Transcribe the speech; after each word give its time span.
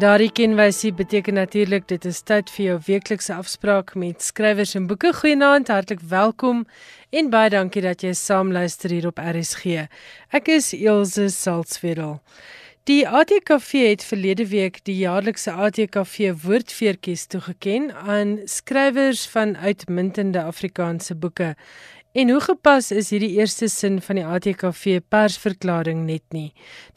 Daardie 0.00 0.30
kenwysie 0.32 0.94
beteken 0.96 1.34
natuurlik 1.36 1.84
dit 1.90 2.04
is 2.08 2.22
tyd 2.24 2.48
vir 2.54 2.64
jou 2.64 2.76
weeklikse 2.86 3.34
afspraak 3.34 3.90
met 4.00 4.22
skrywers 4.24 4.72
en 4.78 4.86
boeke. 4.88 5.10
Goeienaand, 5.12 5.68
hartlik 5.68 6.00
welkom 6.08 6.62
en 7.12 7.28
baie 7.28 7.50
dankie 7.52 7.82
dat 7.84 8.00
jy 8.06 8.14
saam 8.16 8.48
luister 8.54 8.94
hier 8.94 9.10
op 9.10 9.20
RSG. 9.20 9.84
Ek 10.32 10.48
is 10.48 10.70
Elsje 10.72 11.28
Salzwetel. 11.34 12.16
Die 12.88 13.02
ATKV 13.04 13.90
het 13.90 14.06
verlede 14.08 14.46
week 14.48 14.80
die 14.88 14.96
jaarlikse 15.02 15.52
ATKV 15.52 16.32
woordfeertjies 16.46 17.26
toegeken 17.28 17.90
aan 17.92 18.38
skrywers 18.48 19.26
van 19.28 19.52
uitmuntende 19.58 20.40
Afrikaanse 20.48 21.14
boeke 21.14 21.52
En 22.12 22.30
hoe 22.30 22.40
gepas 22.42 22.88
is 22.90 23.12
hierdie 23.14 23.36
eerste 23.36 23.68
sin 23.70 24.00
van 24.02 24.18
die 24.18 24.24
ATKV 24.26 24.96
persverklaring 25.14 26.00
net 26.08 26.24
nie. 26.34 26.48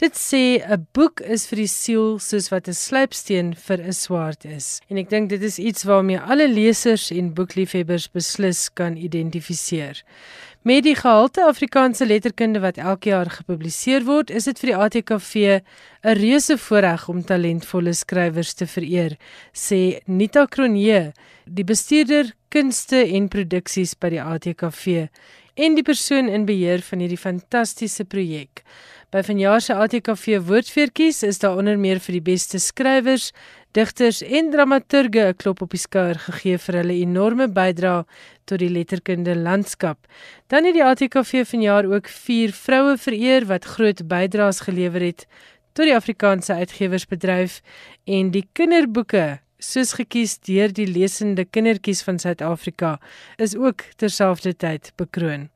Dit 0.01 0.17
sê 0.17 0.57
'n 0.57 0.87
boek 0.97 1.21
is 1.21 1.45
vir 1.45 1.57
die 1.61 1.69
siel 1.69 2.17
soos 2.17 2.49
wat 2.49 2.67
'n 2.67 2.73
slypsteen 2.73 3.53
vir 3.53 3.77
'n 3.77 3.93
swaard 3.93 4.45
is. 4.45 4.81
En 4.89 4.97
ek 4.97 5.09
dink 5.09 5.29
dit 5.29 5.43
is 5.43 5.59
iets 5.59 5.83
waarmee 5.83 6.19
alle 6.19 6.47
lesers 6.47 7.11
en 7.11 7.33
boekliefhebbers 7.33 8.09
beslis 8.09 8.73
kan 8.73 8.97
identifiseer. 8.97 10.01
Met 10.63 10.85
die 10.85 10.95
gehalte 10.95 11.43
Afrikaanse 11.43 12.05
letterkunde 12.07 12.61
wat 12.63 12.77
elke 12.79 13.09
jaar 13.09 13.27
gepubliseer 13.27 14.05
word, 14.07 14.29
is 14.31 14.45
dit 14.47 14.61
vir 14.61 14.69
die 14.69 14.77
ATKV 14.85 15.33
'n 15.59 16.13
reuse 16.15 16.55
voorreg 16.57 17.03
om 17.11 17.19
talentvolle 17.19 17.91
skrywers 17.93 18.53
te 18.53 18.65
vereer, 18.65 19.17
sê 19.51 19.99
Nita 20.07 20.45
Kronje, 20.45 21.11
die 21.43 21.65
bestuurder 21.67 22.31
kunste 22.47 22.95
en 22.95 23.27
produksies 23.27 23.93
by 23.99 24.09
die 24.09 24.21
ATKV 24.21 25.09
en 25.55 25.75
die 25.75 25.83
persoon 25.83 26.29
in 26.29 26.45
beheer 26.45 26.81
van 26.81 26.99
hierdie 26.99 27.19
fantastiese 27.19 28.05
projek. 28.05 28.63
By 29.11 29.21
vanjaar 29.21 29.61
se 29.61 29.73
ATKV 29.73 30.39
woordfeertjies 30.47 31.23
is 31.23 31.39
daar 31.39 31.57
onder 31.57 31.77
meer 31.77 31.99
vir 31.99 32.13
die 32.13 32.31
beste 32.31 32.57
skrywers, 32.59 33.33
digters 33.73 34.21
en 34.21 34.51
dramaturge 34.53 35.23
'n 35.27 35.35
klop 35.35 35.61
op 35.61 35.71
die 35.73 35.81
skouer 35.81 36.19
gegee 36.19 36.57
vir 36.57 36.75
hulle 36.79 36.93
enorme 36.93 37.47
bydrae 37.47 38.05
tot 38.45 38.59
die 38.59 38.69
letterkunde 38.69 39.35
landskap. 39.35 39.97
Dan 40.47 40.65
het 40.65 40.73
die 40.73 40.83
ATKV 40.83 41.45
vanjaar 41.45 41.85
ook 41.85 42.07
vier 42.07 42.51
vroue 42.51 42.97
vereer 42.97 43.45
wat 43.45 43.65
groot 43.65 44.07
bydraes 44.07 44.59
gelewer 44.59 45.01
het 45.01 45.25
tot 45.73 45.85
die 45.85 45.95
Afrikaanse 45.95 46.53
uitgewersbedryf 46.53 47.61
en 48.05 48.31
die 48.31 48.47
kinderboeke 48.53 49.39
soos 49.63 49.93
gekies 49.97 50.37
deur 50.43 50.73
die 50.75 50.87
lesende 50.87 51.45
kindertjies 51.45 52.03
van 52.03 52.19
Suid-Afrika, 52.19 52.99
is 53.37 53.55
ook 53.55 53.85
terselfdertyd 53.95 54.91
bekroon. 54.99 55.49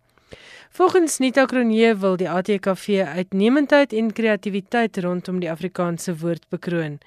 Volgens 0.78 1.18
Nita 1.18 1.46
Kronje 1.46 1.96
wil 1.98 2.20
die 2.22 2.28
ATKV 2.30 3.00
uitnemendheid 3.18 3.94
en 3.98 4.12
kreatiwiteit 4.14 4.98
rondom 5.02 5.40
die 5.42 5.50
Afrikaanse 5.50 6.14
woord 6.22 6.44
bekroon. 6.54 7.00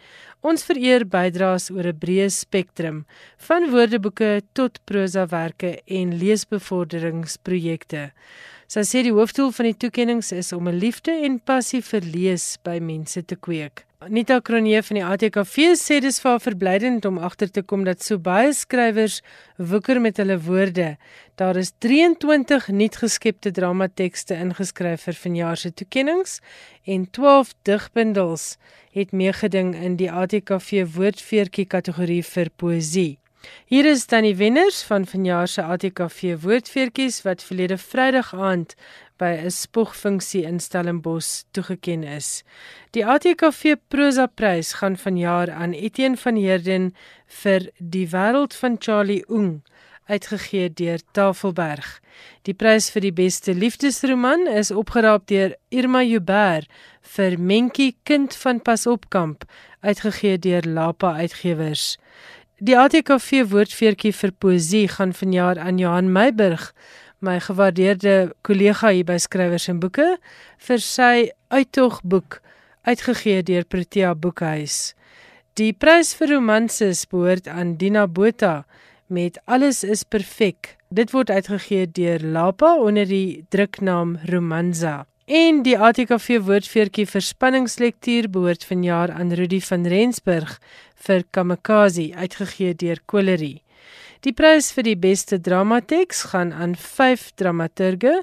Ons 0.42 0.64
vereer 0.66 1.04
bydraes 1.06 1.68
oor 1.70 1.86
'n 1.86 2.00
breë 2.02 2.26
spektrum, 2.34 3.04
van 3.46 3.70
woordeboeke 3.70 4.42
tot 4.58 4.80
prosawerke 4.84 5.70
en 5.86 6.18
leesbevorderingsprojekte. 6.18 8.10
Sy 8.66 8.82
sê 8.82 9.04
die 9.06 9.14
hoofdoel 9.14 9.52
van 9.52 9.66
die 9.70 9.76
toekenninge 9.76 10.34
is 10.34 10.52
om 10.52 10.66
'n 10.66 10.74
liefde 10.74 11.12
en 11.12 11.38
passie 11.38 11.82
vir 11.82 12.00
lees 12.00 12.58
by 12.64 12.78
mense 12.82 13.24
te 13.24 13.36
kweek. 13.36 13.86
Anita 14.00 14.38
Kronje 14.40 14.80
van 14.80 14.96
die 14.96 15.02
ATKV 15.04 15.74
sê 15.76 15.98
dis 16.00 16.22
vir 16.22 16.30
haar 16.30 16.40
verblydend 16.40 17.04
om 17.04 17.18
agter 17.20 17.50
te 17.52 17.60
kom 17.60 17.82
dat 17.84 18.00
so 18.00 18.16
baie 18.16 18.54
skrywers 18.56 19.18
woeker 19.72 20.00
met 20.00 20.16
hulle 20.16 20.38
woorde. 20.46 20.94
Daar 21.36 21.60
is 21.60 21.74
23 21.84 22.70
nuutgeskepte 22.72 23.52
dramatekste 23.60 24.40
ingeskryf 24.40 25.04
vir 25.04 25.20
vanjaar 25.26 25.60
se 25.60 25.74
toekenninge 25.76 26.40
en 26.88 27.04
12 27.12 27.52
digbundels 27.68 28.54
het 28.96 29.12
meegeding 29.12 29.76
in 29.76 30.00
die 30.00 30.08
ATKV 30.08 30.86
woordfeertjie 30.96 31.68
kategorie 31.68 32.22
vir 32.24 32.48
poësie. 32.56 33.19
Hier 33.66 33.86
is 33.86 34.06
dan 34.06 34.22
die 34.22 34.36
wenners 34.36 34.82
van 34.82 35.06
vanjaar 35.06 35.48
se 35.48 35.62
ATKV 35.62 36.40
woordfeertjies 36.42 37.22
wat 37.22 37.42
verlede 37.42 37.78
Vrydag 37.78 38.34
aand 38.34 38.74
by 39.20 39.32
'n 39.44 39.50
spogfunksie 39.50 40.42
in 40.42 40.60
Stellenbosch 40.60 41.42
toegeken 41.50 42.02
is. 42.02 42.42
Die 42.90 43.06
ATKV 43.06 43.76
Prosa 43.88 44.26
Prys 44.26 44.72
gaan 44.72 44.96
vanjaar 44.96 45.50
aan 45.50 45.72
Etienne 45.72 46.16
van 46.16 46.36
Heerden 46.36 46.94
vir 47.26 47.70
Die 47.78 48.08
wêreld 48.08 48.54
van 48.54 48.76
Charlie 48.78 49.24
Oeng 49.28 49.62
uitgegee 50.10 50.72
deur 50.72 51.00
Tafelberg. 51.12 52.00
Die 52.42 52.54
prys 52.54 52.90
vir 52.90 53.04
die 53.06 53.14
beste 53.14 53.54
liefdesroman 53.54 54.46
is 54.50 54.72
opgeraap 54.74 55.28
deur 55.30 55.54
Irma 55.68 56.02
Joubert 56.02 56.68
vir 57.14 57.38
Mentjie 57.38 57.94
kind 58.04 58.34
van 58.42 58.60
Pasopkamp 58.62 59.46
uitgegee 59.80 60.38
deur 60.38 60.66
Lapa 60.66 61.14
Uitgewers. 61.22 61.96
Die 62.60 62.74
ATKV 62.76 63.46
woordfeertjie 63.48 64.10
vir 64.12 64.32
poësie 64.36 64.84
gaan 64.92 65.14
vanjaar 65.16 65.56
aan 65.64 65.78
Johan 65.80 66.10
Meiburg 66.12 66.66
my 67.24 67.38
gewaardeerde 67.40 68.34
kollega 68.44 68.90
hier 68.92 69.06
by 69.08 69.16
Skrywers 69.16 69.70
en 69.72 69.78
Boeke 69.80 70.18
vir 70.66 70.82
sy 70.84 71.30
uittogboek 71.48 72.42
uitgegee 72.84 73.40
deur 73.48 73.64
Protea 73.64 74.12
Boekhuis. 74.12 74.92
Die 75.56 75.72
prys 75.72 76.12
vir 76.18 76.34
romanses 76.34 77.06
behoort 77.08 77.48
aan 77.48 77.78
Dina 77.80 78.04
Botha 78.04 78.66
met 79.08 79.40
Alles 79.48 79.80
is 79.80 80.04
perfek. 80.04 80.76
Dit 80.92 81.16
word 81.16 81.32
uitgegee 81.32 81.88
deur 81.88 82.20
Lapa 82.20 82.74
onder 82.76 83.08
die 83.08 83.40
druknaam 83.48 84.18
Romanza. 84.28 85.06
En 85.30 85.60
die 85.62 85.76
ATKV 85.78 86.40
woordfeertjie 86.42 87.04
vir 87.06 87.22
spanningslektuur 87.22 88.26
behoort 88.34 88.64
vanjaar 88.66 89.12
aan 89.14 89.28
Rudy 89.38 89.60
van 89.62 89.84
Rensburg 89.86 90.56
vir 91.06 91.24
Kamikaze 91.30 92.10
uitgegee 92.14 92.74
deur 92.74 93.00
Kolerie. 93.06 93.62
Die 94.20 94.34
prys 94.36 94.68
vir 94.76 94.84
die 94.84 94.98
beste 95.00 95.38
dramateks 95.40 96.26
gaan 96.30 96.52
aan 96.52 96.74
5 96.76 97.30
dramaturge: 97.40 98.18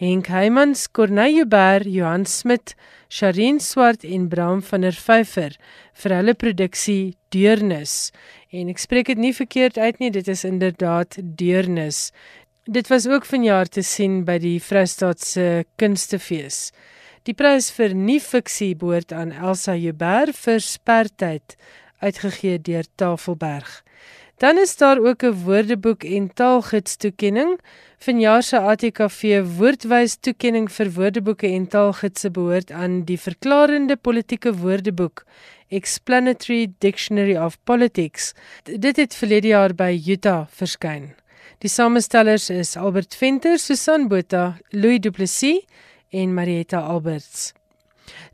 Henk 0.00 0.30
Heymans, 0.32 0.86
Corneille 0.88 1.44
Ber, 1.44 1.84
Johan 1.84 2.24
Smit, 2.24 2.72
Sharin 3.12 3.60
Swart 3.60 4.04
en 4.04 4.30
Bram 4.32 4.62
van 4.64 4.86
der 4.86 4.96
Vyver 4.96 5.58
vir 6.00 6.14
hulle 6.16 6.34
produksie 6.34 7.18
Deurnis. 7.36 8.10
En 8.48 8.72
ek 8.72 8.80
spreek 8.80 9.12
dit 9.12 9.20
nie 9.20 9.34
verkeerd 9.36 9.76
uit 9.76 10.00
nie, 10.00 10.10
dit 10.10 10.28
is 10.28 10.46
inderdaad 10.48 11.20
Deurnis. 11.20 12.10
Dit 12.64 12.88
was 12.88 13.06
ook 13.06 13.28
vanjaar 13.28 13.68
te 13.68 13.84
sien 13.84 14.22
by 14.24 14.38
die 14.40 14.56
Vrystaatse 14.62 15.66
Kunstefees. 15.76 16.70
Die 17.28 17.36
prys 17.36 17.68
vir 17.76 17.92
nuwe 17.94 18.24
fiksie 18.24 18.72
behoort 18.74 19.12
aan 19.12 19.36
Elsa 19.36 19.76
Joubert 19.76 20.34
vir 20.46 20.64
Spertyd 20.64 21.58
uitgegee 22.02 22.58
deur 22.60 22.84
Tafelberg. 22.94 23.82
Dan 24.42 24.58
is 24.58 24.76
daar 24.76 24.98
ook 24.98 25.22
'n 25.22 25.42
woordeboek 25.44 26.04
en 26.04 26.34
taalgids 26.34 26.96
toekenning. 26.96 27.60
Vanjaar 27.98 28.42
se 28.42 28.58
ATKV 28.58 29.22
woordwys 29.56 30.16
toekenning 30.20 30.72
vir 30.72 30.92
woordeboeke 30.92 31.46
en 31.46 31.68
taalgidse 31.68 32.30
behoort 32.30 32.70
aan 32.70 33.04
die 33.04 33.20
verklarende 33.20 33.96
politieke 33.96 34.56
woordeboek 34.56 35.24
Explanatory 35.68 36.72
Dictionary 36.78 37.36
of 37.36 37.56
Politics. 37.64 38.32
Dit 38.62 38.96
het 38.96 39.14
verlede 39.14 39.46
jaar 39.46 39.74
by 39.74 40.02
Utah 40.06 40.46
verskyn. 40.50 41.14
Die 41.58 41.70
samestellers 41.70 42.50
is 42.50 42.76
Albert 42.76 43.14
Venter, 43.14 43.58
Susan 43.58 44.08
Botha, 44.08 44.58
Louis 44.70 45.00
Du 45.00 45.10
Plessis 45.10 45.64
en 46.10 46.34
Marietta 46.34 46.80
Alberts. 46.80 47.52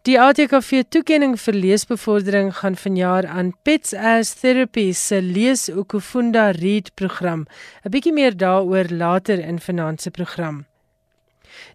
Die 0.07 0.17
ATKV 0.21 0.85
toekenning 0.89 1.35
vir 1.41 1.55
leesbevordering 1.55 2.53
gaan 2.61 2.77
vanjaar 2.81 3.27
aan 3.27 3.53
Pets 3.63 3.93
as 3.95 4.33
Therapy 4.41 4.93
se 4.93 5.21
Lees 5.23 5.69
Okufunda 5.69 6.51
Read 6.57 6.95
program. 6.95 7.47
'n 7.85 7.91
Bietjie 7.91 8.13
meer 8.13 8.37
daaroor 8.37 8.89
later 8.91 9.39
in 9.39 9.61
finansie 9.61 10.11
program. 10.11 10.65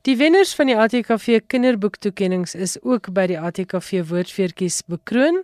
Die 0.02 0.16
wenners 0.18 0.54
van 0.56 0.70
die 0.72 0.78
ATKV 0.78 1.40
kinderboektoekennings 1.48 2.56
is 2.56 2.76
ook 2.82 3.12
by 3.16 3.28
die 3.32 3.40
ATKV 3.40 4.04
woordfeertjies 4.10 4.82
bekroon. 4.88 5.44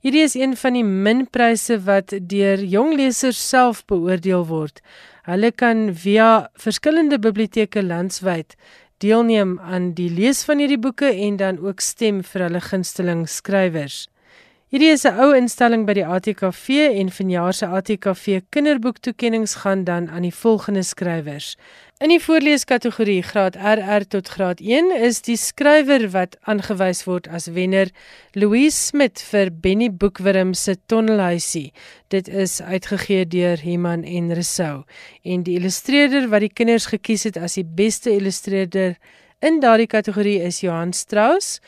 Hierdie 0.00 0.24
is 0.24 0.34
een 0.34 0.56
van 0.56 0.78
die 0.78 0.84
minpryse 0.84 1.78
wat 1.86 2.14
deur 2.32 2.62
jong 2.64 2.94
lesers 2.98 3.40
self 3.48 3.84
beoordeel 3.90 4.46
word. 4.46 4.80
Hulle 5.28 5.52
kan 5.52 5.90
via 5.94 6.50
verskillende 6.54 7.18
biblioteke 7.18 7.82
landwyd 7.82 8.56
deelneem 9.00 9.58
aan 9.60 9.92
die 9.96 10.10
lees 10.12 10.44
van 10.44 10.60
hierdie 10.60 10.78
boeke 10.78 11.08
en 11.08 11.36
dan 11.40 11.58
ook 11.58 11.80
stem 11.80 12.22
vir 12.22 12.46
hulle 12.46 12.60
gunsteling 12.60 13.26
skrywers. 13.28 14.08
Hierdie 14.70 14.92
is 14.92 15.04
'n 15.04 15.18
ou 15.18 15.32
instelling 15.34 15.86
by 15.86 15.94
die 15.98 16.06
ATKV 16.06 16.68
en 17.00 17.08
vanjaar 17.10 17.54
se 17.54 17.66
ATKV 17.66 18.40
kinderboektoekennings 18.50 19.54
gaan 19.54 19.84
dan 19.84 20.08
aan 20.10 20.22
die 20.22 20.34
volgende 20.34 20.82
skrywers. 20.82 21.56
In 22.00 22.08
die 22.08 22.22
voorleeskategorie 22.24 23.20
graad 23.20 23.58
RR 23.60 24.06
tot 24.08 24.28
graad 24.32 24.60
1 24.64 24.86
is 25.04 25.18
die 25.26 25.34
skrywer 25.36 26.06
wat 26.14 26.38
aangewys 26.48 27.02
word 27.04 27.26
as 27.28 27.50
wenner 27.52 27.90
Louise 28.32 28.86
Smit 28.86 29.20
vir 29.28 29.50
Benny 29.52 29.90
Boekwurm 29.92 30.54
se 30.56 30.78
Tonnelhuisie. 30.88 31.74
Dit 32.08 32.30
is 32.32 32.62
uitgegee 32.64 33.26
deur 33.28 33.60
Heman 33.60 34.06
en 34.08 34.32
Resou 34.32 34.86
en 35.28 35.44
die 35.44 35.58
illustreerder 35.60 36.30
wat 36.32 36.46
die 36.46 36.48
kinders 36.48 36.88
gekies 36.88 37.26
het 37.28 37.36
as 37.36 37.58
die 37.60 37.66
beste 37.68 38.14
illustreerder 38.16 38.96
in 39.44 39.60
daardie 39.60 39.90
kategorie 39.92 40.38
is 40.40 40.62
Johan 40.64 40.96
Strauss 40.96 41.58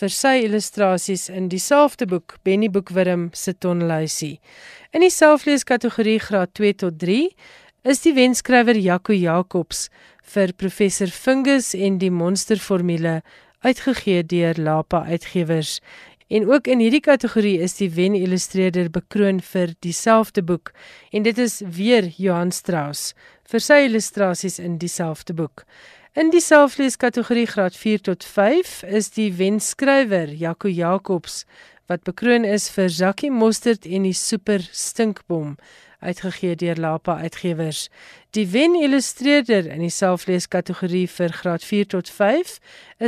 vir 0.00 0.10
sy 0.10 0.38
illustrasies 0.46 1.28
in 1.28 1.50
dieselfde 1.52 2.08
boek 2.08 2.38
Benny 2.42 2.70
Boekwurm 2.72 3.28
se 3.36 3.52
tonluisie. 3.52 4.38
In 4.96 5.04
die 5.04 5.12
selfleeskategorie 5.12 6.18
graad 6.24 6.56
2 6.56 6.72
tot 6.80 6.98
3 7.04 7.28
is 7.84 8.00
die 8.00 8.14
wenskrywer 8.16 8.78
Jaco 8.80 9.12
Jacobs 9.12 9.90
vir 10.32 10.54
professor 10.56 11.10
Fungus 11.12 11.74
en 11.76 11.98
die 12.00 12.08
monsterformule 12.08 13.18
uitgegee 13.60 14.22
deur 14.24 14.56
Lapa 14.56 15.02
Uitgewers. 15.04 15.82
En 16.32 16.48
ook 16.48 16.66
in 16.66 16.80
hierdie 16.80 17.02
kategorie 17.04 17.58
is 17.60 17.76
die 17.76 17.90
wen 17.92 18.16
illustreerder 18.16 18.88
bekroon 18.88 19.42
vir 19.44 19.74
dieselfde 19.84 20.40
boek 20.40 20.72
en 21.12 21.28
dit 21.28 21.38
is 21.38 21.60
weer 21.60 22.08
Johan 22.16 22.54
Strauss 22.56 23.12
vir 23.52 23.60
sy 23.60 23.82
illustrasies 23.84 24.56
in 24.58 24.80
dieselfde 24.80 25.36
boek. 25.36 25.66
In 26.16 26.32
die 26.32 26.40
selfleeskategorie 26.40 27.50
graad 27.52 27.76
4 27.76 28.08
tot 28.08 28.24
5 28.24 28.80
is 28.96 29.12
die 29.12 29.28
wenskrywer 29.36 30.32
Jaco 30.32 30.72
Jacobs 30.72 31.42
wat 31.92 32.08
bekroon 32.08 32.48
is 32.48 32.70
vir 32.72 32.88
Jackie 32.88 33.30
Mostert 33.30 33.84
en 33.84 34.08
die 34.08 34.16
super 34.16 34.64
stinkbom 34.72 35.58
uitgegee 36.04 36.54
deur 36.60 36.76
Lapa 36.76 37.16
Uitgewers. 37.16 37.88
Die 38.36 38.46
wen 38.52 38.76
illustreerder 38.76 39.66
in 39.66 39.80
die 39.80 39.92
selfleeskategorie 39.92 41.06
vir 41.08 41.32
graad 41.32 41.64
4 41.64 41.86
tot 41.96 42.10
5 42.10 42.58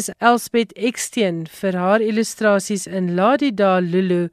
is 0.00 0.10
Elsbeth 0.18 0.72
Eksteen 0.74 1.44
vir 1.60 1.76
haar 1.76 2.04
illustrasies 2.04 2.86
in 2.86 3.14
Ladida 3.14 3.78
Lulu 3.80 4.28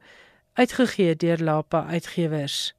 uitgegee 0.54 1.16
deur 1.16 1.38
Lapa 1.38 1.84
Uitgewers. 1.90 2.72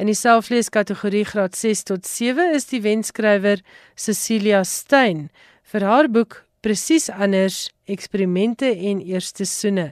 In 0.00 0.08
die 0.08 0.16
selfleeskategorie 0.16 1.24
graad 1.28 1.56
6 1.56 1.82
tot 1.90 2.06
7 2.06 2.54
is 2.56 2.70
die 2.70 2.80
wenskrywer 2.82 3.60
Cecilia 3.94 4.64
Stein 4.64 5.28
vir 5.72 5.86
haar 5.86 6.08
boek 6.08 6.42
Presies 6.62 7.08
anders 7.10 7.72
eksperimente 7.90 8.68
en 8.70 9.00
eerste 9.02 9.44
soene 9.44 9.88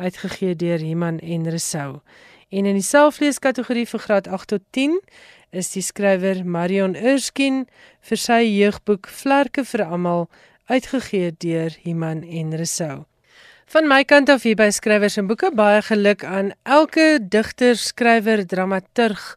uitgegee 0.00 0.54
deur 0.56 0.80
Iman 0.80 1.18
en 1.20 1.50
Resou. 1.52 2.00
En 2.50 2.66
in 2.66 2.76
die 2.78 2.86
selfleeskategorie 2.86 3.86
vir 3.86 4.00
graad 4.00 4.28
8 4.28 4.48
tot 4.48 4.66
10 4.76 4.98
is 5.54 5.70
die 5.72 5.82
skrywer 5.82 6.42
Marion 6.44 6.94
Erskine 6.94 7.64
vir 8.02 8.20
sy 8.20 8.42
jeugboek 8.42 9.08
Vlerke 9.08 9.64
vir 9.64 9.86
almal 9.86 10.28
uitgegee 10.68 11.32
deur 11.38 11.74
Iman 11.84 12.22
en 12.24 12.54
Resou. 12.58 13.04
Van 13.72 13.88
my 13.88 14.02
kant 14.04 14.28
af 14.28 14.44
hier 14.44 14.58
by 14.58 14.68
skrywers 14.74 15.16
en 15.18 15.28
boeke 15.28 15.50
baie 15.56 15.80
geluk 15.82 16.24
aan 16.24 16.52
elke 16.62 17.18
digter, 17.18 17.78
skrywer, 17.80 18.44
dramaturg, 18.46 19.34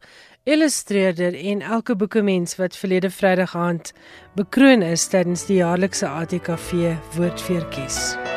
illustreerder 0.47 1.35
en 1.35 1.61
elke 1.61 1.95
boekemens 1.95 2.55
wat 2.59 2.77
verlede 2.77 3.11
Vrydag 3.11 3.55
aand 3.55 3.93
bekroon 4.39 4.85
is 4.85 5.07
tydens 5.11 5.47
die 5.49 5.61
jaarlikse 5.61 6.07
ATKV 6.07 6.95
woordfeertjies. 7.17 8.36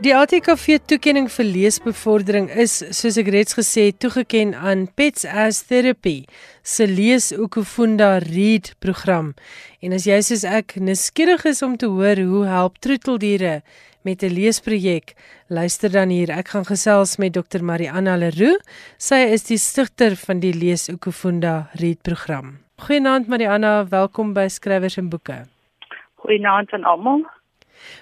Die 0.00 0.14
ATKV 0.16 0.78
toekenning 0.88 1.26
vir 1.28 1.44
leesbevordering 1.44 2.46
is, 2.62 2.78
soos 2.96 3.18
ek 3.20 3.26
reeds 3.34 3.52
gesê 3.52 3.90
het, 3.90 3.98
toegeken 4.00 4.54
aan 4.56 4.86
Pets 4.96 5.26
as 5.28 5.58
Therapy 5.68 6.22
se 6.64 6.86
Lees 6.88 7.26
Ukufunda 7.36 8.14
Read 8.24 8.70
program. 8.80 9.34
En 9.84 9.92
as 9.92 10.06
jy 10.08 10.16
soos 10.24 10.46
ek 10.48 10.78
nuuskierig 10.80 11.44
is 11.50 11.60
om 11.60 11.74
te 11.76 11.90
hoor 11.92 12.16
hoe 12.16 12.46
help 12.48 12.78
troeteldiere 12.80 13.60
met 14.08 14.24
'n 14.24 14.32
leesprojek, 14.32 15.12
luister 15.52 15.92
dan 15.92 16.08
hier. 16.08 16.30
Ek 16.30 16.48
gaan 16.48 16.64
gesels 16.64 17.18
met 17.18 17.34
Dr. 17.36 17.60
Mariana 17.60 18.16
Leroux. 18.16 18.56
Sy 18.96 19.20
is 19.36 19.44
die 19.44 19.58
stigter 19.58 20.16
van 20.16 20.40
die 20.40 20.54
Lees 20.54 20.88
Ukufunda 20.88 21.68
Read 21.74 22.00
program. 22.00 22.56
Goeienaand 22.78 23.28
Mariana, 23.28 23.84
welkom 23.84 24.32
by 24.32 24.48
Skrywers 24.48 24.96
en 24.96 25.10
Boeke. 25.10 25.44
Goeienaand 26.24 26.72
aan 26.72 26.84
almal. 26.84 27.39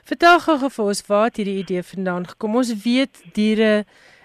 Vertel 0.09 0.41
gou 0.45 0.59
vir 0.65 0.85
ons 0.85 1.03
waar 1.09 1.31
hierdie 1.35 1.59
idee 1.63 1.83
vandaan 1.83 2.27
gekom. 2.27 2.57
Ons 2.61 2.75
weet 2.85 3.23
diere 3.37 3.85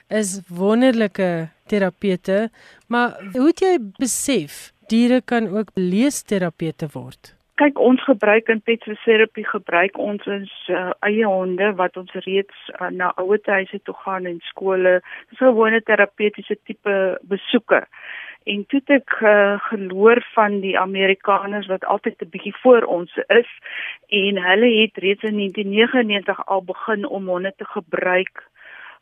is 0.10 0.40
wonderlike 0.50 1.50
terapeute, 1.72 2.50
maar 2.88 3.16
hoe 3.34 3.48
het 3.50 3.64
jy 3.64 3.78
besef 4.00 4.74
diere 4.92 5.22
kan 5.26 5.48
ook 5.50 5.72
leesterapeute 5.80 6.90
word? 6.94 7.34
Kyk, 7.62 7.78
ons 7.78 8.02
gebruik 8.02 8.48
in 8.50 8.64
pet 8.66 8.82
therapy 9.04 9.44
gebruik 9.46 9.98
ons 10.02 10.24
ons 10.26 10.54
uh, 10.74 10.90
eie 11.06 11.26
honde 11.30 11.68
wat 11.78 11.98
ons 12.02 12.16
reeds 12.26 12.72
uh, 12.80 12.90
na 12.90 13.12
ouerhuise 13.22 13.78
toe 13.86 13.94
gaan 14.02 14.26
en 14.26 14.40
skole. 14.50 14.96
Dis 15.30 15.42
gewone 15.42 15.82
terapeutiese 15.86 16.58
tipe 16.66 16.96
besoeke. 17.30 17.84
En 18.44 18.66
toe 18.68 18.82
ek 18.86 19.20
uh, 19.22 19.60
geloor 19.70 20.20
van 20.34 20.60
die 20.60 20.80
Amerikaners 20.80 21.68
wat 21.72 21.86
altyd 21.86 22.22
'n 22.22 22.30
bietjie 22.30 22.56
voor 22.64 22.84
ons 22.84 23.12
is 23.28 23.52
en 24.08 24.42
hulle 24.48 24.72
het 24.82 24.98
reeds 24.98 25.24
in 25.24 25.38
1999 25.38 26.46
al 26.46 26.64
begin 26.64 27.08
om 27.08 27.28
honde 27.28 27.54
te 27.58 27.66
gebruik 27.66 28.44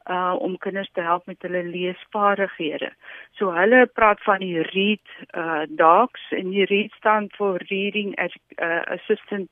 uh 0.09 0.35
om 0.37 0.57
kinders 0.57 0.89
te 0.93 1.01
help 1.01 1.25
met 1.25 1.41
hulle 1.41 1.63
leesvaardighede. 1.63 2.89
So 3.31 3.51
hulle 3.53 3.85
praat 3.85 4.23
van 4.23 4.39
die 4.39 4.61
read 4.61 5.07
uh 5.37 5.63
dogs 5.69 6.31
en 6.31 6.49
die 6.49 6.65
read 6.65 6.91
staan 6.91 7.29
vir 7.37 7.61
reading 7.69 8.15
as 8.17 8.33
uh, 8.57 8.81
assistant 8.81 9.49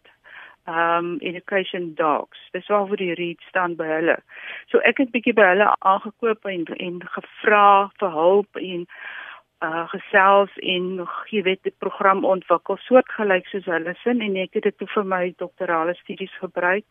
um 0.67 1.17
education 1.19 1.93
dogs. 1.95 2.39
Dis 2.51 2.67
waar 2.67 2.87
vir 2.87 2.97
die 2.97 3.13
read 3.13 3.41
staan 3.49 3.75
by 3.75 3.85
hulle. 3.85 4.17
So 4.71 4.81
ek 4.89 4.97
het 4.97 5.13
bietjie 5.13 5.33
by 5.37 5.53
hulle 5.53 5.69
aangekoop 5.79 6.45
en 6.45 6.65
en 6.77 7.01
gevra 7.15 7.89
vir 8.01 8.13
hulp 8.17 8.61
en 8.61 8.85
uh 9.65 9.85
gesels 9.91 10.51
en 10.63 11.05
jy 11.31 11.41
weet 11.43 11.63
die 11.67 11.75
program 11.83 12.23
ontwikkel 12.25 12.77
soortgelyk 12.85 13.47
soos 13.51 13.65
hulle 13.67 13.93
sin 14.03 14.21
en 14.23 14.37
ek 14.39 14.55
het 14.55 14.69
dit 14.69 14.77
toe 14.79 14.87
vir 14.93 15.07
my 15.13 15.23
doktorale 15.43 15.95
studies 15.99 16.35
gebruik. 16.39 16.87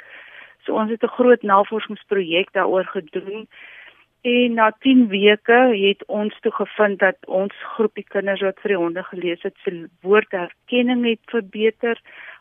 So 0.64 0.76
ons 0.76 0.90
het 0.90 1.02
'n 1.02 1.16
groot 1.16 1.42
navorsingsprojek 1.42 2.52
daaroor 2.52 2.84
gedoen. 2.84 3.48
En 4.22 4.54
na 4.54 4.70
10 4.80 5.08
weke 5.08 5.60
het 5.86 6.04
ons 6.06 6.40
toe 6.40 6.52
gevind 6.52 6.98
dat 6.98 7.16
ons 7.26 7.54
groepie 7.74 8.04
kinders 8.04 8.40
wat 8.40 8.60
vir 8.60 8.68
die 8.68 8.82
honde 8.82 9.02
gelees 9.02 9.42
het, 9.42 9.56
se 9.64 9.88
woordherkenning 10.02 11.06
het 11.06 11.20
verbeter 11.24 12.00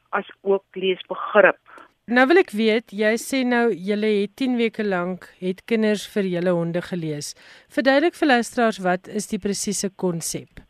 as 0.10 0.28
ook 0.42 0.64
leesbegrip. 0.74 1.67
Nou 2.08 2.24
wil 2.30 2.40
ek 2.40 2.54
weet, 2.56 2.94
jy 2.96 3.10
sê 3.20 3.42
nou 3.44 3.66
julle 3.68 4.08
het 4.22 4.38
10 4.40 4.54
weke 4.56 4.84
lank 4.86 5.26
het 5.44 5.58
kinders 5.68 6.06
vir 6.14 6.30
julle 6.32 6.54
honde 6.56 6.80
gelees. 6.86 7.34
Verduidelik 7.68 8.16
vir 8.16 8.30
luisteraars 8.30 8.80
wat 8.86 9.10
is 9.12 9.28
die 9.28 9.40
presiese 9.44 9.90
konsep? 10.04 10.62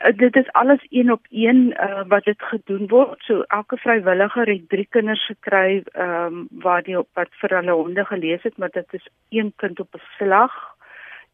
Uh, 0.00 0.14
dit 0.16 0.38
is 0.40 0.48
alles 0.56 0.80
een 0.88 1.12
op 1.12 1.28
een 1.28 1.76
uh, 1.76 2.06
wat 2.08 2.24
dit 2.24 2.40
gedoen 2.54 2.88
word. 2.88 3.20
So 3.28 3.44
elke 3.52 3.76
vrywilliger 3.84 4.48
het 4.48 4.64
3 4.72 4.86
kinders 4.96 5.26
gekry 5.28 5.82
ehm 5.92 6.40
um, 6.40 6.48
waar 6.64 6.80
die 6.88 6.96
wat 6.96 7.36
vir 7.42 7.58
hulle 7.58 7.76
honde 7.76 8.08
gelees 8.08 8.48
het, 8.48 8.56
maar 8.56 8.72
dit 8.72 8.96
is 8.96 9.04
een 9.28 9.52
kind 9.60 9.80
op 9.80 9.92
'n 9.92 10.04
slag 10.16 10.56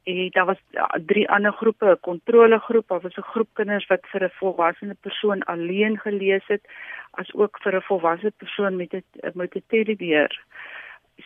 en 0.04 0.28
daar 0.30 0.47
was 0.47 0.61
ja, 0.71 0.88
drie 1.07 1.28
ander 1.30 1.52
groepe, 1.52 1.87
'n 1.87 2.00
kontrolegroep, 2.00 2.88
daar 2.88 3.00
was 3.00 3.16
'n 3.16 3.30
groep 3.33 3.49
kinders 3.52 3.87
wat 3.87 4.07
vir 4.12 4.25
'n 4.25 4.30
volwasse 4.40 4.97
persoon 5.00 5.42
alleen 5.42 5.99
gelees 5.99 6.47
het, 6.47 6.62
as 7.11 7.35
ook 7.35 7.59
vir 7.62 7.75
'n 7.76 7.83
volwasse 7.83 8.33
persoon 8.37 8.76
met 8.76 8.92
'n 8.95 9.04
met 9.35 9.54
'n 9.54 9.62
teddybeer. 9.66 10.40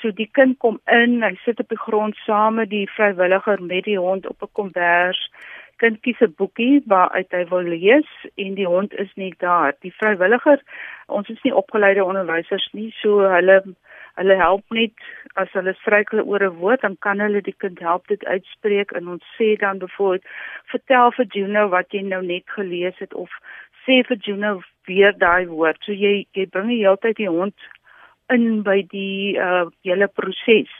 So 0.00 0.10
die 0.10 0.28
kind 0.32 0.58
kom 0.58 0.80
in, 0.86 1.22
hy 1.22 1.34
sit 1.44 1.60
op 1.60 1.68
die 1.68 1.78
grond 1.78 2.16
saam 2.16 2.54
met 2.54 2.70
die 2.70 2.90
vrywilliger 2.90 3.62
met 3.62 3.84
die 3.84 3.98
hond 3.98 4.26
op 4.26 4.42
'n 4.42 4.52
kombers. 4.52 5.30
Kind 5.76 6.00
kies 6.00 6.20
'n 6.20 6.34
boekie 6.36 6.82
waaruit 6.86 7.30
hy 7.30 7.44
wil 7.48 7.62
lees 7.62 8.10
en 8.34 8.54
die 8.54 8.66
hond 8.66 8.94
is 8.94 9.14
nie 9.14 9.34
daar. 9.38 9.74
Die 9.80 9.94
vrywilliger, 9.94 10.62
ons 11.06 11.28
is 11.28 11.42
nie 11.42 11.54
opgeleide 11.54 12.04
onderwysers 12.04 12.68
nie, 12.72 12.90
so 12.90 13.20
hulle 13.20 13.62
hulle 14.18 14.36
help 14.38 14.64
net 14.70 14.92
as 15.40 15.50
hulle 15.58 15.74
struikel 15.80 16.22
oor 16.22 16.42
'n 16.46 16.58
woord 16.62 16.80
dan 16.86 16.96
kan 17.06 17.20
hulle 17.20 17.40
die 17.42 17.58
kind 17.64 17.78
help 17.78 18.06
dit 18.08 18.24
uitspreek 18.24 18.92
en 18.92 19.08
ons 19.08 19.24
sê 19.38 19.56
dan 19.58 19.78
byvoorbeeld 19.78 20.24
vertel 20.72 21.10
vir 21.18 21.26
Juno 21.38 21.68
wat 21.68 21.92
jy 21.92 22.02
nou 22.02 22.22
net 22.22 22.44
gelees 22.56 22.98
het 22.98 23.14
of 23.14 23.30
sê 23.86 24.02
vir 24.08 24.18
Juno 24.26 24.60
weer 24.86 25.12
daai 25.18 25.46
woord. 25.46 25.78
So 25.84 25.92
jy 25.92 26.26
jy 26.34 26.46
bring 26.46 26.68
die 26.68 26.82
hele 26.82 27.00
tyd 27.02 27.16
die 27.16 27.30
hond 27.30 27.54
in 28.32 28.62
by 28.62 28.82
die 28.90 29.36
uh 29.38 29.66
hele 29.84 30.08
proses. 30.08 30.72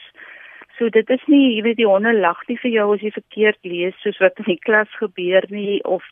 So 0.77 0.89
dit 0.89 1.09
is 1.09 1.23
nie 1.31 1.55
jy 1.55 1.61
weet 1.63 1.77
die 1.77 1.87
honde 1.87 2.13
lag 2.13 2.41
nie 2.49 2.57
vir 2.63 2.71
jou 2.71 2.87
as 2.95 3.05
jy 3.05 3.11
verkeerd 3.15 3.59
lees 3.63 3.95
soos 4.03 4.19
wat 4.23 4.39
in 4.43 4.49
die 4.49 4.61
klas 4.67 4.91
gebeur 4.99 5.45
nie 5.49 5.81
of 5.83 6.03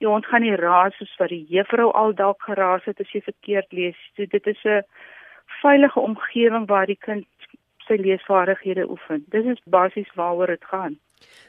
die 0.00 0.08
hond 0.08 0.26
gaan 0.26 0.46
nie 0.46 0.56
raas 0.56 0.96
soos 0.98 1.14
wat 1.20 1.34
die 1.34 1.44
juffrou 1.50 1.90
al 1.92 2.14
dalk 2.14 2.42
geraas 2.46 2.86
het 2.88 3.00
as 3.00 3.12
jy 3.14 3.20
verkeerd 3.26 3.72
lees. 3.72 3.98
So 4.16 4.24
dit 4.24 4.46
is 4.46 4.64
'n 4.64 4.82
veilige 5.62 6.00
omgewing 6.00 6.66
waar 6.66 6.86
die 6.86 6.98
kind 7.00 7.26
sy 7.88 7.96
leesvaardighede 7.96 8.88
oefen. 8.90 9.24
Dit 9.32 9.44
is 9.44 9.60
basies 9.64 10.10
waaroor 10.14 10.46
dit 10.46 10.64
gaan. 10.64 10.98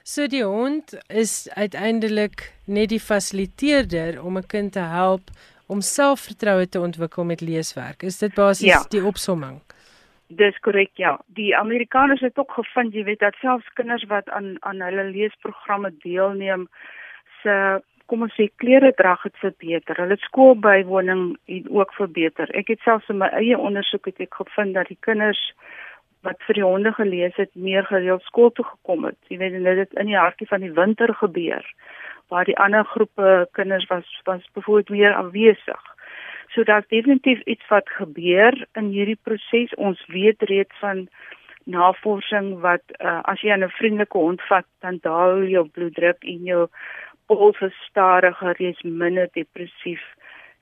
So 0.04 0.28
die 0.28 0.44
hond 0.44 0.96
is 1.08 1.50
uiteindelik 1.54 2.54
net 2.66 2.90
die 2.90 3.00
fasiliteerder 3.00 4.24
om 4.24 4.38
'n 4.38 4.48
kind 4.48 4.72
te 4.74 4.86
help 4.98 5.30
om 5.68 5.82
selfvertroue 5.82 6.70
te 6.70 6.80
ontwikkel 6.80 7.24
met 7.24 7.42
leeswerk. 7.42 8.04
Is 8.04 8.18
dit 8.18 8.34
basies 8.34 8.74
ja. 8.74 8.86
die 8.90 9.06
opsomming? 9.06 9.62
Dis 10.28 10.60
korrek 10.60 10.92
ja. 10.94 11.20
Die 11.26 11.58
Amerikaners 11.58 12.22
het 12.22 12.38
ook 12.38 12.52
gevind, 12.52 12.94
jy 12.94 13.04
weet, 13.04 13.20
dat 13.20 13.36
selfs 13.42 13.74
kinders 13.74 14.04
wat 14.04 14.30
aan 14.30 14.58
aan 14.60 14.82
hulle 14.82 15.04
leesprogramme 15.04 15.94
deelneem, 16.04 16.68
se 17.42 17.82
kom 18.10 18.26
ons 18.26 18.36
sê 18.38 18.50
kleredrag 18.62 19.24
het 19.28 19.38
verbeter. 19.42 20.00
Hulle 20.02 20.18
skoolbywoning 20.26 21.24
het 21.52 21.70
ook 21.70 21.94
verbeter. 21.94 22.50
Ek 22.58 22.72
het 22.74 22.82
selfs 22.86 23.10
in 23.14 23.22
my 23.22 23.30
eie 23.38 23.58
ondersoek 23.58 24.10
het 24.10 24.26
ek 24.26 24.42
gevind 24.42 24.74
dat 24.78 24.90
die 24.90 25.00
kinders 25.06 25.42
wat 26.28 26.42
vir 26.48 26.60
die 26.60 26.66
honde 26.66 26.92
gelees 26.98 27.38
het, 27.40 27.52
meer 27.56 27.86
gereeld 27.88 28.26
skool 28.28 28.52
toe 28.52 28.66
gekom 28.66 29.06
het. 29.08 29.18
Jy 29.32 29.38
weet, 29.40 29.56
dit 29.64 29.84
het 29.86 29.94
in 30.02 30.10
die 30.12 30.20
hartjie 30.20 30.50
van 30.50 30.66
die 30.66 30.74
winter 30.76 31.14
gebeur 31.22 31.66
waar 32.30 32.46
die 32.46 32.58
ander 32.62 32.86
groepe 32.86 33.48
kinders 33.58 33.88
was 33.90 34.10
was 34.26 34.44
bevoorbeeld 34.54 34.90
meer 34.90 35.14
aanwesig. 35.14 35.82
So 36.54 36.64
daar's 36.64 36.88
definitief 36.88 37.42
iets 37.46 37.66
wat 37.70 37.90
gebeur 37.90 38.54
in 38.74 38.92
hierdie 38.94 39.18
proses. 39.24 39.74
Ons 39.76 40.06
weet 40.08 40.42
reeds 40.42 40.76
van 40.82 41.08
navorsing 41.70 42.60
wat 42.66 42.82
uh, 42.98 43.20
as 43.24 43.42
jy 43.42 43.54
'n 43.54 43.70
vriendelike 43.70 44.18
hond 44.18 44.42
vat, 44.50 44.66
dan 44.82 44.98
daal 45.02 45.44
jou 45.44 45.66
bloeddruk 45.68 46.24
en 46.24 46.44
jou 46.44 46.68
pols 47.30 47.62
stadiger, 47.86 48.58
jy's 48.60 48.82
minder 48.84 49.30
depressief 49.38 50.02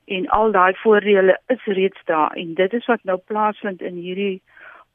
en 0.08 0.28
al 0.36 0.52
daai 0.52 0.76
voordele 0.82 1.36
is 1.54 1.64
reeds 1.78 2.04
daar 2.10 2.36
en 2.36 2.54
dit 2.60 2.76
is 2.78 2.86
wat 2.92 3.02
nou 3.08 3.18
plaasvind 3.32 3.82
in 3.82 3.96
hierdie 4.04 4.38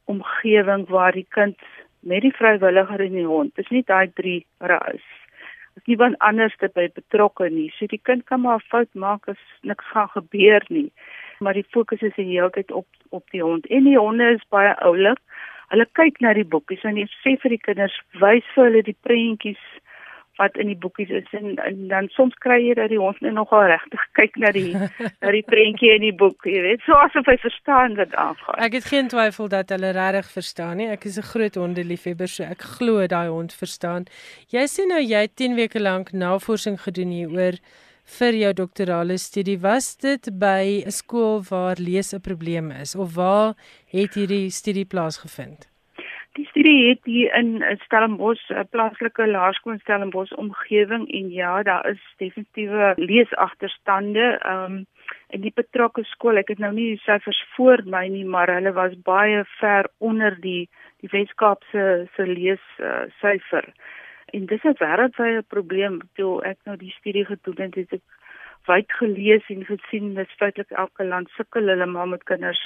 omgewing 0.10 0.88
waar 0.90 1.18
die 1.18 1.28
kind 1.38 1.60
met 2.02 2.24
die 2.26 2.34
vrywilliger 2.38 3.02
en 3.02 3.20
die 3.20 3.28
hond, 3.28 3.54
dis 3.56 3.70
nie 3.76 3.86
daai 3.88 4.10
drie 4.14 4.42
ras 4.60 5.12
is 5.76 5.86
niemand 5.86 6.18
anders 6.20 6.56
te 6.58 6.70
by 6.74 6.88
betrokke 6.94 7.50
nie. 7.50 7.70
So 7.78 7.88
die 7.90 8.02
kind 8.10 8.26
kan 8.26 8.42
maar 8.42 8.60
'n 8.62 8.70
fout 8.72 8.94
maak 8.94 9.28
as 9.28 9.42
niks 9.62 9.86
gaan 9.86 10.10
gebeur 10.10 10.64
nie. 10.70 10.92
Maar 11.40 11.54
die 11.54 11.70
fokus 11.70 12.02
is 12.02 12.16
die 12.16 12.26
hele 12.26 12.50
tyd 12.50 12.72
op 12.72 12.88
op 13.10 13.26
die 13.32 13.42
hond. 13.42 13.66
En 13.66 13.84
die 13.84 13.98
honde 13.98 14.34
is 14.34 14.50
baie 14.50 14.76
oulik. 14.80 15.20
Hulle 15.70 15.88
kyk 15.92 16.20
na 16.20 16.34
die 16.34 16.46
boekies 16.46 16.84
en 16.84 16.98
jy 16.98 17.08
sê 17.24 17.38
vir 17.42 17.50
die 17.50 17.66
kinders, 17.68 18.02
wys 18.20 18.46
vir 18.56 18.64
hulle 18.64 18.84
die 18.84 18.98
prentjies 19.02 19.64
wat 20.42 20.58
in 20.58 20.68
die 20.72 20.78
boekies 20.78 21.10
is 21.10 21.30
en, 21.38 21.56
en 21.62 21.88
dan 21.92 22.08
soms 22.16 22.34
kry 22.46 22.58
jy 22.64 22.74
dat 22.80 22.90
die 22.90 23.00
hond 23.02 23.20
net 23.22 23.36
nogal 23.38 23.68
regtig 23.70 24.02
kyk 24.20 24.38
na 24.42 24.52
die 24.56 24.74
na 24.74 25.34
die 25.36 25.44
prentjie 25.46 25.94
in 25.96 26.06
die 26.08 26.16
boek, 26.24 26.48
jy 26.50 26.64
weet, 26.66 26.84
so 26.88 26.98
asof 26.98 27.30
hy 27.30 27.38
verstaan 27.44 27.98
wat 28.00 28.16
aangaan. 28.16 28.60
Ek 28.66 28.78
het 28.80 28.90
geen 28.90 29.12
twyfel 29.14 29.52
dat 29.54 29.74
hulle 29.74 29.94
regtig 29.96 30.32
verstaan 30.34 30.78
nie. 30.82 30.90
Ek 30.94 31.06
is 31.10 31.18
'n 31.18 31.30
groot 31.34 31.56
hondeliefhebber, 31.56 32.28
so 32.28 32.44
ek 32.44 32.62
glo 32.78 33.08
daai 33.08 33.30
hond 33.30 33.54
verstaan. 33.54 34.06
Jy 34.50 34.66
sê 34.68 34.88
nou 34.90 35.02
jy 35.02 35.26
het 35.28 35.36
10 35.36 35.56
weke 35.56 35.80
lank 35.80 36.14
navorsing 36.14 36.80
gedoen 36.82 37.12
hieroor 37.12 37.60
vir 38.20 38.34
jou 38.36 38.54
doktorale 38.54 39.18
studie. 39.18 39.58
Was 39.60 39.96
dit 39.98 40.30
by 40.40 40.84
'n 40.86 40.92
skool 40.92 41.44
waar 41.50 41.78
lees 41.78 42.14
'n 42.14 42.22
probleem 42.22 42.72
is 42.72 42.96
of 42.96 43.16
waar 43.16 43.56
het 43.88 44.14
hierdie 44.14 44.50
studie 44.50 44.86
plaasgevind? 44.86 45.73
Die 46.34 46.48
studie 46.50 46.88
het 46.90 47.04
hier 47.06 47.34
in 47.38 47.62
Stellenbosch, 47.84 48.50
'n 48.50 48.68
plaaslike 48.70 49.26
laerskool 49.28 49.74
in 49.74 49.80
Stellenbosch 49.80 50.32
omgewing 50.44 51.04
en 51.20 51.30
ja, 51.32 51.64
daar 51.64 51.90
is 51.90 52.02
definitiewe 52.18 52.94
leesagterstande. 52.96 54.40
Ehm 54.40 54.64
um, 54.64 54.86
in 55.30 55.42
die 55.42 55.52
betrokke 55.54 56.04
skool, 56.04 56.38
ek 56.38 56.48
het 56.48 56.58
nou 56.58 56.72
nie 56.74 56.88
die 56.94 57.04
syfers 57.04 57.44
voor 57.56 57.84
my 57.86 58.08
nie, 58.08 58.26
maar 58.26 58.50
hulle 58.50 58.74
was 58.74 58.98
baie 59.02 59.44
ver 59.60 59.90
onder 59.98 60.40
die 60.42 60.70
die 61.02 61.10
Weskaapse 61.12 62.08
se 62.16 62.26
lees 62.26 62.66
uh, 62.80 63.06
syfer. 63.22 63.70
En 64.26 64.46
dis 64.46 64.64
'n 64.64 64.78
wêreldwye 64.82 65.42
probleem. 65.42 66.02
Toe 66.14 66.42
ek 66.44 66.58
nou 66.66 66.78
die 66.78 66.96
studie 66.98 67.26
gedoen 67.26 67.62
het, 67.62 67.76
het 67.76 67.94
ek 67.94 68.06
wyd 68.66 68.92
gelees 68.92 69.46
en 69.50 69.66
gesien 69.66 70.14
dat 70.14 70.38
feitelik 70.42 70.72
elke 70.72 71.06
land 71.06 71.30
sukkel 71.30 71.68
hulle 71.68 71.86
maar 71.86 72.08
met 72.08 72.24
kinders 72.24 72.64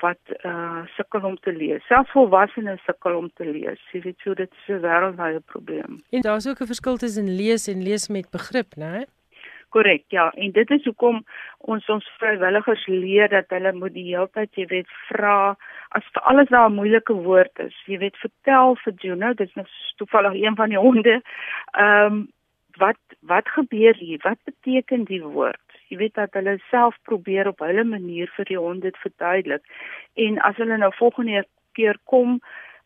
wat 0.00 0.20
uh 0.44 0.82
sukkel 0.96 1.24
om 1.24 1.36
te 1.44 1.52
lees. 1.52 1.86
Selfs 1.86 2.10
volwassenes 2.16 2.82
sukkel 2.84 3.16
om 3.16 3.30
te 3.34 3.44
lees. 3.44 3.80
Jy 3.92 4.00
weet 4.06 4.18
so 4.24 4.34
dit 4.34 4.50
is 4.50 4.68
'n 4.68 4.82
wêreldwye 4.82 5.40
probleem. 5.52 6.02
En 6.10 6.20
daar's 6.20 6.48
ook 6.48 6.60
'n 6.60 6.72
verskil 6.72 6.96
tussen 6.96 7.36
lees 7.36 7.68
en 7.68 7.82
lees 7.82 8.08
met 8.08 8.30
begrip, 8.30 8.74
né? 8.76 9.04
Korrek, 9.68 10.04
ja. 10.08 10.30
En 10.30 10.50
dit 10.50 10.70
is 10.70 10.84
hoekom 10.84 11.24
ons 11.58 11.88
ons 11.88 12.10
vrywilligers 12.18 12.86
leer 12.86 13.28
dat 13.28 13.44
hulle 13.48 13.72
moet 13.72 13.94
die 13.94 14.08
hele 14.08 14.28
tyd, 14.34 14.50
jy 14.54 14.66
weet, 14.66 14.88
vra 15.08 15.56
as 15.88 16.04
vir 16.14 16.22
alles 16.22 16.48
daar 16.48 16.68
'n 16.70 16.74
moeilike 16.74 17.12
woord 17.12 17.58
is. 17.58 17.76
Jy 17.86 17.98
weet, 17.98 18.16
vertel 18.16 18.76
vir 18.84 18.92
Juno, 18.98 19.32
dit 19.34 19.48
is 19.48 19.54
nog 19.54 19.68
toevallig 19.96 20.34
een 20.42 20.56
van 20.56 20.68
die 20.68 20.78
honde. 20.78 21.22
Ehm 21.72 22.12
um, 22.12 22.28
wat 22.78 22.98
wat 23.20 23.48
gebeur 23.48 23.94
hier? 23.96 24.18
Wat 24.22 24.38
beteken 24.44 25.04
die 25.04 25.22
woord? 25.22 25.69
Jy 25.90 25.98
weet 26.00 26.14
dat 26.18 26.34
hulle 26.38 26.58
self 26.70 26.96
probeer 27.08 27.50
op 27.50 27.62
hulle 27.66 27.84
manier 27.84 28.30
vir 28.36 28.48
die 28.48 28.58
hond 28.58 28.86
dit 28.86 28.96
verduidelik. 29.04 29.62
En 30.14 30.38
as 30.46 30.56
hulle 30.62 30.78
nou 30.78 30.92
volgende 30.98 31.44
keer 31.78 31.98
kom, 32.04 32.40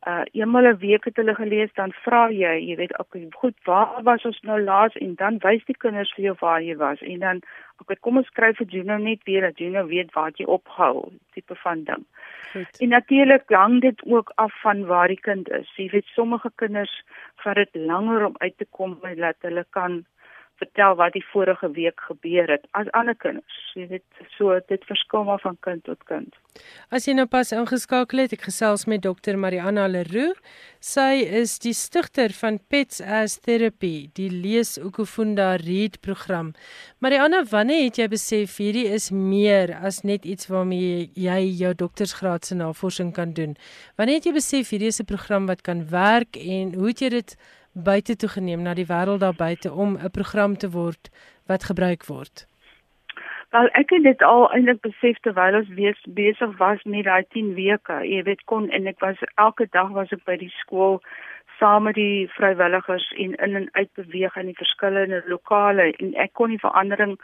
uh 0.08 0.24
eenmal 0.36 0.66
'n 0.68 0.78
week 0.78 1.04
het 1.04 1.16
hulle 1.16 1.34
gelees, 1.34 1.72
dan 1.74 1.92
vra 2.04 2.28
jy, 2.28 2.54
jy 2.68 2.76
weet, 2.76 2.98
okay, 2.98 3.26
goed, 3.30 3.56
waar 3.64 4.02
was 4.02 4.24
ons 4.24 4.40
nou 4.40 4.60
laas 4.60 4.96
en 5.00 5.14
dan 5.14 5.38
wys 5.40 5.64
die 5.64 5.76
kinders 5.84 6.12
vir 6.16 6.24
jou 6.24 6.34
waar 6.40 6.60
jy 6.62 6.76
was 6.76 7.00
en 7.00 7.18
dan 7.18 7.40
okay, 7.80 7.96
kom 8.00 8.16
ons 8.20 8.26
skryf 8.26 8.56
vir 8.60 8.66
Juno 8.66 8.96
net 8.96 9.24
weer 9.24 9.40
dat 9.40 9.58
Juno 9.58 9.86
weet 9.86 10.12
waar 10.12 10.32
jy 10.36 10.44
opgehou, 10.44 11.12
tipe 11.32 11.56
van 11.62 11.84
ding. 11.84 12.04
Goed. 12.52 12.80
En 12.80 12.88
natuurlik 12.88 13.48
hang 13.48 13.80
dit 13.80 14.04
ook 14.04 14.32
af 14.34 14.52
van 14.60 14.84
waar 14.86 15.08
die 15.08 15.20
kind 15.20 15.48
is. 15.50 15.70
Jy 15.76 15.88
weet, 15.90 16.06
sommige 16.14 16.50
kinders 16.54 17.02
vat 17.42 17.56
dit 17.56 17.74
langer 17.74 18.26
om 18.26 18.36
uit 18.38 18.58
te 18.58 18.66
kom 18.70 18.98
dat 19.02 19.36
hulle 19.40 19.64
kan 19.70 20.04
vertel 20.60 20.94
wat 20.98 21.12
die 21.16 21.24
vorige 21.32 21.70
week 21.74 22.00
gebeur 22.08 22.50
het 22.50 22.66
as 22.78 22.90
ander 22.92 23.16
kinders. 23.18 23.58
Jy 23.74 23.86
weet, 23.90 24.26
so 24.36 24.54
dit 24.68 24.84
verskil 24.88 25.24
maar 25.26 25.40
van 25.42 25.56
kind 25.66 25.84
tot 25.88 26.00
kind. 26.10 26.36
As 26.94 27.08
jy 27.08 27.16
nou 27.16 27.26
pas 27.30 27.50
ingeskakel 27.54 28.22
het, 28.22 28.34
ek 28.36 28.46
gesels 28.46 28.86
met 28.90 29.02
dokter 29.02 29.38
Mariana 29.40 29.86
Leroux. 29.90 30.38
Sy 30.84 31.24
is 31.40 31.56
die 31.64 31.74
stigter 31.74 32.34
van 32.36 32.60
Pets 32.70 33.00
as 33.02 33.38
Therapy, 33.42 34.10
die 34.14 34.28
Lees 34.30 34.76
Ukufunda 34.78 35.54
Read 35.62 35.98
program. 36.04 36.52
Mariana, 37.02 37.42
wanneer 37.50 37.88
het 37.88 37.98
jy 37.98 38.08
besef 38.12 38.58
hierdie 38.62 38.86
is 38.94 39.10
meer 39.10 39.74
as 39.82 40.02
net 40.06 40.28
iets 40.28 40.50
waarmee 40.52 41.08
jy 41.18 41.40
jou 41.64 41.74
doktorsgraad 41.82 42.46
se 42.46 42.58
navorsing 42.60 43.10
kan 43.16 43.34
doen? 43.34 43.58
Wanneer 43.98 44.22
het 44.22 44.30
jy 44.30 44.36
besef 44.38 44.70
hierdie 44.70 44.92
is 44.94 45.00
'n 45.00 45.10
program 45.10 45.46
wat 45.46 45.62
kan 45.62 45.88
werk 45.90 46.36
en 46.36 46.74
hoe 46.74 46.88
het 46.88 47.00
jy 47.00 47.08
dit 47.08 47.36
buite 47.74 48.16
toe 48.16 48.28
geneem 48.28 48.62
na 48.62 48.74
die 48.74 48.86
wêreld 48.86 49.20
daar 49.20 49.36
buite 49.36 49.72
om 49.72 49.96
'n 49.96 50.10
program 50.10 50.56
te 50.56 50.70
word 50.70 51.10
wat 51.46 51.64
gebruik 51.64 52.06
word? 52.06 52.46
Wel 53.50 53.66
ek 53.66 53.90
het 53.90 54.02
dit 54.02 54.22
al 54.22 54.52
eintlik 54.52 54.80
besef 54.80 55.18
terwyl 55.22 55.54
ons 55.54 55.68
wees 55.68 56.00
besig 56.08 56.56
was 56.58 56.82
met 56.82 57.04
daai 57.04 57.24
10 57.28 57.54
weke. 57.54 57.98
Jy 58.02 58.22
weet 58.22 58.44
kon 58.44 58.70
en 58.70 58.86
ek 58.86 58.98
was 58.98 59.16
elke 59.34 59.66
dag 59.70 59.90
was 59.90 60.12
ek 60.12 60.24
by 60.24 60.36
die 60.36 60.52
skool 60.60 61.00
saam 61.58 61.82
met 61.82 61.94
die 61.94 62.30
vrywilligers 62.34 63.12
en 63.12 63.34
in 63.34 63.54
en 63.56 63.68
uit 63.72 63.90
beweeg 63.94 64.36
in 64.36 64.46
die 64.46 64.58
verskillende 64.58 65.22
lokale 65.26 65.92
en 65.92 66.14
ek 66.14 66.32
kon 66.32 66.50
die 66.50 66.64
verandering 66.66 67.18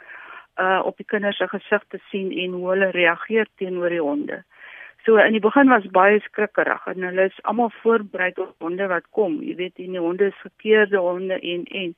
uh 0.55 0.79
op 0.85 0.97
die 0.97 1.05
kinders 1.05 1.37
se 1.37 1.47
gesigte 1.47 1.99
sien 2.09 2.31
en 2.31 2.51
hoe 2.51 2.69
hulle 2.69 2.89
reageer 2.95 3.47
teenoor 3.55 3.89
die 3.89 4.01
honde. 4.01 4.43
So 5.05 5.17
in 5.17 5.33
die 5.33 5.41
begin 5.41 5.69
was 5.69 5.85
baie 5.91 6.19
skrikkerig 6.19 6.83
en 6.85 7.01
hulle 7.07 7.23
is 7.29 7.39
almal 7.49 7.71
voorberei 7.81 8.31
op 8.35 8.53
honde 8.61 8.87
wat 8.87 9.07
kom. 9.17 9.39
Jy 9.41 9.55
weet, 9.55 9.75
die 9.75 9.99
honde 9.99 10.29
is 10.29 10.43
gekeerde 10.43 11.01
honde 11.01 11.39
en 11.39 11.63
en 11.65 11.95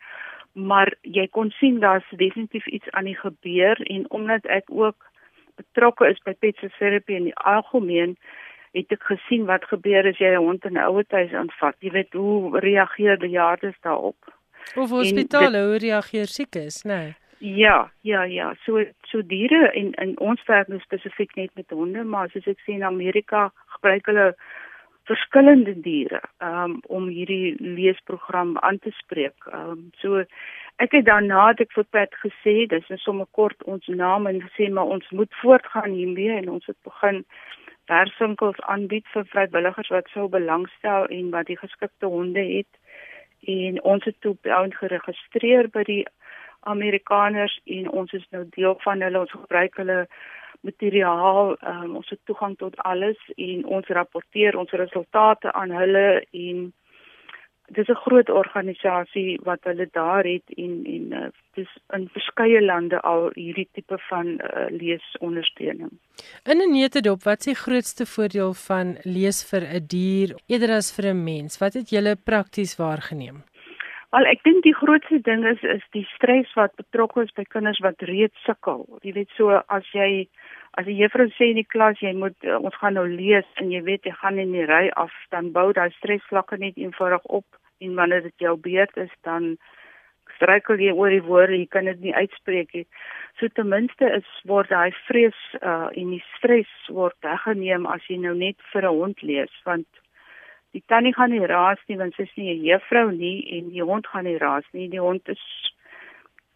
maar 0.54 0.94
jy 1.02 1.26
kon 1.34 1.50
sien 1.58 1.80
daar's 1.82 2.10
definitief 2.10 2.68
iets 2.68 2.90
aan 2.92 3.10
die 3.10 3.18
gebeur 3.18 3.80
en 3.90 4.06
omdat 4.10 4.46
ek 4.46 4.70
ook 4.70 5.10
betrokke 5.58 6.08
is 6.08 6.22
by 6.26 6.34
pet 6.40 6.62
therapy 6.78 7.18
in 7.18 7.32
die 7.32 7.40
algemeen 7.42 8.16
het 8.74 8.94
ek 8.94 9.04
gesien 9.10 9.46
wat 9.50 9.66
gebeur 9.70 10.08
as 10.10 10.22
jy 10.22 10.32
'n 10.34 10.46
hond 10.46 10.66
in 10.66 10.78
'n 10.78 10.86
ouer 10.86 11.06
huis 11.10 11.34
aanvat. 11.34 11.76
Jy 11.80 11.92
weet 11.92 12.14
hoe 12.14 12.60
reageer 12.60 13.20
die 13.20 13.36
jaardes 13.36 13.78
daarop. 13.82 14.18
Of 14.76 14.90
hospitale 14.90 15.60
hoe 15.68 15.78
reageer 15.78 16.28
siekes, 16.28 16.84
né? 16.84 17.02
Nee. 17.02 17.23
Ja, 17.46 17.92
ja, 18.02 18.24
ja. 18.24 18.54
So 18.64 18.86
so 19.02 19.22
diere 19.22 19.72
en 19.72 19.92
in 19.94 20.20
ons 20.20 20.44
werk 20.48 20.70
nou 20.72 20.78
spesifiek 20.80 21.34
net 21.36 21.50
met 21.60 21.74
honde, 21.76 22.04
maar 22.08 22.30
soos 22.32 22.46
ek 22.48 22.62
sê 22.64 22.78
in 22.78 22.86
Amerika 22.88 23.50
gebruik 23.74 24.08
hulle 24.08 24.28
verskillende 25.12 25.74
diere 25.84 26.22
um, 26.40 26.78
om 26.88 27.10
hierdie 27.12 27.58
leesprogram 27.60 28.56
aan 28.64 28.80
te 28.80 28.94
spreek. 29.02 29.36
Um, 29.52 29.90
so 30.00 30.24
ek 30.86 30.96
het 30.96 31.10
daarna 31.10 31.50
het 31.50 31.66
ek 31.66 31.76
vir 31.76 31.90
Pat 31.92 32.16
gesê, 32.24 32.56
dis 32.72 32.88
net 32.88 33.04
sommer 33.04 33.28
kort 33.36 33.68
ons 33.68 33.92
naam 33.92 34.32
en 34.32 34.40
gesê 34.48 34.72
maar 34.72 34.96
ons 34.96 35.12
moet 35.12 35.40
voortgaan 35.42 36.00
hiermee 36.00 36.40
en 36.40 36.50
ons 36.56 36.72
het 36.72 36.80
begin 36.88 37.26
werkswinkels 37.92 38.64
aanbied 38.72 39.04
vir 39.12 39.28
vrywilligers 39.36 39.92
wat 39.92 40.08
sou 40.16 40.30
belangstel 40.32 41.12
en 41.12 41.36
wat 41.36 41.52
die 41.52 41.60
geskikte 41.60 42.08
honde 42.08 42.48
het. 42.56 42.72
En 43.52 43.84
ons 43.84 44.06
het 44.08 44.16
toe 44.24 44.38
geregistreer 44.80 45.68
by 45.68 45.84
die 45.92 46.04
Amerikaners 46.64 47.60
en 47.66 47.90
ons 47.90 48.12
is 48.14 48.28
nou 48.30 48.46
deel 48.56 48.78
van 48.86 49.02
hulle 49.02 49.20
ons 49.20 49.32
gebruik 49.32 49.76
hulle 49.82 50.08
materiaal 50.64 51.58
um, 51.60 51.96
ons 52.00 52.10
het 52.10 52.20
toegang 52.30 52.56
tot 52.58 52.78
alles 52.88 53.20
en 53.36 53.66
ons 53.66 53.88
rapporteer 53.98 54.58
ons 54.58 54.72
resultate 54.84 55.52
aan 55.52 55.76
hulle 55.76 56.08
en 56.32 56.72
dis 57.68 57.88
'n 57.88 58.04
groot 58.06 58.30
organisasie 58.30 59.40
wat 59.44 59.60
hulle 59.64 59.88
daar 59.92 60.24
het 60.24 60.44
en 60.64 60.74
en 60.96 61.06
uh, 61.12 61.28
dis 61.54 61.70
in 61.90 62.10
verskeie 62.16 62.62
lande 62.62 63.00
al 63.02 63.30
hierdie 63.34 63.68
tipe 63.72 63.98
van 64.10 64.28
uh, 64.28 64.66
leesondersteuning. 64.70 65.92
In 66.44 66.58
'n 66.58 66.72
neutedop, 66.72 67.24
wat 67.24 67.40
is 67.40 67.46
die 67.46 67.62
grootste 67.66 68.06
voordeel 68.06 68.54
van 68.54 68.98
lees 69.04 69.40
vir 69.50 69.62
'n 69.62 69.86
dier 69.88 70.36
eerder 70.48 70.72
as 70.76 70.92
vir 70.96 71.06
'n 71.14 71.24
mens? 71.24 71.58
Wat 71.58 71.74
het 71.74 71.90
julle 71.90 72.16
prakties 72.16 72.76
waargeneem? 72.76 73.44
Wel, 74.14 74.28
ek 74.30 74.44
dink 74.46 74.62
die 74.62 74.76
grootste 74.78 75.18
ding 75.26 75.42
is 75.50 75.62
is 75.66 75.86
die 75.96 76.04
stres 76.12 76.52
wat 76.54 76.76
betrokke 76.78 77.24
is 77.24 77.32
by 77.34 77.48
kinders 77.50 77.80
wat 77.82 78.04
reeds 78.06 78.44
sukkel. 78.46 78.84
Jy 79.02 79.14
weet 79.16 79.32
so 79.34 79.56
as 79.74 79.88
jy 79.98 80.28
as 80.78 80.86
die 80.86 81.00
juffrou 81.00 81.26
sê 81.34 81.48
in 81.50 81.58
die 81.58 81.66
klas 81.66 81.98
jy 81.98 82.12
moet 82.20 82.38
uh, 82.46 82.60
ons 82.60 82.78
gaan 82.78 82.94
nou 83.00 83.08
lees 83.10 83.48
en 83.64 83.72
jy 83.74 83.82
weet 83.88 84.06
jy 84.06 84.14
gaan 84.20 84.38
in 84.44 84.54
die 84.54 84.68
ry 84.70 84.84
af 85.02 85.16
dan 85.34 85.50
bou 85.56 85.72
daai 85.74 85.90
stresvlakke 85.96 86.62
net 86.62 86.78
eenvoudig 86.78 87.26
op 87.40 87.58
en 87.82 87.98
wanneer 87.98 88.22
dit 88.28 88.46
jou 88.46 88.54
beurt 88.68 89.02
is 89.02 89.10
dan 89.26 89.56
struikel 90.36 90.86
jy 90.86 90.94
oor 90.94 91.10
die 91.10 91.26
woorde, 91.26 91.58
jy 91.58 91.66
kan 91.74 91.90
dit 91.90 92.06
nie 92.06 92.14
uitspreek 92.14 92.70
nie. 92.78 92.86
So 93.42 93.50
ten 93.50 93.74
minste 93.74 94.14
is 94.20 94.30
word 94.46 94.70
daai 94.70 94.94
vrees 95.08 95.42
uh 95.64 95.90
en 95.90 96.14
die 96.14 96.24
stres 96.36 96.70
word 97.02 97.18
weggeneem 97.26 97.90
as 97.90 98.06
jy 98.14 98.22
nou 98.22 98.38
net 98.38 98.62
vir 98.76 98.86
'n 98.86 98.94
hond 99.02 99.26
lees 99.26 99.62
want 99.66 99.90
die 100.74 100.84
tannie 100.88 101.14
gaan 101.14 101.32
nie 101.32 101.46
raas 101.46 101.82
nie 101.88 101.98
want 101.98 102.16
sy 102.16 102.26
is 102.28 102.36
nie 102.36 102.50
'n 102.54 102.66
juffrou 102.66 103.12
nie 103.12 103.38
en 103.58 103.70
die 103.70 103.86
hond 103.90 104.08
gaan 104.08 104.26
nie 104.26 104.38
raas 104.38 104.66
nie. 104.74 104.90
Die 104.90 105.02
hond 105.02 105.30
is 105.30 105.44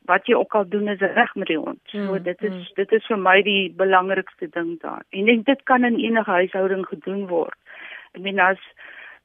wat 0.07 0.25
jy 0.25 0.35
ook 0.39 0.55
al 0.55 0.67
doen 0.69 0.87
is 0.87 0.99
reg 0.99 1.35
met 1.35 1.47
die 1.47 1.59
hond. 1.59 1.79
So 1.91 1.99
mm, 1.99 2.23
dit 2.23 2.41
is 2.41 2.53
mm. 2.53 2.75
dit 2.75 2.91
is 2.91 3.05
vir 3.11 3.19
my 3.19 3.41
die 3.41 3.73
belangrikste 3.83 4.49
ding 4.49 4.79
daar. 4.81 5.03
En 5.11 5.27
ek 5.27 5.45
dit 5.45 5.63
kan 5.63 5.83
in 5.83 5.99
enige 5.99 6.31
huishouding 6.31 6.85
gedoen 6.87 7.27
word. 7.27 7.57
Ek 8.15 8.21
meen 8.21 8.39
as 8.39 8.61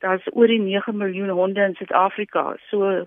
daar's 0.03 0.27
oor 0.33 0.51
die 0.51 0.61
9 0.61 0.97
miljoen 0.99 1.31
honde 1.31 1.63
in 1.63 1.77
Suid-Afrika. 1.79 2.57
So 2.71 3.07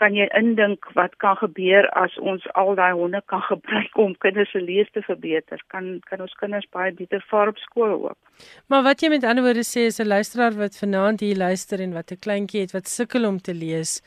kan 0.00 0.16
jy 0.16 0.26
indink 0.38 0.86
wat 0.96 1.16
kan 1.22 1.36
gebeur 1.36 1.88
as 2.00 2.16
ons 2.32 2.46
al 2.60 2.72
daai 2.78 2.92
honde 2.96 3.20
kan 3.32 3.42
gebruik 3.52 3.98
om 4.04 4.16
kinders 4.24 4.50
se 4.54 4.62
lees 4.64 4.88
te 4.94 5.02
verbeter? 5.06 5.60
Kan 5.74 5.92
kan 6.08 6.24
ons 6.24 6.34
kinders 6.40 6.68
baie 6.76 6.92
beter 6.96 7.24
vaar 7.30 7.52
op 7.52 7.60
skool 7.66 7.94
ook? 8.08 8.18
Maar 8.72 8.86
wat 8.88 9.04
jy 9.04 9.12
met 9.12 9.28
ander 9.28 9.44
woorde 9.44 9.66
sê 9.66 9.86
is 9.90 10.00
'n 10.00 10.08
luisteraar 10.08 10.56
wat 10.56 10.80
vanaand 10.82 11.20
hier 11.20 11.36
luister 11.36 11.80
en 11.80 11.92
wat 11.92 12.12
'n 12.12 12.22
kleintjie 12.26 12.60
het 12.64 12.72
wat 12.72 12.88
sukkel 12.88 13.28
om 13.28 13.38
te 13.40 13.54
lees, 13.54 14.00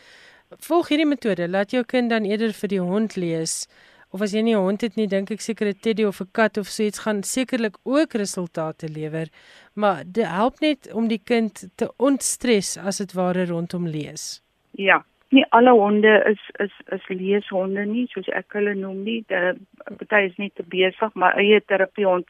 volg 0.68 0.90
hierdie 0.90 1.10
metode. 1.16 1.50
Laat 1.50 1.72
jou 1.72 1.84
kind 1.84 2.10
dan 2.10 2.26
eerder 2.26 2.54
vir 2.54 2.70
die 2.70 2.82
hond 2.82 3.16
lees 3.16 3.68
of 4.14 4.22
as 4.22 4.34
jy 4.34 4.42
nie 4.42 4.56
'n 4.56 4.66
hond 4.66 4.82
het 4.82 4.96
nie, 4.96 5.08
dink 5.08 5.32
ek 5.32 5.42
seker 5.42 5.68
'n 5.68 5.80
teddy 5.82 6.04
of 6.06 6.22
'n 6.22 6.30
kat 6.32 6.58
of 6.58 6.68
so 6.68 6.84
iets 6.84 7.00
gaan 7.00 7.24
sekerlik 7.24 7.78
ook 7.84 8.14
resultate 8.14 8.88
lewer, 8.90 9.28
maar 9.74 10.04
dit 10.06 10.26
help 10.26 10.60
net 10.60 10.94
om 10.94 11.08
die 11.08 11.22
kind 11.24 11.68
te 11.76 11.92
ontstres 11.98 12.78
as 12.78 12.98
dit 12.98 13.14
ware 13.14 13.46
rondom 13.46 13.88
lees. 13.88 14.42
Ja, 14.72 15.04
nie 15.34 15.46
alle 15.50 15.74
honde 15.78 16.14
is 16.30 16.42
is 16.66 16.74
is 16.98 17.10
leeshonde 17.10 17.86
nie, 17.90 18.06
soos 18.12 18.30
ek 18.40 18.56
hulle 18.58 18.76
noem 18.78 19.04
nie. 19.08 19.20
Party 19.28 20.24
is 20.30 20.38
nie 20.38 20.52
te 20.56 20.64
besig, 20.64 21.14
maar 21.14 21.38
eie 21.42 21.62
terapie 21.66 22.08
hond 22.08 22.30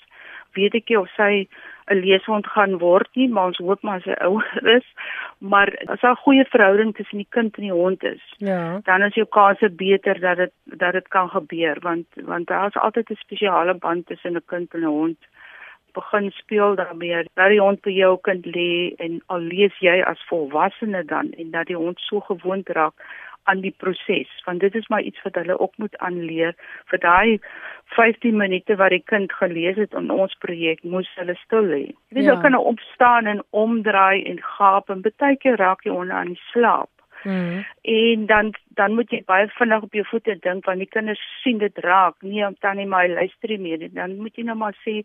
weet 0.58 0.76
ek 0.78 0.92
of 1.00 1.10
sy 1.18 1.48
'n 1.92 2.00
leeshond 2.00 2.48
gaan 2.48 2.78
word 2.80 3.10
nie, 3.20 3.28
maar 3.28 3.52
ons 3.52 3.58
hoop 3.58 3.82
maar 3.84 4.02
sy 4.02 4.16
ouer 4.28 4.76
is. 4.78 4.86
Maar 5.40 5.74
as 5.88 6.00
daar 6.00 6.16
'n 6.16 6.24
goeie 6.26 6.46
verhouding 6.46 6.96
tussen 6.96 7.18
die 7.18 7.28
kind 7.30 7.58
en 7.58 7.64
die 7.64 7.72
hond 7.72 8.04
is, 8.04 8.24
ja. 8.38 8.80
dan 8.84 9.04
is 9.04 9.14
jou 9.14 9.28
kans 9.28 9.60
beter 9.76 10.20
dat 10.20 10.38
dit 10.38 10.54
dat 10.66 10.94
dit 10.94 11.08
kan 11.08 11.30
gebeur 11.30 11.78
want 11.82 12.08
want 12.16 12.48
daar 12.48 12.68
is 12.68 12.82
altyd 12.86 13.10
'n 13.10 13.16
spesiale 13.26 13.74
band 13.74 14.06
tussen 14.08 14.36
'n 14.36 14.46
kind 14.46 14.74
en 14.74 14.82
'n 14.82 14.96
hond 15.00 15.18
begin 15.94 16.32
speel 16.32 16.76
daarmee 16.76 17.24
dat 17.34 17.50
die 17.54 17.62
hond 17.62 17.82
by 17.82 17.94
jou 17.96 18.16
kind 18.22 18.46
lê 18.46 18.94
en 19.04 19.22
al 19.34 19.46
lees 19.54 19.76
jy 19.80 20.00
as 20.14 20.24
volwassene 20.30 21.04
dan 21.10 21.32
en 21.38 21.52
dat 21.52 21.70
die 21.72 21.80
hond 21.80 22.00
so 22.00 22.20
gewoond 22.30 22.70
raak 22.70 22.94
aan 23.44 23.62
die 23.62 23.74
proses 23.78 24.32
want 24.46 24.60
dit 24.60 24.76
is 24.76 24.88
maar 24.88 25.02
iets 25.02 25.22
wat 25.24 25.36
hulle 25.36 25.60
ook 25.60 25.78
moet 25.78 25.98
aanleer 25.98 26.56
vir 26.92 27.00
daai 27.06 27.40
15 27.96 28.38
minute 28.38 28.76
wat 28.76 28.96
die 28.96 29.04
kind 29.06 29.34
gelees 29.42 29.78
het 29.78 29.94
in 30.00 30.10
ons 30.12 30.34
projek 30.46 30.84
moes 30.84 31.10
hulle 31.20 31.36
stil 31.44 31.68
lê. 31.70 31.84
Jy 31.84 32.18
weet 32.18 32.24
ja. 32.24 32.32
hulle 32.32 32.46
kan 32.46 32.56
nou 32.58 32.64
opstaan 32.74 33.30
en 33.30 33.44
omdraai 33.66 34.24
en 34.32 34.42
gaap 34.56 34.90
en 34.90 35.04
baie 35.06 35.38
keer 35.44 35.60
raak 35.62 35.86
jy 35.86 35.94
onder 35.94 36.16
aan 36.18 36.34
die 36.34 36.44
slaap. 36.52 36.90
Mm. 37.24 37.66
En 37.82 38.26
dan 38.26 38.54
dan 38.80 38.96
moet 38.98 39.12
jy 39.12 39.22
baie 39.26 39.48
vinnig 39.58 39.86
op 39.86 39.94
jou 39.94 40.06
voete 40.10 40.36
dink 40.42 40.66
want 40.66 40.84
die 40.84 40.90
kinders 40.96 41.22
sien 41.44 41.62
dit 41.62 41.78
raak. 41.86 42.16
Nee, 42.22 42.46
om 42.48 42.58
tannie 42.60 42.90
my 42.90 43.06
luister 43.08 43.54
nie 43.54 43.62
meer. 43.68 43.88
Dan 43.94 44.18
moet 44.20 44.36
jy 44.36 44.48
nou 44.48 44.58
maar 44.58 44.76
sê 44.84 45.04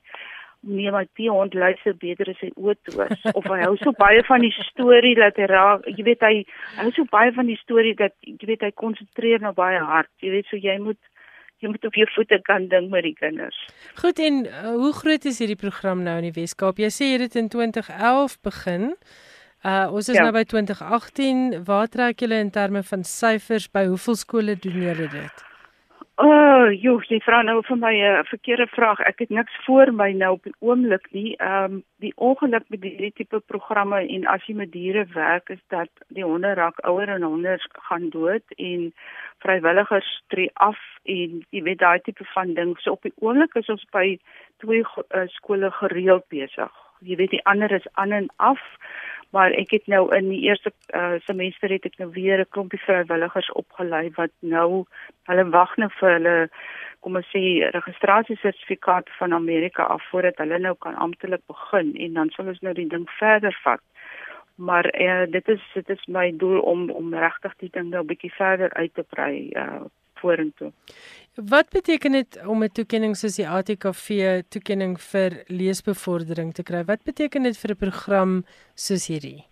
nee 0.68 0.90
maar 0.94 1.06
die 1.20 1.28
hond 1.30 1.54
luister 1.54 1.96
beter 1.96 2.30
as 2.32 2.40
hy 2.44 2.50
oortoos 2.56 3.28
of 3.32 3.44
hy 3.44 3.60
hou 3.64 3.74
so 3.82 3.92
baie 3.98 4.24
van 4.28 4.44
die 4.44 4.54
storie 4.70 5.14
dat 5.18 5.38
hy 5.40 5.48
raak 5.50 5.86
jy 5.90 6.06
weet 6.06 6.26
hy 6.26 6.34
hou 6.80 6.90
so 6.96 7.08
baie 7.12 7.32
van 7.36 7.50
die 7.50 7.58
storie 7.60 7.94
dat 7.98 8.14
jy 8.26 8.50
weet 8.50 8.66
hy 8.66 8.72
konsentreer 8.84 9.44
nou 9.44 9.54
baie 9.56 9.80
hard 9.92 10.10
jy 10.24 10.34
weet 10.36 10.50
so 10.50 10.60
jy 10.60 10.76
moet 10.82 11.00
jy 11.58 11.72
moet 11.72 11.88
op 11.88 11.96
jou 11.98 12.06
voete 12.14 12.38
kan 12.46 12.68
dink 12.72 12.92
met 12.92 13.06
die 13.08 13.16
kinders 13.18 13.58
goed 14.02 14.20
en 14.22 14.44
uh, 14.46 14.76
hoe 14.76 14.92
groot 15.00 15.26
is 15.32 15.40
hierdie 15.42 15.58
program 15.58 16.04
nou 16.06 16.18
in 16.22 16.30
die 16.30 16.36
Weskaap 16.36 16.78
jy 16.82 16.92
sê 16.94 17.10
jy 17.10 17.18
het 17.18 17.26
dit 17.28 17.42
in 17.42 17.52
2011 17.56 18.38
begin 18.46 18.94
Uh 19.66 19.90
ons 19.90 20.06
is 20.06 20.14
ja. 20.14 20.22
nou 20.22 20.30
by 20.30 20.44
2018. 20.46 21.64
Waar 21.66 21.88
trek 21.90 22.22
julle 22.22 22.38
in 22.38 22.50
terme 22.54 22.84
van 22.86 23.02
syfers 23.02 23.66
by 23.74 23.88
hoeveel 23.90 24.14
skole 24.14 24.54
doen 24.54 24.82
julle 24.84 25.08
dit? 25.10 25.47
Oh, 26.18 26.66
joh, 26.74 26.98
jy 27.06 27.20
vra 27.22 27.44
nou 27.46 27.60
vir 27.62 27.76
my 27.78 27.92
'n 27.94 28.06
uh, 28.18 28.22
verkeerde 28.26 28.66
vraag. 28.66 28.98
Ek 29.06 29.20
het 29.22 29.30
niks 29.30 29.54
voor 29.66 29.92
my 29.94 30.10
nou 30.12 30.32
op 30.32 30.42
die 30.42 30.54
oomblik 30.58 31.06
nie. 31.12 31.36
Ehm 31.36 31.64
um, 31.64 31.84
die 32.02 32.12
ongeluk 32.16 32.64
met 32.68 32.82
hierdie 32.82 33.12
tipe 33.14 33.38
programme 33.40 34.00
en 34.02 34.26
as 34.26 34.42
jy 34.46 34.54
met 34.54 34.72
diere 34.72 35.04
werk 35.14 35.48
is 35.48 35.62
dat 35.68 35.88
die 36.08 36.24
honde 36.24 36.54
raak 36.54 36.80
ouer 36.82 37.08
en 37.08 37.22
honde 37.22 37.54
gaan 37.70 38.10
dood 38.10 38.42
en 38.56 38.92
vrywilligers 39.38 40.22
tree 40.26 40.50
af 40.54 40.78
en 41.04 41.46
jy 41.50 41.62
weet 41.62 41.78
daai 41.78 42.00
tipe 42.00 42.24
van 42.34 42.54
ding. 42.54 42.74
So 42.78 42.98
op 42.98 43.02
die 43.02 43.14
oomblik 43.20 43.54
is 43.54 43.68
ons 43.68 43.86
by 43.92 44.18
twee 44.56 44.82
uh, 44.82 45.26
skole 45.26 45.70
gereeld 45.70 46.26
besig. 46.28 46.72
Jy 47.00 47.16
weet 47.16 47.30
die 47.30 47.44
ander 47.44 47.70
is 47.70 47.86
aan 47.94 48.12
en 48.12 48.26
af 48.36 48.58
maar 49.30 49.50
ek 49.50 49.70
het 49.70 49.86
nou 49.86 50.08
in 50.16 50.28
die 50.28 50.40
eerste 50.48 50.72
uh, 50.96 51.18
semester 51.26 51.70
het 51.70 51.84
ek 51.84 51.98
nou 51.98 52.10
weer 52.10 52.40
'n 52.40 52.52
klompie 52.54 52.80
vrywilligers 52.80 53.50
opgelei 53.52 54.10
wat 54.16 54.32
nou 54.40 54.84
hulle 55.28 55.48
wag 55.50 55.76
nou 55.76 55.90
vir 56.00 56.12
hulle 56.12 56.36
kom 57.00 57.16
ons 57.16 57.30
sê 57.34 57.42
registrasiesertifikaat 57.74 59.10
van 59.18 59.32
Amerika 59.32 59.82
af 59.82 60.02
voordat 60.10 60.40
hulle 60.42 60.58
nou 60.58 60.74
kan 60.78 60.94
amptelik 60.94 61.44
begin 61.46 61.94
en 61.96 62.12
dan 62.12 62.30
sal 62.30 62.46
ons 62.46 62.60
nou 62.60 62.74
die 62.74 62.88
ding 62.88 63.06
verder 63.18 63.60
vat. 63.62 63.80
Maar 64.54 64.90
uh, 65.00 65.24
dit 65.30 65.48
is 65.48 65.62
dit 65.74 65.90
is 65.90 66.06
my 66.06 66.32
doel 66.36 66.60
om 66.60 66.90
om 66.90 67.14
regtig 67.14 67.54
die 67.62 67.70
ding 67.72 67.90
nou 67.90 68.02
'n 68.02 68.06
bietjie 68.06 68.34
verder 68.34 68.72
uit 68.72 68.94
te 68.94 69.02
brei 69.02 69.50
uh 69.54 69.84
vorentoe. 70.20 70.72
Wat 71.34 71.70
beteken 71.70 72.12
dit 72.12 72.38
om 72.46 72.62
'n 72.62 72.72
toekenning 72.72 73.16
soos 73.16 73.36
die 73.36 73.48
ATKV 73.48 74.42
toekenning 74.48 74.98
vir 75.00 75.30
leesbevordering 75.46 76.54
te 76.54 76.62
kry? 76.62 76.84
Wat 76.84 77.02
beteken 77.04 77.42
dit 77.42 77.58
vir 77.58 77.70
'n 77.70 77.76
program 77.76 78.44
soos 78.74 79.06
hierdie? 79.06 79.44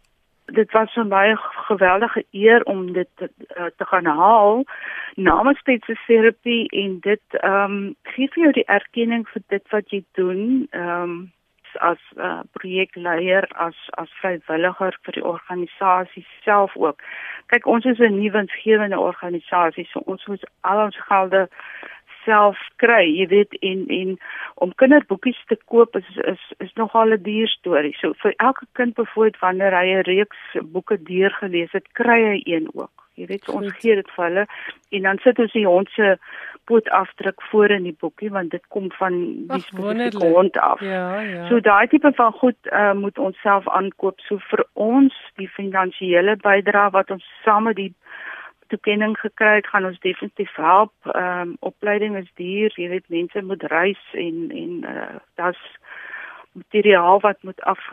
Dit 0.47 0.73
was 0.73 0.93
vir 0.93 1.05
my 1.05 1.31
'n 1.31 1.39
geweldige 1.69 2.25
eer 2.31 2.63
om 2.65 2.93
dit 2.93 3.09
te, 3.15 3.31
uh, 3.57 3.67
te 3.77 3.85
gaan 3.85 4.07
haal 4.07 4.65
namens 5.17 5.63
Petseserapie 5.63 6.69
en 6.69 6.99
dit 7.01 7.23
ehm 7.31 7.73
um, 7.73 7.95
gee 8.03 8.29
vir 8.29 8.43
jou 8.43 8.53
die 8.53 8.67
erkenning 8.67 9.29
vir 9.29 9.43
dit 9.49 9.71
wat 9.71 9.91
jy 9.91 10.05
doen. 10.13 10.67
Ehm 10.71 11.03
um, 11.03 11.33
as 11.81 11.99
uh, 12.17 12.43
projekleier 12.53 13.47
as 13.57 13.75
as 13.97 14.09
vrywilliger 14.21 14.97
vir 15.05 15.13
die 15.13 15.25
organisasie 15.25 16.27
self 16.45 16.77
ook. 16.77 17.03
Kyk 17.53 17.67
ons 17.67 17.85
is 17.85 17.99
'n 17.99 18.19
nuwe 18.19 18.33
winsgewende 18.39 18.99
organisasie 18.99 19.87
so 19.91 20.01
ons 20.05 20.27
moet 20.27 20.45
al 20.61 20.85
ons 20.85 20.99
gelde 21.09 21.49
self 22.27 22.61
kry 22.83 23.05
jy 23.07 23.29
weet 23.33 23.57
en 23.71 23.87
en 24.01 24.13
om 24.67 24.75
kinderboekies 24.83 25.41
te 25.49 25.59
koop 25.73 25.97
is 26.03 26.11
is 26.35 26.45
is 26.67 26.75
nogal 26.83 27.15
'n 27.17 27.23
duur 27.23 27.49
storie 27.55 27.97
so 28.01 28.13
vir 28.23 28.35
elke 28.37 28.67
kind 28.79 28.95
bevoet 29.01 29.41
wanneer 29.41 29.79
hy 29.81 29.87
'n 29.95 30.07
reeks 30.11 30.61
boeke 30.77 31.03
deurgelees 31.11 31.73
het 31.73 31.89
kry 31.93 32.21
hy 32.31 32.39
een 32.45 32.69
ook 32.75 33.07
jy 33.17 33.27
weet 33.33 33.49
ons 33.49 33.73
gee 33.81 33.97
dit 33.97 34.11
vir 34.17 34.25
hulle 34.29 34.47
en 34.91 35.03
dan 35.09 35.19
sit 35.25 35.39
ons 35.39 35.53
die 35.53 35.67
hond 35.67 35.89
se 35.97 36.17
pootafdruk 36.67 37.43
voor 37.51 37.71
in 37.71 37.83
die 37.83 37.97
boekie 38.01 38.31
want 38.31 38.51
dit 38.51 38.65
kom 38.75 38.91
van 38.99 39.19
die 39.51 39.63
spesifieke 39.63 40.33
hond 40.35 40.59
af. 40.59 40.81
Ja, 40.81 41.21
ja. 41.21 41.47
So 41.49 41.61
daai 41.61 41.87
tipe 41.93 42.13
van 42.19 42.33
goed 42.41 42.59
uh, 42.73 42.93
moet 42.93 43.19
ons 43.19 43.39
self 43.41 43.69
aankoop. 43.69 44.21
So 44.27 44.43
vir 44.51 44.65
ons 44.73 45.15
die 45.41 45.49
finansiële 45.59 46.37
bydrae 46.43 46.91
wat 46.97 47.13
ons 47.15 47.27
saam 47.45 47.71
met 47.71 47.79
die 47.79 47.93
toekenning 48.67 49.17
gekry 49.19 49.55
het, 49.55 49.67
gaan 49.67 49.85
ons 49.85 50.01
definitief 50.01 50.55
help. 50.55 50.93
Ehm 51.13 51.41
um, 51.41 51.57
opleiding 51.61 52.17
is 52.17 52.31
duur, 52.35 52.73
jy 52.77 52.89
weet 52.89 53.09
mense 53.09 53.43
moet 53.43 53.63
reis 53.63 54.03
en 54.13 54.51
en 54.51 54.73
uh, 54.85 55.17
daar's 55.35 55.63
materiaal 56.53 57.21
wat 57.21 57.43
moet 57.43 57.61
af 57.61 57.91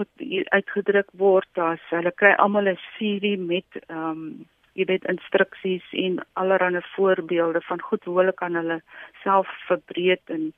uitgedruk 0.50 1.10
word. 1.12 1.48
Daar's 1.54 1.90
hulle 1.90 2.12
kry 2.12 2.34
almal 2.34 2.70
'n 2.72 2.80
serie 2.98 3.38
met 3.38 3.70
ehm 3.88 4.10
um, 4.10 4.46
jy 4.74 4.86
weet 4.90 5.06
instruksies 5.06 5.86
en 5.92 6.16
allerlei 6.34 6.82
voorbeelde 6.96 7.62
van 7.62 7.82
goed 7.82 8.04
hoe 8.04 8.18
hulle 8.18 8.34
kan 8.34 8.56
hulle 8.56 8.82
self 9.24 9.48
verbreek 9.68 10.22
en 10.26 10.54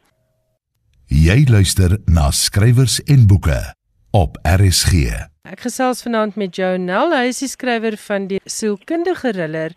Jy 1.14 1.44
luister 1.46 1.92
na 2.10 2.32
skrywers 2.34 2.96
en 3.06 3.28
boeke 3.30 3.60
op 4.18 4.40
RSG. 4.50 5.12
Ek 5.46 5.60
gesels 5.62 6.02
vanaand 6.02 6.40
met 6.42 6.58
Joe 6.58 6.80
Nel, 6.82 7.14
hy 7.14 7.28
is 7.30 7.44
die 7.44 7.50
skrywer 7.52 7.94
van 8.02 8.26
die 8.32 8.40
sielkundige 8.50 9.30
thriller 9.36 9.76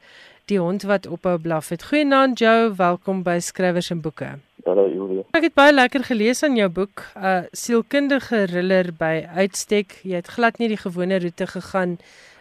Die 0.49 0.57
hond 0.63 0.87
wat 0.89 1.05
ophou 1.11 1.35
blaf 1.43 1.69
het. 1.75 1.85
Goeienaand 1.91 2.41
Joe, 2.41 2.71
welkom 2.79 3.21
by 3.27 3.37
Skrywers 3.45 3.91
en 3.93 4.01
Boeke. 4.01 4.31
Hallo 4.65 4.87
Julia. 4.89 5.27
Ek 5.37 5.51
het 5.51 5.57
baie 5.59 5.75
lekker 5.75 6.07
gelees 6.09 6.41
aan 6.47 6.57
jou 6.57 6.71
boek, 6.73 7.05
'n 7.13 7.21
uh, 7.21 7.43
sielkundige 7.53 8.47
thriller 8.47 8.89
by 8.97 9.27
uitstek. 9.37 10.01
Jy 10.09 10.17
het 10.23 10.33
glad 10.39 10.57
nie 10.59 10.69
die 10.73 10.81
gewone 10.81 11.21
roete 11.21 11.47
gegaan 11.47 11.99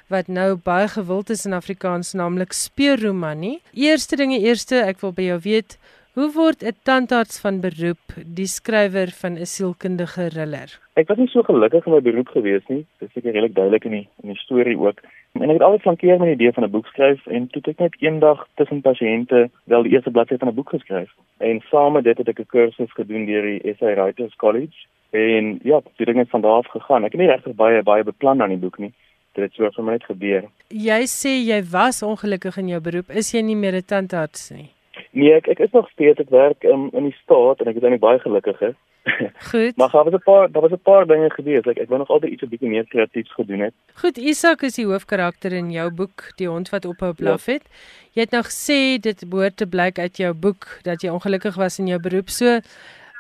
wat 0.08 0.28
nou 0.28 0.56
baie 0.56 0.88
gewild 0.88 1.30
is 1.30 1.46
in 1.46 1.54
Afrikaans, 1.54 2.14
naamlik 2.14 2.54
speurroman 2.54 3.40
nie. 3.40 3.62
Eerste 3.74 4.16
dinge 4.16 4.40
eerste, 4.40 4.86
ek 4.86 5.02
wil 5.02 5.12
by 5.12 5.22
jou 5.34 5.40
weet, 5.42 5.78
Hoe 6.16 6.32
word 6.32 6.64
'n 6.64 6.78
tandarts 6.88 7.40
van 7.44 7.58
beroep 7.60 8.04
die 8.38 8.48
skrywer 8.48 9.10
van 9.22 9.34
'n 9.38 9.46
sielkundige 9.46 10.30
thriller? 10.30 10.70
Ek 10.94 11.08
was 11.08 11.18
nie 11.18 11.28
so 11.28 11.44
gelukkig 11.44 11.86
in 11.86 11.92
my 11.92 12.00
beroep 12.00 12.28
gewees 12.28 12.66
nie. 12.68 12.86
Dit 13.00 13.08
is 13.08 13.14
seker 13.14 13.32
redelik 13.32 13.56
duidelik 13.56 13.84
in 13.84 13.92
die 13.92 14.08
in 14.24 14.30
die 14.30 14.38
storie 14.38 14.78
ook. 14.78 15.00
En 15.34 15.50
ek 15.50 15.58
het 15.58 15.62
altyd 15.62 15.82
flankeer 15.82 16.20
met 16.20 16.28
die 16.28 16.36
idee 16.36 16.52
van 16.52 16.64
'n 16.64 16.72
boek 16.72 16.88
skryf 16.88 17.28
en 17.28 17.48
toe 17.48 17.62
het 17.62 17.68
ek 17.68 17.80
net 17.80 17.96
eendag 18.00 18.48
tussen 18.56 18.82
pasiënte 18.82 19.50
wel 19.64 19.84
die 19.84 19.92
eerste 19.92 20.12
bladsy 20.12 20.38
van 20.38 20.48
'n 20.48 20.56
boek 20.56 20.70
geskryf. 20.70 21.12
En 21.38 21.62
saam 21.70 21.94
met 21.94 22.04
dit 22.04 22.18
het 22.18 22.28
ek 22.28 22.40
'n 22.40 22.46
kursus 22.46 22.94
gedoen 22.94 23.26
deur 23.26 23.42
die 23.42 23.74
SA 23.76 23.94
Writers 23.96 24.36
College. 24.36 24.78
En 25.10 25.60
ja, 25.64 25.82
dit 25.98 26.08
het 26.08 26.16
net 26.16 26.30
van 26.30 26.42
daar 26.42 26.52
af 26.64 26.68
gegaan. 26.68 27.04
Ek 27.04 27.12
het 27.12 27.22
nie 27.22 27.30
regtig 27.30 27.56
baie 27.56 27.84
baie 27.84 28.04
beplan 28.04 28.42
aan 28.42 28.50
die 28.56 28.64
boek 28.66 28.78
nie. 28.78 28.94
Dit 29.34 29.44
het 29.44 29.54
so 29.54 29.70
vir 29.70 29.84
my 29.84 29.92
net 29.92 30.04
gebeur. 30.04 30.44
Jy 30.68 31.02
sê 31.08 31.44
jy 31.44 31.64
was 31.72 32.04
ongelukkig 32.04 32.58
in 32.58 32.68
jou 32.68 32.82
beroep. 32.82 33.10
Is 33.10 33.32
jy 33.32 33.42
nie 33.42 33.56
meer 33.56 33.76
'n 33.76 33.86
tandarts 33.86 34.52
nie? 34.52 34.75
Nee, 35.16 35.32
ek 35.34 35.48
ek 35.48 35.62
is 35.64 35.72
nog 35.72 35.88
steeds 35.90 36.20
ek 36.20 36.34
werk 36.34 36.66
um, 36.68 36.90
in 36.92 37.08
die 37.08 37.18
staat 37.22 37.62
en 37.64 37.72
ek 37.72 37.80
is 37.80 37.86
eintlik 37.86 38.04
baie 38.04 38.20
gelukkig. 38.20 38.60
Goed. 39.52 39.78
maar 39.78 39.92
daar 39.92 40.04
was 40.04 40.14
'n 40.14 40.24
paar 40.26 40.52
daar 40.52 40.62
was 40.62 40.72
'n 40.72 40.82
paar 40.84 41.06
dinge 41.08 41.30
gebeur. 41.30 41.70
Ek 41.70 41.78
ek 41.78 41.90
wou 41.90 42.00
nog 42.00 42.10
altyd 42.10 42.32
iets 42.32 42.44
'n 42.44 42.50
bietjie 42.50 42.70
meer 42.70 42.88
kreatiefs 42.88 43.34
gedoen 43.34 43.60
het. 43.60 43.74
Goed, 43.94 44.18
Isak 44.18 44.62
is 44.62 44.76
die 44.76 44.86
hoofkarakter 44.86 45.52
in 45.54 45.72
jou 45.72 45.92
boek 45.92 46.32
Die 46.36 46.48
hond 46.48 46.70
wat 46.70 46.86
ophou 46.86 47.14
blaf 47.14 47.46
ja. 47.46 47.54
het. 47.54 47.64
Jy 48.12 48.22
het 48.22 48.32
nou 48.32 48.44
gesê 48.44 49.00
dit 49.00 49.30
behoort 49.30 49.58
te 49.58 49.68
blyk 49.68 50.00
uit 50.00 50.18
jou 50.18 50.34
boek 50.34 50.80
dat 50.82 51.02
jy 51.02 51.10
ongelukkig 51.10 51.56
was 51.56 51.80
in 51.80 51.88
jou 51.88 52.00
beroep. 52.00 52.30
So 52.30 52.60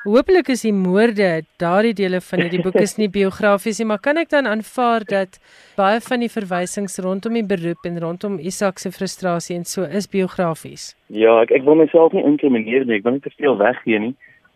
Hoopelik 0.05 0.51
is 0.53 0.61
die 0.61 0.73
moorde, 0.73 1.41
daardie 1.57 1.95
dele 1.97 2.19
van 2.21 2.43
hierdie 2.43 2.59
boek 2.61 2.75
is 2.77 2.91
nie 2.99 3.07
biografies 3.09 3.79
nie, 3.81 3.87
maar 3.89 4.03
kan 4.05 4.19
ek 4.21 4.29
dan 4.29 4.45
aanvaar 4.45 5.01
dat 5.09 5.39
baie 5.79 5.97
van 6.05 6.21
die 6.21 6.29
verwysings 6.29 6.99
rondom 7.01 7.33
die 7.33 7.41
beroep 7.49 7.87
en 7.89 7.97
rondom 8.03 8.35
Isak 8.37 8.77
se 8.77 8.91
frustrasie 8.93 9.55
en 9.57 9.63
so 9.65 9.81
is 9.81 10.05
biografies? 10.05 10.91
Ja, 11.09 11.39
ek 11.41 11.55
ek 11.57 11.65
wil 11.65 11.79
myself 11.79 12.13
nie 12.13 12.21
inkrimineer 12.21 12.85
nie, 12.85 12.99
ek 12.99 13.07
wil 13.07 13.15
nie 13.15 13.23
te 13.25 13.33
veel 13.33 13.57
weggee 13.57 14.03
nie. 14.03 14.11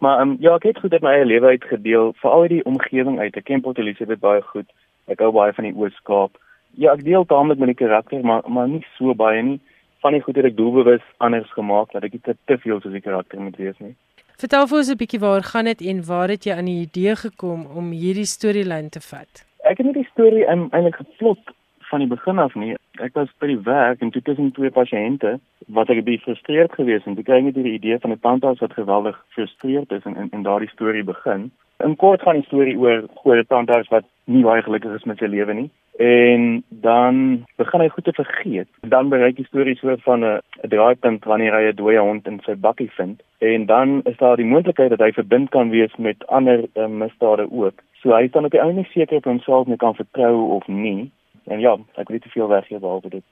Maar 0.06 0.22
um, 0.22 0.36
ja, 0.38 0.54
ek 0.60 0.68
het 0.70 0.84
goed 0.84 0.94
uit 0.94 1.08
my 1.08 1.16
eie 1.18 1.26
lewe 1.32 1.56
uitgedeel, 1.56 2.14
veral 2.22 2.46
uit 2.46 2.54
die 2.54 2.62
omgewing 2.70 3.18
uit. 3.18 3.42
Ek 3.42 3.48
ken 3.50 3.66
Port 3.66 3.82
Elizabeth 3.82 4.22
baie 4.22 4.46
goed. 4.52 4.70
Ek 5.10 5.26
hou 5.26 5.32
baie 5.34 5.56
van 5.58 5.66
die 5.66 5.74
Oos-Kaap. 5.74 6.38
Ja, 6.78 6.94
ek 6.94 7.02
deel 7.08 7.26
taamlik 7.26 7.58
met 7.58 7.74
die 7.74 7.80
karakter, 7.82 8.22
maar 8.22 8.46
maar 8.46 8.70
nie 8.70 8.84
so 9.00 9.18
baie 9.18 9.42
nie. 9.42 9.58
Van 10.06 10.14
die 10.14 10.22
goed 10.22 10.38
het 10.38 10.54
ek 10.54 10.62
doelbewus 10.62 11.10
anders 11.18 11.50
gemaak 11.58 11.90
dat 11.98 12.06
ek 12.06 12.20
nie 12.20 12.22
te, 12.30 12.38
te 12.46 12.62
veel 12.62 12.78
soos 12.86 12.94
die 12.94 13.04
karakter 13.04 13.42
moet 13.42 13.58
wees 13.58 13.82
nie. 13.82 13.96
Vertel 14.40 14.68
vir 14.72 14.78
ons 14.80 14.90
'n 14.92 14.96
bietjie 15.00 15.20
waar 15.20 15.44
gaan 15.44 15.68
dit 15.68 15.82
en 15.92 15.98
waar 16.08 16.30
het 16.32 16.46
jy 16.48 16.54
aan 16.56 16.70
die 16.72 16.82
idee 16.88 17.16
gekom 17.16 17.66
om 17.80 17.92
hierdie 17.92 18.30
storielyn 18.36 18.88
te 18.90 19.02
vat? 19.04 19.44
Ek 19.68 19.78
het 19.78 19.86
net 19.86 19.98
die 20.00 20.08
storie 20.12 20.46
eintlik 20.48 20.96
geplot 20.96 21.52
van 21.90 22.00
die 22.00 22.08
begin 22.08 22.40
af 22.40 22.56
nie. 22.56 22.76
Ek 23.04 23.14
was 23.20 23.28
by 23.40 23.48
die 23.48 23.64
werk 23.66 24.00
en 24.02 24.12
toe 24.12 24.22
tussen 24.22 24.54
twee 24.56 24.72
pasiënte 24.72 25.40
wat 25.68 25.90
ek 25.90 25.98
'n 25.98 26.08
bietjie 26.08 26.24
gefrustreerd 26.24 26.72
gewees 26.72 27.06
en 27.06 27.16
toe 27.16 27.24
kry 27.24 27.38
ek 27.40 27.44
net 27.44 27.56
die 27.56 27.76
idee 27.80 28.00
van 28.00 28.12
'n 28.12 28.20
tandarts 28.20 28.62
wat 28.62 28.80
geweldig 28.80 29.16
gefrustreerd 29.28 29.92
is 29.92 30.06
en 30.06 30.16
en, 30.16 30.30
en 30.32 30.44
daardie 30.44 30.72
storie 30.72 31.04
begin. 31.04 31.52
In 31.84 31.96
kort 31.96 32.22
gaan 32.22 32.40
die 32.40 32.48
storie 32.48 32.78
oor 32.78 33.04
goeie 33.16 33.44
tandarts 33.44 33.90
wat 33.90 34.06
nie 34.24 34.44
baie 34.44 34.62
gelukkig 34.62 34.96
is 34.96 35.04
met 35.04 35.18
sy 35.18 35.26
lewe 35.26 35.54
nie 35.54 35.70
en 36.00 36.64
dan 36.70 37.46
begin 37.56 37.82
hy 37.84 37.90
goed 37.90 38.04
te 38.04 38.14
vergeet. 38.14 38.68
Dan 38.82 39.10
bereik 39.10 39.36
die 39.36 39.46
storie 39.46 39.76
so 39.76 39.96
van 40.06 40.24
'n 40.24 40.42
draaipunt 40.62 41.26
wanneer 41.26 41.54
hy 41.54 41.64
'n 41.72 41.76
dooie 41.76 42.00
hond 42.00 42.28
in 42.28 42.40
sy 42.46 42.56
bakkie 42.56 42.92
vind 42.92 43.22
en 43.40 43.66
dan 43.66 44.02
is 44.04 44.18
daar 44.18 44.36
die 44.36 44.46
moontlikheid 44.46 44.90
dat 44.90 45.00
hy 45.00 45.12
verbind 45.12 45.50
kan 45.50 45.70
wees 45.70 45.96
met 45.96 46.28
ander 46.28 46.66
uh, 46.74 46.88
misdade 46.88 47.52
ook. 47.52 47.84
So 48.02 48.16
hy 48.16 48.24
is 48.24 48.32
dan 48.32 48.46
op 48.46 48.52
die 48.52 48.60
einde 48.60 48.84
seker 48.84 49.18
of 49.18 49.24
homself 49.24 49.68
nie 49.68 49.78
kan 49.78 49.96
vertrou 49.96 50.50
of 50.56 50.68
nie. 50.68 51.12
En 51.44 51.60
ja, 51.60 51.78
ek 51.96 52.10
nie 52.10 52.20
te 52.20 52.30
veel 52.30 52.48
weggee 52.48 52.80
behalwe 52.80 53.10
dit. 53.10 53.24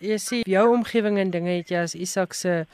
Jy 0.00 0.16
sien 0.16 0.42
jou 0.48 0.66
omgewing 0.72 1.18
en 1.18 1.30
dinge 1.30 1.50
het 1.50 1.68
jy 1.68 1.80
as 1.80 1.94
Isak 1.94 2.32
se 2.32 2.64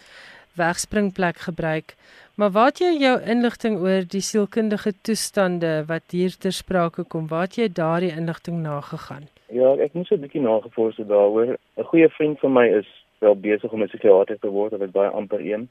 wegspringplek 0.54 1.36
gebruik. 1.36 1.94
Maar 2.34 2.50
waar 2.50 2.70
het 2.70 2.78
jy 2.78 2.92
jou 2.98 3.20
inligting 3.20 3.78
oor 3.78 4.06
die 4.08 4.22
sielkundige 4.24 4.92
toestande 5.02 5.84
wat 5.86 6.10
hier 6.10 6.36
ter 6.38 6.52
sprake 6.52 7.04
kom? 7.04 7.28
Waar 7.28 7.48
het 7.48 7.56
jy 7.56 7.68
daardie 7.68 8.14
inligting 8.16 8.62
nagegaan? 8.62 9.28
Ja, 9.52 9.74
ek 9.76 9.92
moes 9.92 10.10
'n 10.10 10.20
bietjie 10.20 10.40
nagevors 10.40 10.96
het 10.96 11.08
daaroor. 11.08 11.56
'n 11.76 11.84
Goeie 11.84 12.08
vriend 12.08 12.38
van 12.38 12.52
my 12.52 12.66
is 12.66 12.88
wel 13.18 13.36
besig 13.36 13.72
om 13.72 13.82
'n 13.82 13.86
psigiater 13.86 14.38
te 14.38 14.48
word, 14.48 14.78
wat 14.78 14.92
baie 14.92 15.10
amper 15.10 15.40
een. 15.40 15.68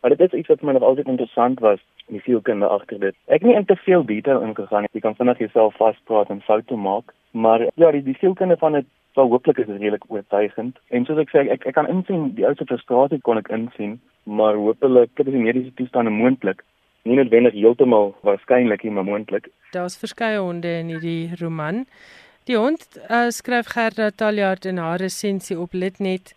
Maar 0.00 0.16
dit 0.16 0.20
is 0.20 0.38
iets 0.38 0.48
wat 0.48 0.60
my 0.60 0.72
nog 0.72 0.82
altyd 0.82 1.06
interessant 1.06 1.58
was, 1.60 1.78
die 2.06 2.20
sielkunde 2.20 2.66
agter 2.66 3.00
dit. 3.00 3.14
Ek 3.26 3.42
nie 3.42 3.54
in 3.54 3.64
te 3.64 3.76
veel 3.76 4.04
detail 4.04 4.40
ingegaan 4.40 4.80
nie. 4.80 4.88
Jy 4.92 5.00
kan 5.00 5.14
vinnig 5.14 5.38
jouself 5.38 5.76
vaspraat 5.76 6.30
en 6.30 6.40
foute 6.40 6.76
maak, 6.76 7.12
maar 7.30 7.66
ja, 7.74 7.90
die, 7.90 8.02
die 8.02 8.16
sielkunde 8.18 8.56
van 8.56 8.72
dit 8.72 8.86
sou 9.12 9.28
hooplik 9.28 9.58
is 9.58 9.66
redelik 9.66 10.04
oortuigend. 10.08 10.78
En 10.88 11.04
soos 11.04 11.18
ek 11.18 11.28
sê, 11.28 11.44
ek 11.50 11.66
ek 11.66 11.74
kan 11.74 11.88
insien 11.88 12.34
die 12.34 12.46
ou 12.46 12.54
se 12.54 12.64
frustrasie 12.64 13.20
kon 13.20 13.38
ek 13.38 13.48
insien, 13.48 14.00
maar 14.22 14.54
hopelik 14.54 15.10
is 15.14 15.26
die 15.26 15.46
mediese 15.46 15.74
toestande 15.74 16.10
moontlik 16.10 16.64
nie 17.08 17.16
noodwendig 17.16 17.56
heeltemal 17.56 18.14
waarskynlik 18.26 18.82
nie, 18.84 18.92
maar 18.92 19.06
moontlik. 19.08 19.48
Daar's 19.72 19.96
verskeie 20.00 20.40
honde 20.40 20.72
in 20.82 20.92
hierdie 20.94 21.30
roman. 21.40 21.84
Die 22.48 22.58
hond 22.58 22.98
uh, 23.06 23.28
skryf 23.32 23.70
Gerda 23.74 24.10
Taljaard 24.10 24.66
in 24.68 24.80
haar 24.80 25.00
resensie 25.00 25.58
op 25.58 25.72
Litnet 25.72 26.34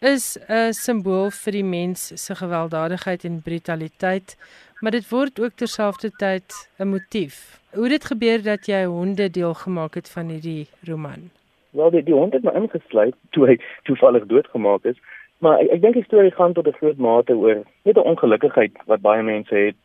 is 0.00 0.38
'n 0.48 0.72
simbool 0.72 1.30
vir 1.30 1.52
die 1.52 1.64
mens 1.64 2.12
se 2.14 2.34
gewelddadigheid 2.34 3.24
en 3.24 3.42
brutaliteit, 3.42 4.36
maar 4.80 4.92
dit 4.92 5.08
word 5.10 5.40
ook 5.40 5.52
terselfdertyd 5.56 6.68
'n 6.78 6.88
motief. 6.88 7.60
Hoe 7.74 7.88
dit 7.88 8.04
gebeur 8.04 8.42
dat 8.42 8.66
jy 8.66 8.84
honde 8.84 9.30
deel 9.30 9.54
gemaak 9.54 9.94
het 9.94 10.08
van 10.08 10.28
hierdie 10.28 10.68
roman? 10.84 11.30
Wel, 11.70 11.90
die, 11.90 12.02
die 12.02 12.14
hond 12.14 12.32
het 12.32 12.42
my 12.42 12.52
ingesluit 12.52 13.14
toe 13.30 13.46
hy 13.46 13.58
toevallig 13.82 14.26
doodgemaak 14.26 14.84
is. 14.84 14.96
Maar 15.38 15.58
ek, 15.58 15.68
ek 15.70 15.82
dink 15.82 15.94
die 15.94 16.04
storie 16.04 16.30
gaan 16.30 16.52
tot 16.52 16.66
'n 16.66 16.78
groot 16.80 16.98
mate 16.98 17.34
oor 17.34 17.62
net 17.84 17.96
'n 17.96 18.08
ongelukkigheid 18.12 18.72
wat 18.86 19.00
baie 19.00 19.22
mense 19.22 19.54
het. 19.54 19.76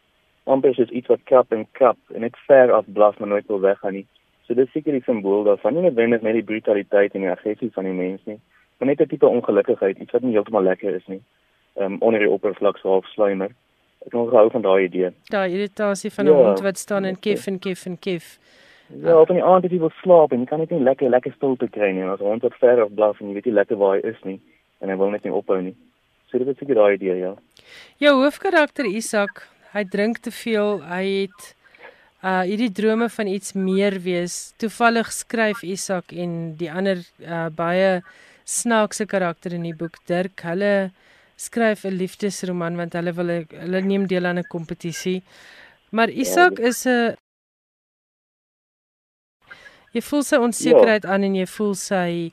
amper 0.46 0.74
soos 0.76 0.92
iets 0.92 1.08
wat 1.08 1.24
krap 1.30 1.52
en 1.56 1.66
krap 1.78 1.98
en 2.16 2.22
net 2.26 2.36
ver 2.48 2.72
af 2.76 2.86
blaf 2.96 3.20
maar 3.20 3.30
nooit 3.30 3.48
wil 3.48 3.62
weggaan 3.64 3.94
nie. 3.94 4.06
So 4.48 4.54
dis 4.54 4.72
seker 4.72 4.92
die 4.92 5.04
simbool 5.06 5.46
daarvan, 5.48 5.74
nie 5.74 5.86
noodwendig 5.86 6.22
net 6.22 6.34
die 6.34 6.44
brutaliteit 6.44 7.16
en 7.16 7.22
die 7.22 7.32
aggressie 7.32 7.72
van 7.76 7.88
die 7.88 7.96
mens 7.96 8.22
nie, 8.26 8.40
maar 8.78 8.88
net 8.88 9.02
'n 9.02 9.08
tipe 9.08 9.28
ongelukkigheid, 9.28 9.98
iets 9.98 10.12
wat 10.12 10.22
nie 10.22 10.34
heeltemal 10.34 10.64
lekker 10.64 10.96
is 10.96 11.08
nie. 11.08 11.22
Ehm 11.76 11.94
um, 11.94 12.02
onder 12.02 12.20
die 12.20 12.30
oppervlak 12.30 12.78
so 12.78 12.90
half 12.90 13.06
sluimer. 13.06 13.52
Ek 14.06 14.12
kan 14.12 14.28
gehou 14.28 14.50
van 14.52 14.62
daai 14.62 14.84
idee. 14.84 15.12
Daai 15.30 15.54
irritasie 15.54 16.12
van 16.12 16.26
'n 16.26 16.30
ja, 16.30 16.44
hond 16.44 16.62
wat 16.62 16.78
staan 16.78 17.06
en 17.06 17.20
kef 17.20 17.48
en 17.48 17.60
kef 17.60 17.86
en 17.86 18.00
kef. 18.00 18.38
Ja, 19.04 19.20
op 19.20 19.30
'n 19.30 19.42
aand 19.42 19.66
as 19.66 19.72
jy 19.72 19.80
wil 19.80 19.94
slaap 20.02 20.32
en 20.32 20.40
jy 20.40 20.46
kan 20.46 20.60
net 20.60 20.70
nie 20.72 20.84
lekker 20.84 21.10
lekker 21.10 21.32
stil 21.32 21.56
te 21.56 21.70
kry 21.70 21.92
nie. 21.92 22.04
As 22.04 22.20
'n 22.20 22.24
hond 22.24 22.42
wat 22.42 22.56
ver 22.60 22.82
af 22.82 22.94
blaf 22.94 23.22
en 23.22 23.28
jy 23.28 23.34
weet 23.34 23.46
nie 23.46 23.54
lekker 23.54 23.78
waar 23.78 23.96
hy 23.96 24.10
is 24.10 24.24
nie 24.24 24.40
en 24.84 24.92
hy 24.92 25.00
wil 25.00 25.14
net 25.16 25.26
nie 25.26 25.34
ophou 25.34 25.60
nie. 25.64 25.74
So 26.30 26.42
dit 26.42 26.50
is 26.52 26.60
seker 26.60 26.80
daai 26.80 26.96
idee, 26.98 27.16
ja. 27.22 27.34
Jou 28.04 28.14
hoofkarakter 28.20 28.88
Isak, 28.90 29.46
hy 29.74 29.84
drink 29.96 30.20
te 30.26 30.34
veel. 30.34 30.82
Hy 30.84 31.04
het 31.26 31.54
uh 32.24 32.42
hierdie 32.48 32.72
drome 32.72 33.10
van 33.12 33.28
iets 33.28 33.56
meer 33.56 33.98
wees. 34.04 34.54
Toevallig 34.62 35.12
skryf 35.12 35.64
Isak 35.68 36.14
en 36.16 36.54
die 36.60 36.72
ander 36.72 37.02
uh 37.22 37.50
baie 37.52 38.02
snaakse 38.48 39.08
karakter 39.08 39.56
in 39.58 39.68
die 39.68 39.76
boek 39.76 40.00
Dirk. 40.08 40.46
Hulle 40.48 40.92
skryf 41.36 41.86
'n 41.86 41.98
liefdesroman 42.00 42.78
want 42.80 42.94
hulle 42.94 43.14
wil 43.20 43.34
hulle 43.50 43.82
neem 43.82 44.08
deel 44.08 44.26
aan 44.26 44.40
'n 44.40 44.52
kompetisie. 44.56 45.22
Maar 45.92 46.10
ja, 46.10 46.22
Isak 46.24 46.60
ja, 46.60 46.68
is 46.68 46.86
'n 46.88 47.16
jy 49.94 50.02
voel 50.02 50.24
sy 50.24 50.38
onsekerheid 50.38 51.04
ja. 51.04 51.10
aan 51.10 51.24
en 51.24 51.36
jy 51.36 51.46
voel 51.46 51.76
sy 51.76 52.32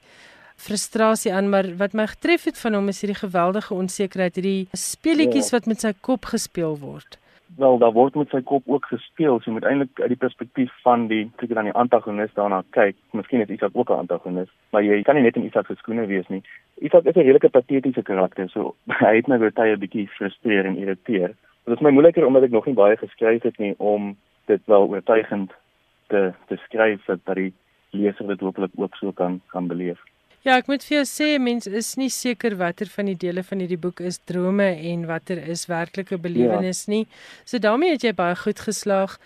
frustrasie 0.61 1.33
aan, 1.33 1.49
maar 1.49 1.67
wat 1.81 1.97
my 1.97 2.07
getref 2.07 2.45
het 2.45 2.59
van 2.61 2.75
hom 2.75 2.89
is 2.89 3.01
hierdie 3.01 3.19
geweldige 3.21 3.75
onsekerheid, 3.75 4.35
hierdie 4.35 4.69
speletjies 4.73 5.51
ja. 5.51 5.59
wat 5.59 5.67
met 5.67 5.81
sy 5.81 5.93
kop 6.01 6.31
gespeel 6.35 6.79
word 6.79 7.21
wel 7.57 7.79
daar 7.79 7.93
word 7.93 8.15
met 8.15 8.31
sy 8.31 8.41
kop 8.47 8.63
ook 8.67 8.87
gespeel. 8.87 9.39
So 9.39 9.51
jy 9.51 9.57
moet 9.57 9.67
eintlik 9.69 10.01
uit 10.01 10.13
die 10.13 10.23
perspektief 10.23 10.73
van 10.85 11.07
die 11.11 11.23
kyk 11.41 11.55
dan 11.57 11.69
die 11.69 11.77
antagonis 11.83 12.33
daarna 12.37 12.63
kyk. 12.77 12.97
Miskien 13.17 13.43
is 13.45 13.53
Isak 13.57 13.75
ook 13.75 13.91
'n 13.91 14.03
antagonis, 14.05 14.49
maar 14.71 14.83
jy 14.83 15.03
kan 15.03 15.15
nie 15.15 15.23
net 15.23 15.37
in 15.37 15.45
Isak 15.45 15.67
se 15.67 15.75
skoene 15.75 16.07
wees 16.07 16.29
nie. 16.29 16.43
Isak 16.81 17.05
is 17.05 17.15
'n 17.15 17.21
redelike 17.21 17.49
patetiese 17.49 18.03
karakter, 18.03 18.49
so 18.49 18.75
hy 19.05 19.17
het 19.17 19.29
my 19.29 19.39
baie 19.39 19.73
'n 19.77 19.81
bietjie 19.81 20.09
frustreer 20.09 20.67
en 20.67 20.77
irriteer. 20.77 21.35
Dit 21.65 21.75
is 21.75 21.81
my 21.81 21.91
moeiliker 21.91 22.27
omdat 22.27 22.43
ek 22.43 22.51
nog 22.51 22.67
nie 22.67 22.75
baie 22.75 22.97
geskryf 22.97 23.43
het 23.43 23.59
nie 23.59 23.75
om 23.79 24.17
dit 24.47 24.61
wel 24.67 24.89
oortuigend 24.89 25.53
te 26.09 26.33
te 26.49 26.57
skryf 26.57 27.05
dat 27.07 27.35
die 27.35 27.53
leser 27.91 28.27
dit 28.27 28.41
hopelik 28.41 28.71
ook 28.77 28.95
so 28.95 29.13
kan 29.13 29.41
kan 29.47 29.67
beleef. 29.67 29.99
Ja, 30.41 30.55
ek 30.57 30.71
moet 30.73 30.81
vir 30.89 30.95
jou 30.95 31.05
sê 31.05 31.27
mense 31.37 31.69
is 31.77 31.91
nie 32.01 32.09
seker 32.09 32.55
watter 32.57 32.89
van 32.89 33.11
die 33.11 33.17
dele 33.25 33.43
van 33.45 33.61
hierdie 33.61 33.77
boek 33.81 33.99
is 34.01 34.17
drome 34.25 34.71
en 34.89 35.03
watter 35.05 35.37
is 35.53 35.67
werklike 35.69 36.17
belewenis 36.17 36.87
ja. 36.87 36.95
nie. 36.95 37.01
So 37.45 37.61
daarmee 37.61 37.93
het 37.93 38.07
jy 38.07 38.15
baie 38.17 38.39
goed 38.41 38.63
geslaag. 38.65 39.19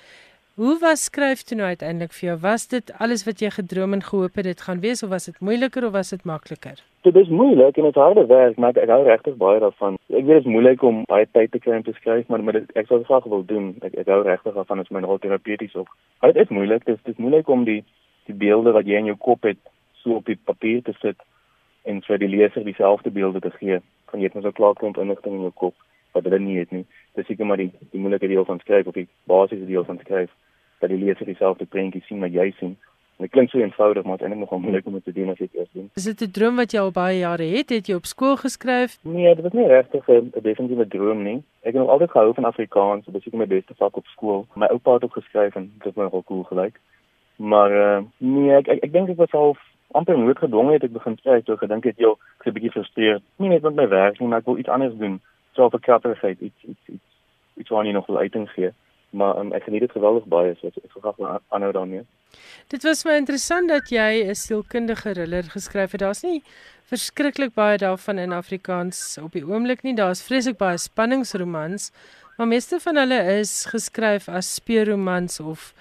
Hoe 0.59 0.75
was 0.83 1.05
skryf 1.07 1.45
toe 1.47 1.61
nou 1.61 1.69
uiteindelik 1.71 2.11
vir 2.17 2.33
jou? 2.33 2.35
Was 2.43 2.67
dit 2.73 2.91
alles 2.99 3.23
wat 3.29 3.45
jy 3.45 3.53
gedroom 3.55 3.95
en 3.95 4.03
gehoop 4.03 4.41
het 4.41 4.49
dit 4.51 4.65
gaan 4.67 4.83
wees 4.83 5.05
of 5.07 5.13
was 5.15 5.31
dit 5.31 5.39
moeiliker 5.39 5.87
of 5.87 5.95
was 5.95 6.11
dit 6.11 6.27
makliker? 6.27 6.83
Dit 7.07 7.15
is 7.23 7.31
moeilik 7.31 7.79
en 7.79 7.87
dit 7.87 7.95
is 7.95 8.03
harde 8.03 8.25
werk, 8.27 8.59
maar 8.59 8.75
ek 8.83 8.91
hou 8.91 9.05
regtig 9.07 9.37
baie 9.39 9.61
daarvan. 9.63 9.99
Ek 10.11 10.27
weet 10.27 10.41
dit 10.41 10.49
is 10.49 10.51
moeilik 10.51 10.83
om 10.83 11.05
baie 11.07 11.29
tyd 11.31 11.53
te 11.55 11.61
kry 11.63 11.79
om 11.79 11.87
te 11.87 11.95
skryf, 12.01 12.27
maar 12.27 12.43
maar 12.43 12.59
dit, 12.59 12.75
ek 12.75 12.91
sou 12.91 12.99
graag 13.07 13.31
wil 13.31 13.47
doen. 13.47 13.71
Ek 13.87 13.95
ek 14.03 14.11
hou 14.11 14.25
regtig 14.27 14.59
daarvan 14.59 14.83
as 14.83 14.91
my 14.91 15.07
rol 15.07 15.23
terapeuties 15.23 15.79
op. 15.79 15.95
Maar 16.19 16.35
dit 16.35 16.43
is 16.43 16.59
moeilik. 16.59 16.83
Dit 16.91 16.99
is 16.99 17.07
dit 17.07 17.15
is 17.15 17.23
moeilik 17.23 17.55
om 17.55 17.63
die 17.71 17.85
die 18.27 18.35
beelde 18.35 18.75
wat 18.75 18.87
jy 18.89 18.99
in 18.99 19.13
jou 19.13 19.19
kop 19.21 19.47
het 19.47 19.63
so 20.05 20.21
op 20.21 20.29
die 20.31 20.39
papier 20.51 20.83
te 20.83 20.95
sit 21.01 21.21
en 21.85 22.01
vir 22.07 22.21
die 22.23 22.31
leser 22.37 22.65
dieselfde 22.65 23.11
beelde 23.11 23.41
te 23.41 23.53
gee 23.59 23.81
van 24.11 24.21
jy 24.21 24.31
het 24.31 24.37
nou 24.39 24.45
so 24.45 24.57
klaar 24.57 24.79
klomp 24.79 25.01
inligting 25.03 25.35
in 25.35 25.47
jou 25.49 25.55
kop 25.65 25.75
wat 26.15 26.27
hulle 26.29 26.39
nie 26.39 26.59
het 26.61 26.71
nie. 26.71 26.85
Dis 27.19 27.27
seker 27.27 27.49
maar 27.49 27.61
die 27.61 27.71
die 27.93 28.01
moeilike 28.01 28.31
deel 28.31 28.47
van 28.49 28.61
skryf 28.63 28.87
of 28.91 28.99
die 28.99 29.09
basiese 29.31 29.67
deel 29.67 29.85
van 29.85 29.99
skryf 30.03 30.31
dat 30.81 30.93
die 30.93 31.01
leser 31.01 31.27
dieselfde 31.27 31.67
prentjie 31.67 32.05
sien 32.07 32.23
wat 32.23 32.35
jy 32.35 32.51
sien. 32.59 32.77
En 33.17 33.27
dit 33.27 33.31
klink 33.31 33.51
so 33.51 33.59
eenvoudig, 33.63 34.03
maar 34.03 34.19
dit 34.19 34.27
is 34.27 34.31
eintlik 34.31 34.43
nogal 34.43 34.63
moeilik 34.63 34.87
om 34.87 34.97
dit 34.99 35.05
te 35.05 35.13
doen 35.15 35.29
as 35.31 35.39
jy 35.39 35.47
dit 35.47 35.61
eers 35.61 35.69
doen. 35.73 35.91
Is 35.95 36.07
dit 36.11 36.23
'n 36.23 36.31
droom 36.31 36.57
wat 36.57 36.73
jy 36.73 36.81
al 36.81 36.91
baie 36.91 37.19
jare 37.19 37.47
het? 37.57 37.69
Het 37.71 37.87
jy 37.87 37.95
op 37.95 38.11
skool 38.11 38.37
geskryf? 38.37 38.99
Nee, 39.03 39.35
dit 39.35 39.45
was 39.45 39.53
nie 39.53 39.67
regtig 39.67 40.09
'n 40.09 40.33
definitiewe 40.43 40.87
droom 40.89 41.23
nie. 41.23 41.43
Ek 41.63 41.73
het 41.73 41.83
nog 41.83 41.89
altyd 41.89 42.11
gehou 42.11 42.35
van 42.35 42.45
Afrikaans, 42.45 43.05
dit 43.05 43.15
was 43.15 43.23
seker 43.23 43.39
my 43.39 43.47
beste 43.47 43.75
vak 43.75 43.97
op 43.97 44.07
skool. 44.07 44.47
My 44.55 44.67
oupa 44.67 44.93
het 44.95 45.05
ook 45.05 45.13
geskryf 45.13 45.55
en 45.55 45.73
dit 45.75 45.85
het 45.85 45.97
my 45.97 46.03
nogal 46.03 46.25
cool 46.25 46.43
gelyk. 46.43 46.81
Maar 47.37 47.71
uh, 47.71 48.03
nee, 48.17 48.55
ek 48.55 48.69
ek, 48.69 48.83
ek 48.83 48.93
dink 48.93 49.09
ek 49.09 49.17
was 49.17 49.33
al 49.33 49.57
amper 49.95 50.19
nooit 50.19 50.39
gedwonge 50.39 50.73
het 50.77 50.87
ek 50.87 50.93
begin 50.93 51.17
skryf 51.19 51.45
toe 51.45 51.57
gedink 51.61 51.85
het 51.89 52.01
jy 52.03 52.11
ek 52.11 52.47
is 52.47 52.51
'n 52.51 52.55
bietjie 52.57 52.73
gefrustreerd. 52.73 53.23
Nie 53.39 53.49
net 53.49 53.63
met 53.63 53.75
my 53.75 53.89
werk 53.89 54.21
nie 54.21 54.29
maar 54.29 54.39
ek 54.43 54.47
wil 54.51 54.59
iets 54.59 54.69
anders 54.77 54.97
doen. 54.99 55.21
So 55.55 55.67
'n 55.67 55.81
kragtigheid 55.81 56.41
iets 56.41 56.61
iets 56.63 56.85
iets 56.87 57.09
iets 57.57 57.71
wat 57.71 57.85
nie 57.85 57.93
nog 57.93 58.07
wil 58.07 58.19
uiting 58.19 58.51
gee. 58.51 58.73
Maar 59.11 59.39
um, 59.39 59.53
ek 59.53 59.63
geniet 59.63 59.81
dit 59.81 59.91
geweldig 59.91 60.25
baie 60.25 60.55
so 60.55 60.67
ek 60.67 60.93
verwag 60.97 61.17
maar 61.19 61.41
aanhou 61.49 61.73
daarmee. 61.73 62.03
Dit 62.69 62.83
was 62.83 63.05
my 63.05 63.15
interessant 63.17 63.69
dat 63.69 63.89
jy 63.89 64.25
'n 64.29 64.35
sielkundige 64.35 65.13
thriller 65.13 65.43
geskryf 65.43 65.91
het. 65.91 66.01
Daar's 66.01 66.23
nie 66.23 66.43
verskriklik 66.85 67.55
baie 67.55 67.79
daarvan 67.79 68.19
in 68.19 68.33
Afrikaans 68.33 69.19
op 69.23 69.33
die 69.33 69.47
oomblik 69.47 69.83
nie. 69.83 69.95
Daar's 69.95 70.23
vreeslik 70.23 70.57
baie 70.57 70.79
spanningsromans 70.79 71.93
maar 72.37 72.47
meeste 72.47 72.81
van 72.81 72.97
hulle 72.97 73.21
is 73.39 73.65
geskryf 73.71 74.29
as 74.29 74.55
speurromans 74.55 75.41
of 75.41 75.73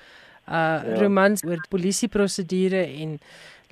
uh 0.47 0.53
ja. 0.53 0.95
romans 0.99 1.43
oor 1.47 1.61
polisieprosedure 1.69 2.83
en 2.83 3.19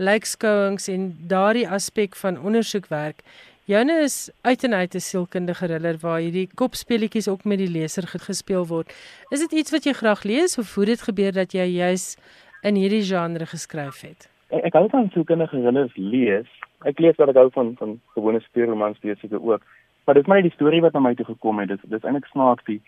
lijkskouings 0.01 0.87
en 0.87 1.15
daardie 1.29 1.67
aspek 1.69 2.15
van 2.15 2.39
ondersoekwerk. 2.41 3.21
Joune 3.69 3.93
is 4.03 4.31
uit 4.41 4.63
en 4.63 4.73
uit 4.73 4.95
'n 4.95 4.99
sielkundige 4.99 5.65
thriller 5.65 5.97
waar 6.01 6.19
hierdie 6.19 6.49
kopspeletjies 6.55 7.27
ook 7.27 7.43
met 7.43 7.57
die 7.57 7.69
leser 7.69 8.03
gespeel 8.07 8.67
word. 8.67 8.87
Is 9.29 9.39
dit 9.39 9.51
iets 9.51 9.71
wat 9.71 9.83
jy 9.83 9.93
graag 9.93 10.23
lees 10.23 10.57
of 10.57 10.75
hoe 10.75 10.85
dit 10.85 11.01
gebeur 11.01 11.31
dat 11.31 11.51
jy 11.51 11.65
juis 11.65 12.17
in 12.61 12.75
hierdie 12.75 13.03
genre 13.03 13.45
geskryf 13.45 14.01
het? 14.01 14.29
Ek, 14.49 14.63
ek 14.63 14.73
hou 14.73 14.89
van 14.89 15.09
sielkundige 15.13 15.61
thrillers 15.61 15.95
lees. 15.95 16.49
Ek 16.83 16.99
lees 16.99 17.15
wat 17.15 17.29
ek 17.29 17.35
hou 17.35 17.49
van 17.51 17.75
van 17.77 17.99
gewone 18.13 18.39
speurromans 18.39 18.97
lees 19.01 19.23
ek 19.23 19.33
ook. 19.33 19.61
Maar 20.05 20.15
dit 20.15 20.23
is 20.23 20.27
maar 20.29 20.41
die 20.41 20.57
storie 20.57 20.81
wat 20.81 20.93
na 20.93 20.99
my 20.99 21.13
toe 21.13 21.25
gekom 21.25 21.59
het. 21.59 21.67
Dit 21.67 21.79
dis 21.83 22.03
eintlik 22.03 22.25
snaaks 22.25 22.63
die 22.63 22.81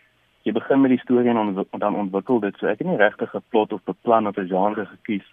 jy 0.43 0.51
begin 0.51 0.81
met 0.81 0.89
die 0.89 0.99
storie 0.99 1.29
en 1.29 1.37
on, 1.37 1.65
dan 1.79 1.95
ontwikkel 1.95 2.39
dit. 2.39 2.57
So 2.57 2.67
ek 2.67 2.79
het 2.79 2.87
nie 2.87 2.97
regtig 2.97 3.35
'n 3.35 3.43
plot 3.49 3.73
of 3.73 3.83
beplan 3.83 4.27
of 4.27 4.37
'n 4.37 4.47
genre 4.47 4.85
gekies 4.85 5.27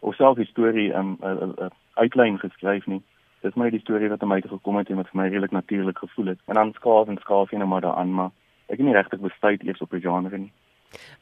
of 0.00 0.14
self 0.14 0.36
die 0.36 0.46
storie 0.46 0.92
'n 0.92 1.16
uitlyn 1.94 2.38
geskryf 2.38 2.86
nie. 2.86 3.02
Dis 3.40 3.54
maar 3.54 3.70
die 3.70 3.80
storie 3.80 4.08
wat 4.08 4.22
aan 4.22 4.28
my 4.28 4.40
gekom 4.40 4.76
het 4.76 4.90
en 4.90 4.96
wat 4.96 5.08
vir 5.08 5.20
my 5.22 5.28
redelik 5.28 5.50
natuurlik 5.50 5.98
gevoel 5.98 6.26
het. 6.26 6.38
En 6.46 6.54
dan 6.54 6.72
skaaf 6.72 7.08
en 7.08 7.18
skaaf 7.18 7.50
jy 7.50 7.58
net 7.58 7.68
maar 7.68 7.80
daaraan, 7.80 8.12
maar 8.12 8.30
ek 8.68 8.78
het 8.78 8.86
nie 8.86 8.94
regtig 8.94 9.20
besluit 9.20 9.62
eers 9.62 9.80
op 9.80 9.92
'n 9.92 10.00
genre 10.00 10.38
nie. 10.38 10.52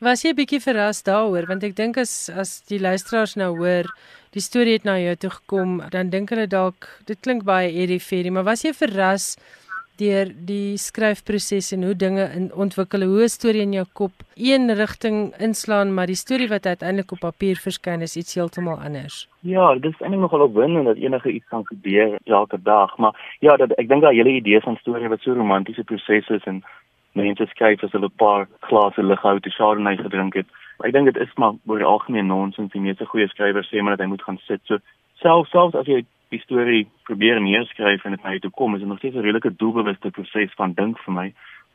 Was 0.00 0.22
jy 0.22 0.32
bietjie 0.34 0.60
verras 0.60 1.02
daaroor 1.02 1.46
want 1.46 1.64
ek 1.64 1.76
dink 1.76 1.96
as 1.96 2.30
as 2.30 2.60
die 2.70 2.80
luisteraars 2.80 3.36
nou 3.36 3.56
hoor 3.56 3.84
die 4.32 4.40
storie 4.40 4.72
het 4.72 4.84
na 4.84 4.98
jou 4.98 5.14
toe 5.16 5.30
gekom, 5.30 5.82
dan 5.90 6.10
dink 6.10 6.30
hulle 6.30 6.46
dalk 6.46 6.88
dit 7.06 7.20
klink 7.20 7.44
baie 7.44 7.72
eerie 7.72 8.00
ferie, 8.00 8.30
maar 8.30 8.44
was 8.44 8.62
jy 8.62 8.72
verras 8.72 9.36
deur 9.98 10.30
die 10.48 10.76
skryfproses 10.78 11.72
en 11.74 11.84
hoe 11.84 11.94
dinge 11.96 12.24
in 12.36 12.48
ontwikkel, 12.54 13.02
hoe 13.02 13.22
'n 13.24 13.28
storie 13.28 13.62
in 13.62 13.72
jou 13.72 13.86
kop 13.92 14.12
een 14.34 14.74
rigting 14.74 15.34
inslaan, 15.38 15.94
maar 15.94 16.06
die 16.06 16.22
storie 16.24 16.48
wat 16.48 16.66
uiteindelik 16.66 17.12
op 17.12 17.18
papier 17.18 17.56
verskyn 17.56 18.00
is 18.00 18.16
iets 18.16 18.34
heeltemal 18.34 18.78
anders. 18.78 19.28
Ja, 19.40 19.74
dit 19.74 19.92
is 19.92 20.00
eintlik 20.00 20.20
nogal 20.20 20.40
opwindend 20.40 20.86
dat 20.86 20.96
enige 20.96 21.30
iets 21.30 21.48
kan 21.48 21.66
gebeur 21.66 22.18
elke 22.24 22.58
dag, 22.62 22.96
maar 22.96 23.36
ja, 23.40 23.56
dat 23.56 23.70
ek 23.70 23.88
dink 23.88 24.02
daai 24.02 24.16
hele 24.16 24.38
idee 24.40 24.60
van 24.60 24.76
storie 24.76 25.08
wat 25.08 25.20
so 25.20 25.32
romantiese 25.32 25.84
prosesse 25.84 26.34
is 26.34 26.44
en 26.44 26.62
mense 27.12 27.46
skryf 27.46 27.82
as 27.82 27.92
hulle 27.92 28.10
'n 28.10 28.16
paar 28.16 28.48
glase 28.60 29.02
lighou 29.02 29.40
te 29.40 29.50
Chardonnay 29.50 29.96
gedrink 29.96 30.34
het. 30.34 30.46
Ek 30.84 30.92
dink 30.92 31.12
dit 31.12 31.22
is 31.22 31.34
maar 31.34 31.52
oor 31.66 31.78
die 31.78 31.86
algemeen 31.86 32.26
nonsens. 32.26 32.72
Die 32.72 32.80
meeste 32.80 33.06
goeie 33.06 33.28
skrywers 33.28 33.68
sê 33.68 33.82
maar 33.82 33.96
dat 33.96 34.04
hy 34.04 34.10
moet 34.12 34.22
gaan 34.22 34.38
sit. 34.46 34.60
So 34.64 34.78
selfs 35.14 35.50
selfs 35.50 35.74
as 35.74 35.86
jy 35.86 36.04
die 36.28 36.40
storie 36.40 36.88
probeer 37.08 37.40
neerskryf 37.40 38.04
en 38.04 38.10
dit 38.10 38.22
na 38.22 38.38
toe 38.38 38.50
kom, 38.50 38.74
is 38.74 38.80
dit 38.80 38.88
nog 38.88 38.98
steeds 38.98 39.16
'n 39.16 39.26
redelike 39.26 39.56
doelbewuste 39.56 40.10
proses 40.10 40.54
van 40.54 40.72
dink 40.72 40.98
vir 40.98 41.14
my. 41.14 41.32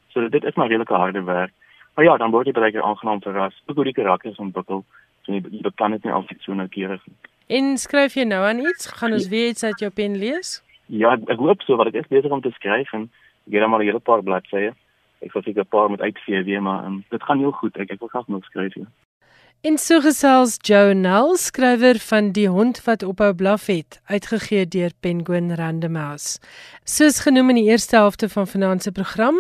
So 0.10 0.30
dit 0.30 0.44
is 0.44 0.56
maar 0.56 0.68
redelike 0.68 0.94
harde 0.94 1.24
werk. 1.24 1.52
Maar 1.96 2.06
ja, 2.06 2.18
dan 2.18 2.32
word 2.32 2.46
jy 2.46 2.54
baie 2.54 2.82
aangenaam 2.82 3.22
verras. 3.22 3.62
Hoe 3.66 3.76
goed 3.76 3.86
die 3.86 3.94
karakters 3.94 4.38
ontwikkel. 4.38 4.86
So 5.22 5.34
jy 5.34 5.42
die 5.42 5.62
beplan 5.62 5.92
dit 5.92 6.04
nie 6.04 6.13
altyd 6.13 6.42
so 6.42 6.54
noukeurig 6.54 7.02
nie. 7.06 7.16
En 7.48 7.78
skryf 7.78 8.13
jy 8.13 8.24
nou 8.24 8.46
aan 8.46 8.60
iets? 8.60 8.88
Gaan 8.88 9.13
ons 9.13 9.28
weer 9.28 9.48
iets 9.48 9.63
uit 9.63 9.80
jou 9.80 9.92
pen 9.92 10.18
lees? 10.18 10.63
Ja, 10.86 11.13
ek 11.28 11.39
hoop 11.39 11.62
so 11.62 11.76
wat 11.76 11.88
ek 11.88 12.02
is 12.04 12.08
besig 12.08 12.32
om 12.32 12.42
te 12.42 12.52
skryf 12.52 12.94
en 12.94 13.10
ek 13.48 13.54
het 13.54 13.63
al 13.63 13.78
'n 13.80 13.86
hele 13.86 14.00
paar 14.00 14.24
bladsye. 14.24 14.74
Ek 15.22 15.34
wil 15.34 15.44
seker 15.44 15.63
'n 15.63 15.70
paar 15.76 15.89
met 15.89 16.02
uitvee 16.02 16.44
weer, 16.44 16.62
maar 16.62 16.86
um, 16.86 17.04
dit 17.10 17.24
gaan 17.24 17.39
heel 17.39 17.52
goed. 17.52 17.78
Ek 17.78 17.92
ek 17.92 18.00
wil 18.00 18.08
graag 18.08 18.28
nog 18.28 18.46
skryf. 18.46 18.76
Ja. 18.76 18.86
In 19.63 19.78
so 19.78 20.02
gesels 20.04 20.58
Joe 20.67 20.93
Nell, 20.93 21.38
skrywer 21.39 21.95
van 22.04 22.34
Die 22.36 22.49
hond 22.52 22.82
wat 22.84 23.04
ophou 23.08 23.30
blaf 23.34 23.69
het, 23.71 24.02
uitgegee 24.12 24.65
deur 24.67 24.91
Penguin 24.99 25.54
Random 25.56 25.95
House. 25.95 26.41
Soos 26.84 27.21
genoem 27.23 27.54
in 27.54 27.62
die 27.62 27.69
eerste 27.71 27.95
helfte 27.95 28.28
van 28.30 28.47
vanaand 28.47 28.84
se 28.84 28.91
program, 28.91 29.38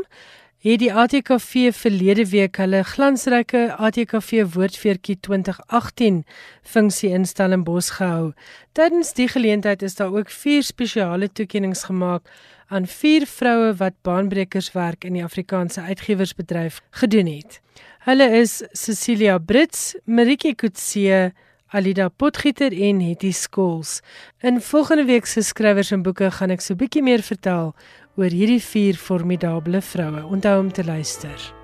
het 0.63 0.79
die 0.79 0.93
ATKV 0.93 1.73
verlede 1.75 2.23
week 2.31 2.55
hulle 2.63 2.85
glansryke 2.87 3.65
ATKV 3.75 4.45
Woordfeertjie 4.53 5.17
2018 5.27 6.23
funksie 6.63 7.11
in 7.11 7.27
Stellenbosch 7.27 7.91
gehou. 7.97 8.31
Tydens 8.71 9.11
die 9.19 9.27
geleentheid 9.27 9.83
is 9.83 9.99
daar 9.99 10.15
ook 10.15 10.31
vier 10.31 10.63
spesiale 10.63 11.27
toekenninge 11.27 11.83
gemaak 11.83 12.31
aan 12.71 12.87
vier 12.87 13.27
vroue 13.27 13.75
wat 13.75 13.99
baanbrekerswerk 14.07 15.03
in 15.03 15.19
die 15.19 15.23
Afrikaanse 15.27 15.81
uitgewersbedryf 15.81 16.79
gedoen 17.03 17.27
het. 17.27 17.59
Hulle 18.05 18.25
is 18.35 18.65
Cecilia 18.73 19.39
Brits, 19.39 19.95
Maritje 20.05 20.55
Kutse, 20.55 21.31
Alida 21.71 22.09
Potgieter 22.09 22.73
en 22.73 22.99
Hetty 22.99 23.31
Skols. 23.31 24.01
In 24.41 24.59
volgende 24.61 25.05
week 25.05 25.25
se 25.25 25.41
skrywers 25.41 25.93
en 25.95 26.03
boeke 26.03 26.27
gaan 26.35 26.51
ek 26.51 26.59
so 26.59 26.73
'n 26.73 26.81
bietjie 26.83 27.01
meer 27.01 27.23
vertel 27.23 27.71
oor 28.19 28.31
hierdie 28.39 28.59
vier 28.59 28.99
formidable 28.99 29.79
vroue. 29.79 30.27
Onthou 30.27 30.59
om 30.59 30.71
te 30.71 30.83
luister. 30.83 31.62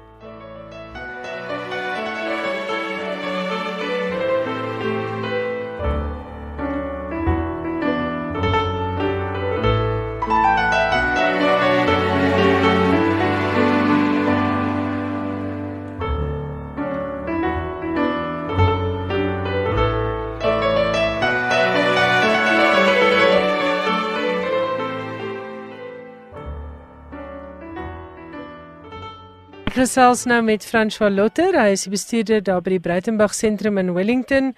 Gesels 29.80 30.26
nou 30.28 30.42
met 30.44 30.66
François 30.68 31.08
Lotter. 31.08 31.56
Hy 31.56 31.72
is 31.72 31.86
die 31.86 31.94
bestuurder 31.94 32.42
daar 32.44 32.60
by 32.64 32.74
die 32.74 32.82
Breitenberg 32.84 33.32
Sentrum 33.32 33.78
in 33.80 33.94
Wellington. 33.96 34.50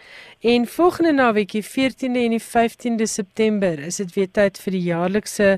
En 0.41 0.65
volgende 0.65 1.12
naweekie 1.13 1.62
14de 1.62 2.23
en 2.23 2.34
die 2.34 2.41
15de 2.41 3.05
September 3.05 3.77
is 3.86 3.99
dit 4.01 4.15
weer 4.15 4.31
tyd 4.34 4.57
vir 4.63 4.73
die 4.73 4.81
jaarlikse 4.88 5.51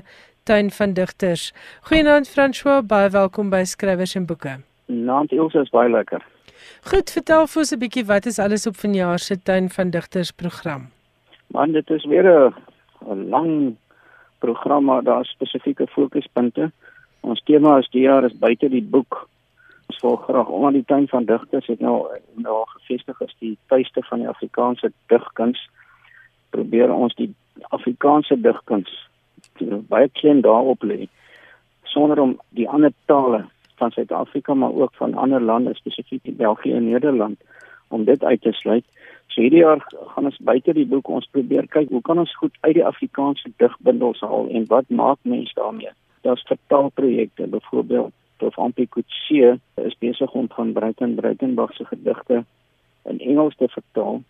tuin 0.44 0.68
van 0.76 0.92
digters. 0.98 1.46
Goeienaand 1.88 2.28
François, 2.28 2.84
baie 2.84 3.08
welkom 3.16 3.48
by 3.54 3.62
Skrywers 3.64 4.12
en 4.20 4.28
Boeke. 4.28 4.58
Naand 4.92 5.32
Ilse 5.32 5.64
is 5.64 5.72
baie 5.72 5.88
lekker. 5.88 6.20
Goed, 6.90 7.08
vertel 7.16 7.48
vir 7.48 7.64
ons 7.64 7.72
'n 7.72 7.80
bietjie 7.80 8.04
wat 8.04 8.26
is 8.26 8.38
alles 8.38 8.66
op 8.66 8.76
vanjaar 8.76 9.18
se 9.18 9.42
tuin 9.42 9.70
van 9.70 9.90
digters 9.90 10.32
program? 10.32 10.90
Man, 11.46 11.72
dit 11.72 11.90
is 11.90 12.04
weer 12.04 12.52
'n 13.08 13.28
lang 13.30 13.76
program 14.40 14.84
maar 14.84 15.02
daar 15.02 15.24
spesifieke 15.24 15.86
fokuspunte. 15.86 16.72
Ons 17.20 17.40
tema 17.44 17.78
is 17.78 17.88
die 17.90 18.02
jaar 18.02 18.24
is 18.24 18.38
buite 18.38 18.68
die 18.68 18.82
boek 18.82 19.28
Ons 19.86 20.00
wil 20.00 20.16
graag 20.16 20.48
omdat 20.48 20.72
die 20.72 20.84
tuin 20.84 21.08
van 21.08 21.24
digters 21.24 21.66
het 21.66 21.80
nou 21.80 21.96
nou 22.34 22.60
gevestig 22.76 23.20
is 23.20 23.34
die 23.38 23.56
tuiste 23.66 24.02
van 24.08 24.24
die 24.24 24.28
Afrikaanse 24.28 24.92
digkuns 25.12 25.68
probeer 26.50 26.92
ons 26.92 27.14
die 27.14 27.34
Afrikaanse 27.68 28.40
digkuns 28.40 28.92
baie 29.88 30.08
klein 30.20 30.40
daarop 30.40 30.82
lê 30.82 31.06
sonder 31.94 32.20
om 32.20 32.38
die 32.58 32.68
ander 32.68 32.92
tale 33.06 33.44
van 33.78 33.90
Suid-Afrika 33.90 34.54
maar 34.54 34.72
ook 34.72 34.94
van 34.94 35.14
ander 35.14 35.42
lande 35.42 35.74
spesifiek 35.74 36.24
in 36.24 36.36
België 36.36 36.72
en 36.72 36.90
Nederland 36.90 37.40
om 37.88 38.04
dit 38.04 38.24
uit 38.24 38.40
te 38.40 38.52
sluit. 38.52 38.84
So 39.26 39.40
hierdie 39.40 39.62
jaar 39.62 39.82
gaan 40.14 40.24
ons 40.30 40.38
buite 40.38 40.72
die 40.72 40.86
boek 40.86 41.08
ons 41.08 41.28
probeer 41.30 41.66
kyk 41.76 41.90
hoe 41.90 42.02
kan 42.02 42.18
ons 42.22 42.36
goed 42.36 42.56
uit 42.60 42.74
die 42.74 42.86
Afrikaanse 42.86 43.50
digbundels 43.62 44.20
haal 44.20 44.48
en 44.50 44.66
wat 44.72 44.88
maak 44.88 45.18
mense 45.22 45.54
daarmee? 45.58 45.92
Daar's 46.26 46.44
vertaalprojekte 46.48 47.46
byvoorbeeld 47.46 48.12
Prof 48.44 48.58
Ampie 48.58 48.86
Kutse 48.86 49.58
is 49.74 49.94
besig 49.98 50.32
om 50.32 50.48
van 50.52 50.72
Breiten 50.72 51.14
Breitenberg 51.14 51.72
se 51.74 51.84
gedigte 51.84 52.44
in 53.02 53.20
Engels 53.20 53.56
te 53.56 53.68
vertaal 53.68 54.20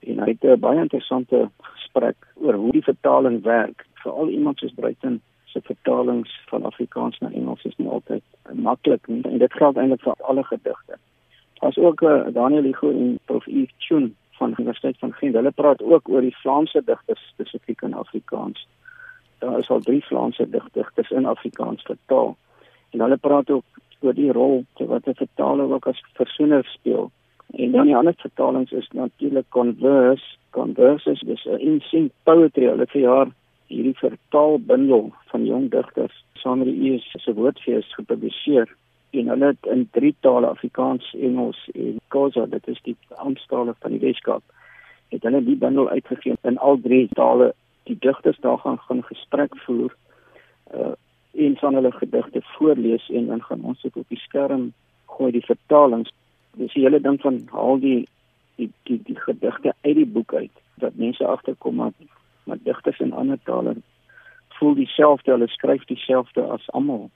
en 0.00 0.18
hy 0.20 0.26
het 0.34 0.44
'n 0.44 0.60
baie 0.60 0.80
interessante 0.80 1.48
gesprek 1.60 2.16
oor 2.34 2.54
hoe 2.54 2.72
die 2.72 2.82
vertaling 2.82 3.42
werk. 3.42 3.86
Veral 3.94 4.28
iemand 4.28 4.58
soos 4.58 4.74
Breiten 4.74 5.22
se 5.44 5.60
vertalings 5.60 6.40
van 6.52 6.64
Afrikaans 6.64 7.18
na 7.18 7.30
Engels 7.32 7.64
is 7.64 7.76
nie 7.76 7.88
altyd 7.88 8.22
maklik 8.52 9.06
nie 9.08 9.22
en 9.22 9.38
dit 9.38 9.52
geld 9.52 9.76
eintlik 9.76 10.02
vir 10.02 10.14
alle 10.20 10.44
gedigte. 10.44 10.98
Daar's 11.60 11.78
ook 11.78 12.00
uh, 12.00 12.26
Daniel 12.32 12.62
Hugo 12.62 12.90
en 12.90 13.18
Prof 13.24 13.46
Yves 13.46 13.74
Chun 13.78 14.16
van 14.30 14.48
die 14.48 14.58
Universiteit 14.58 14.98
van 14.98 15.12
Gent. 15.12 15.34
Hulle 15.34 15.50
praat 15.50 15.82
ook 15.82 16.08
oor 16.08 16.20
die 16.20 16.36
Vlaamse 16.36 16.82
digters 16.84 17.28
spesifiek 17.28 17.82
in 17.82 17.94
Afrikaans. 17.94 18.68
Daar 19.38 19.58
is 19.58 19.70
al 19.70 19.80
drie 19.80 20.04
Vlaamse 20.04 20.50
digters 20.50 21.10
in 21.10 21.26
Afrikaans 21.26 21.82
vertaal. 21.82 22.36
En 22.96 23.02
hulle 23.04 23.16
praat 23.20 23.50
ook 23.52 23.64
oor 24.00 24.14
die 24.16 24.32
rol 24.32 24.64
wat 24.78 25.08
'n 25.08 25.20
vertaler 25.20 25.72
ook 25.72 25.86
as 25.86 26.00
versoener 26.14 26.64
speel. 26.64 27.10
En 27.52 27.70
dan 27.72 27.86
die 27.86 27.96
ander 27.96 28.14
vertalings 28.16 28.72
is 28.72 28.88
natuurlik 28.92 29.48
Converse. 29.48 30.24
Converse 30.50 31.10
is 31.10 31.20
dus 31.20 31.44
'n 31.44 31.60
insync 31.60 32.12
poetry. 32.22 32.66
Hulle 32.66 32.86
vir 32.86 33.00
jaar 33.00 33.28
hierdie 33.66 33.98
vertaalbundel 33.98 35.12
van 35.30 35.44
jong 35.44 35.70
digters 35.70 36.24
saam 36.32 36.58
met 36.58 36.68
die 36.68 36.92
ES 36.92 37.14
se 37.24 37.34
woordfees 37.34 37.94
gepubliseer 37.94 38.68
en 39.10 39.28
hulle 39.28 39.46
het 39.46 39.66
in 39.66 39.88
drie 39.92 40.14
tale 40.20 40.46
Afrikaans, 40.46 41.14
Engels 41.14 41.68
en 41.74 42.00
Khoisa, 42.08 42.46
dit 42.46 42.68
is 42.68 42.80
die 42.82 42.96
amptale 43.08 43.74
van 43.78 43.90
die 43.90 44.00
Weskaap. 44.00 44.42
Het 45.08 45.22
hulle 45.22 45.44
die 45.44 45.56
bundel 45.56 45.88
uitgegee 45.88 46.34
in 46.42 46.58
al 46.58 46.80
drie 46.80 47.08
tale. 47.12 47.54
Die 47.82 47.96
digters 48.00 48.38
daar 48.40 48.58
gaan 48.58 48.78
gaan 48.78 49.02
gesprek 49.02 49.56
voer 49.56 49.94
uh 50.74 50.92
en 51.36 51.56
van 51.56 51.74
hulle 51.74 51.92
gedigte 51.92 52.40
voorlees 52.42 53.10
en 53.10 53.26
dan 53.26 53.42
gaan 53.42 53.62
ons 53.62 53.82
dit 53.82 53.96
op 53.96 54.08
die 54.08 54.18
skerm 54.18 54.72
gooi 55.04 55.32
die 55.32 55.44
vertalings. 55.44 56.12
Dis 56.56 56.72
die 56.72 56.82
hele 56.82 57.00
ding 57.00 57.20
van 57.20 57.42
haal 57.52 57.80
die 57.80 58.06
die 58.56 58.70
die, 58.88 59.00
die 59.04 59.18
gedigte 59.20 59.74
uit 59.80 59.96
die 59.96 60.06
boek 60.06 60.34
uit 60.34 60.62
dat 60.80 60.96
mense 60.96 61.26
agterkom 61.26 61.74
maar 61.74 61.92
maar 62.44 62.58
digters 62.62 62.98
in 62.98 63.12
ander 63.12 63.38
tale 63.44 63.76
voel 64.58 64.74
dieselfde, 64.74 65.30
hulle 65.30 65.48
skryf 65.48 65.84
dieselfde 65.84 66.42
as 66.42 66.70
almal 66.78 67.10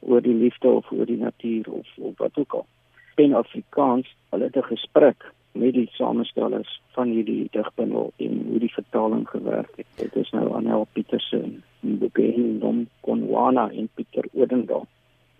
oor 0.00 0.22
die 0.22 0.34
liefde 0.34 0.68
of 0.68 0.90
oor 0.92 1.06
die 1.06 1.18
natuur 1.18 1.70
of 1.70 1.88
of 1.98 2.18
wat 2.18 2.38
ook 2.38 2.52
al. 2.60 2.66
Pen 3.14 3.34
Afrikaans, 3.34 4.10
hulle 4.30 4.44
het 4.50 4.56
'n 4.56 4.70
gesprek 4.74 5.32
met 5.54 5.72
die 5.72 5.88
samestellers 5.92 6.80
van 6.96 7.10
hierdie 7.14 7.48
digbundel 7.54 8.12
en 8.16 8.40
hoe 8.48 8.58
die 8.58 8.72
vertaling 8.72 9.28
gewerk 9.28 9.70
het. 9.76 9.86
Dit 10.00 10.16
is 10.16 10.30
nou 10.34 10.48
Anel 10.54 10.86
Petersen, 10.92 11.62
Mbukeni 11.80 12.58
Dom 12.58 12.84
Konwana 13.06 13.68
en 13.70 13.88
Pieter 13.94 14.26
Odendaal. 14.32 14.86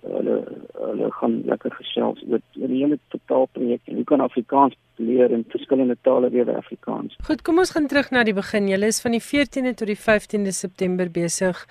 Hulle 0.04 0.36
hulle 0.84 1.10
gaan 1.18 1.34
lekker 1.48 1.72
gesels 1.80 2.22
oor 2.28 2.42
die 2.52 2.68
hele 2.82 2.98
totaalprojek 3.14 3.80
en 3.90 3.98
hoe 3.98 4.06
kan 4.10 4.20
Afrikaans 4.20 4.76
leer 5.00 5.32
in 5.32 5.44
verskillende 5.48 5.96
tale 6.06 6.30
weer 6.30 6.50
Afrikaans. 6.54 7.16
Goed, 7.26 7.42
kom 7.42 7.58
ons 7.58 7.74
gaan 7.74 7.88
terug 7.90 8.12
na 8.14 8.22
die 8.24 8.36
begin. 8.36 8.68
Julle 8.70 8.92
is 8.92 9.00
van 9.02 9.16
die 9.16 9.22
14de 9.24 9.74
tot 9.74 9.90
die 9.90 9.98
15de 9.98 10.54
September 10.54 11.10
besig. 11.10 11.66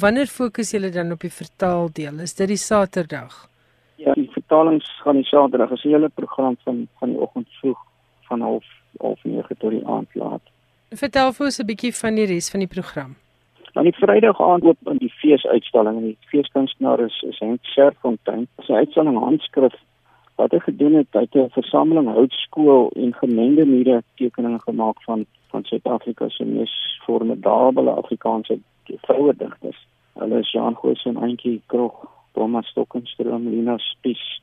Wanneer 0.00 0.28
fokus 0.28 0.74
julle 0.76 0.90
dan 0.92 1.14
op 1.14 1.24
die 1.24 1.32
vertaaldeel? 1.32 2.20
Is 2.26 2.36
dit 2.36 2.52
die 2.52 2.60
Saterdag? 2.60 3.46
Ja, 3.96 4.12
die 4.12 4.28
vertalings 4.34 4.90
gaan 5.00 5.22
die 5.22 5.28
Saterdag. 5.30 5.70
Dit 5.70 5.78
is 5.78 5.84
'n 5.84 5.94
hele 5.94 6.08
program 6.08 6.56
van 6.64 6.88
van 6.98 7.08
die 7.08 7.20
oggend 7.20 7.48
vroeg 7.60 7.78
van 8.28 8.40
half 8.40 8.64
half 9.00 9.24
9 9.24 9.56
tot 9.58 9.70
die 9.70 9.86
aand 9.86 10.14
laat. 10.14 10.42
Vertel 10.90 11.32
vir 11.32 11.46
ons 11.46 11.60
'n 11.60 11.66
bietjie 11.66 11.94
van 11.94 12.14
die 12.14 12.26
res 12.26 12.50
van 12.50 12.60
die 12.60 12.72
program. 12.74 13.16
Dan 13.72 13.84
die 13.84 13.96
Vrydag 13.96 14.40
aand 14.40 14.64
oop 14.64 14.78
in 14.90 14.96
die 14.96 15.12
feesuitstalling 15.20 15.96
en 15.96 16.04
die 16.04 16.18
feeskunstenaar 16.30 17.00
is 17.00 17.22
is 17.22 17.38
Henk 17.38 17.64
Serfontein. 17.64 18.48
Sy 18.66 18.72
uitstalling 18.72 19.18
handskrif 19.18 19.74
wat 20.36 20.52
hy 20.52 20.58
gedoen 20.58 20.94
het 20.94 21.16
uit 21.16 21.34
'n 21.34 21.50
versameling 21.50 22.08
houtskool 22.08 22.90
en 22.96 23.14
gemengde 23.14 23.64
mure 23.64 24.02
tekeninge 24.16 24.60
gemaak 24.60 25.02
van 25.02 25.26
van 25.50 25.64
Suid-Afrika 25.64 26.28
se 26.28 26.44
mees 26.44 27.00
formidable 27.04 27.90
Afrikaanse 27.90 28.58
vroue 29.06 29.34
digters. 29.36 29.86
Hulle 30.14 30.38
is 30.38 30.52
Jean 30.52 30.76
Goosen, 30.76 31.16
Antjie 31.16 31.62
Krog, 31.66 32.06
Thomas 32.32 32.66
Stokenstroom, 32.66 33.48
Lina 33.48 33.78
Spies, 33.78 34.40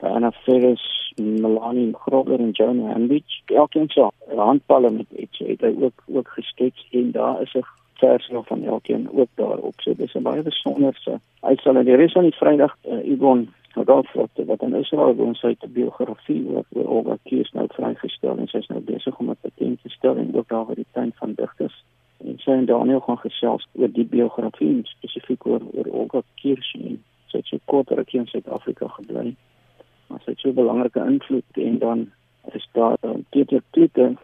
Anna 0.00 0.30
Ferris, 0.30 1.12
Melanie 1.16 1.94
Grover 1.94 2.38
en 2.38 2.50
Joan 2.50 2.90
Hambidge. 2.90 3.42
Elkeen 3.46 3.88
so 3.88 4.10
handpalle 4.36 4.90
met 4.90 5.06
iets 5.16 5.38
het 5.38 5.60
hy 5.60 5.74
ook 5.80 6.02
ook 6.06 6.28
geskets 6.28 6.86
en 6.90 7.10
daar 7.10 7.42
is 7.42 7.54
'n 7.54 7.64
versie 7.94 8.38
van 8.42 8.64
elkeen 8.64 9.08
ook 9.12 9.28
daarop. 9.34 9.74
So 9.76 9.94
dis 9.94 10.14
'n 10.14 10.22
baie 10.22 10.42
besonderse 10.42 11.20
uitstalling. 11.40 11.84
Die 11.84 11.96
res 11.96 12.12
van 12.12 12.22
die 12.22 12.34
Vrydag 12.34 12.76
uh, 12.88 13.10
Yvonne 13.12 13.46
Rodolf 13.74 14.12
wat 14.12 14.30
wat 14.46 14.62
in 14.62 14.74
Israel 14.74 15.14
woon 15.14 15.34
sy 15.34 15.48
het 15.48 15.64
'n 15.64 15.72
biografie 15.72 16.46
oor 16.48 16.64
oor 16.72 16.88
Olga 16.88 17.16
Kies 17.22 17.50
nou 17.52 17.66
vrygestel 17.68 18.38
en 18.38 18.48
sy 18.48 18.56
is 18.56 18.66
nou 18.66 18.80
besig 18.80 19.18
om 19.18 19.30
'n 19.30 19.36
patent 19.40 19.82
te 19.82 19.88
stel 19.88 20.16
en 20.16 20.34
ook 20.34 20.48
daar 20.48 20.66
by 20.66 20.74
die 20.74 20.92
tuin 20.92 21.12
van 21.14 21.32
digters. 21.34 21.84
En 22.24 22.38
sy 22.38 22.50
en 22.50 22.64
Daniel 22.64 23.00
gaan 23.00 23.18
gesels 23.18 23.68
oor 23.72 23.92
die 23.92 24.04
biografie 24.06 24.80
spesifiek 24.84 25.46
oor 25.46 25.60
oor 25.72 25.86
Olga 25.90 26.22
Kies 26.34 26.74
en 26.78 27.02
sy 27.26 27.36
het 27.36 27.46
so 27.46 27.58
kort 27.64 27.90
ruk 27.90 28.12
in 28.12 28.26
Suid-Afrika 28.26 28.86
gebly 28.88 29.36
maar 30.08 30.20
sy 30.24 30.30
het 30.30 30.40
so 30.40 30.48
'n 30.48 30.54
belangrike 30.54 31.04
invloed 31.04 31.52
en 31.54 31.78
dan 31.78 32.10
is 32.52 32.68
daar 32.72 32.96
uh, 33.02 33.10
Pieter 33.30 33.62
Kloete 33.70 34.16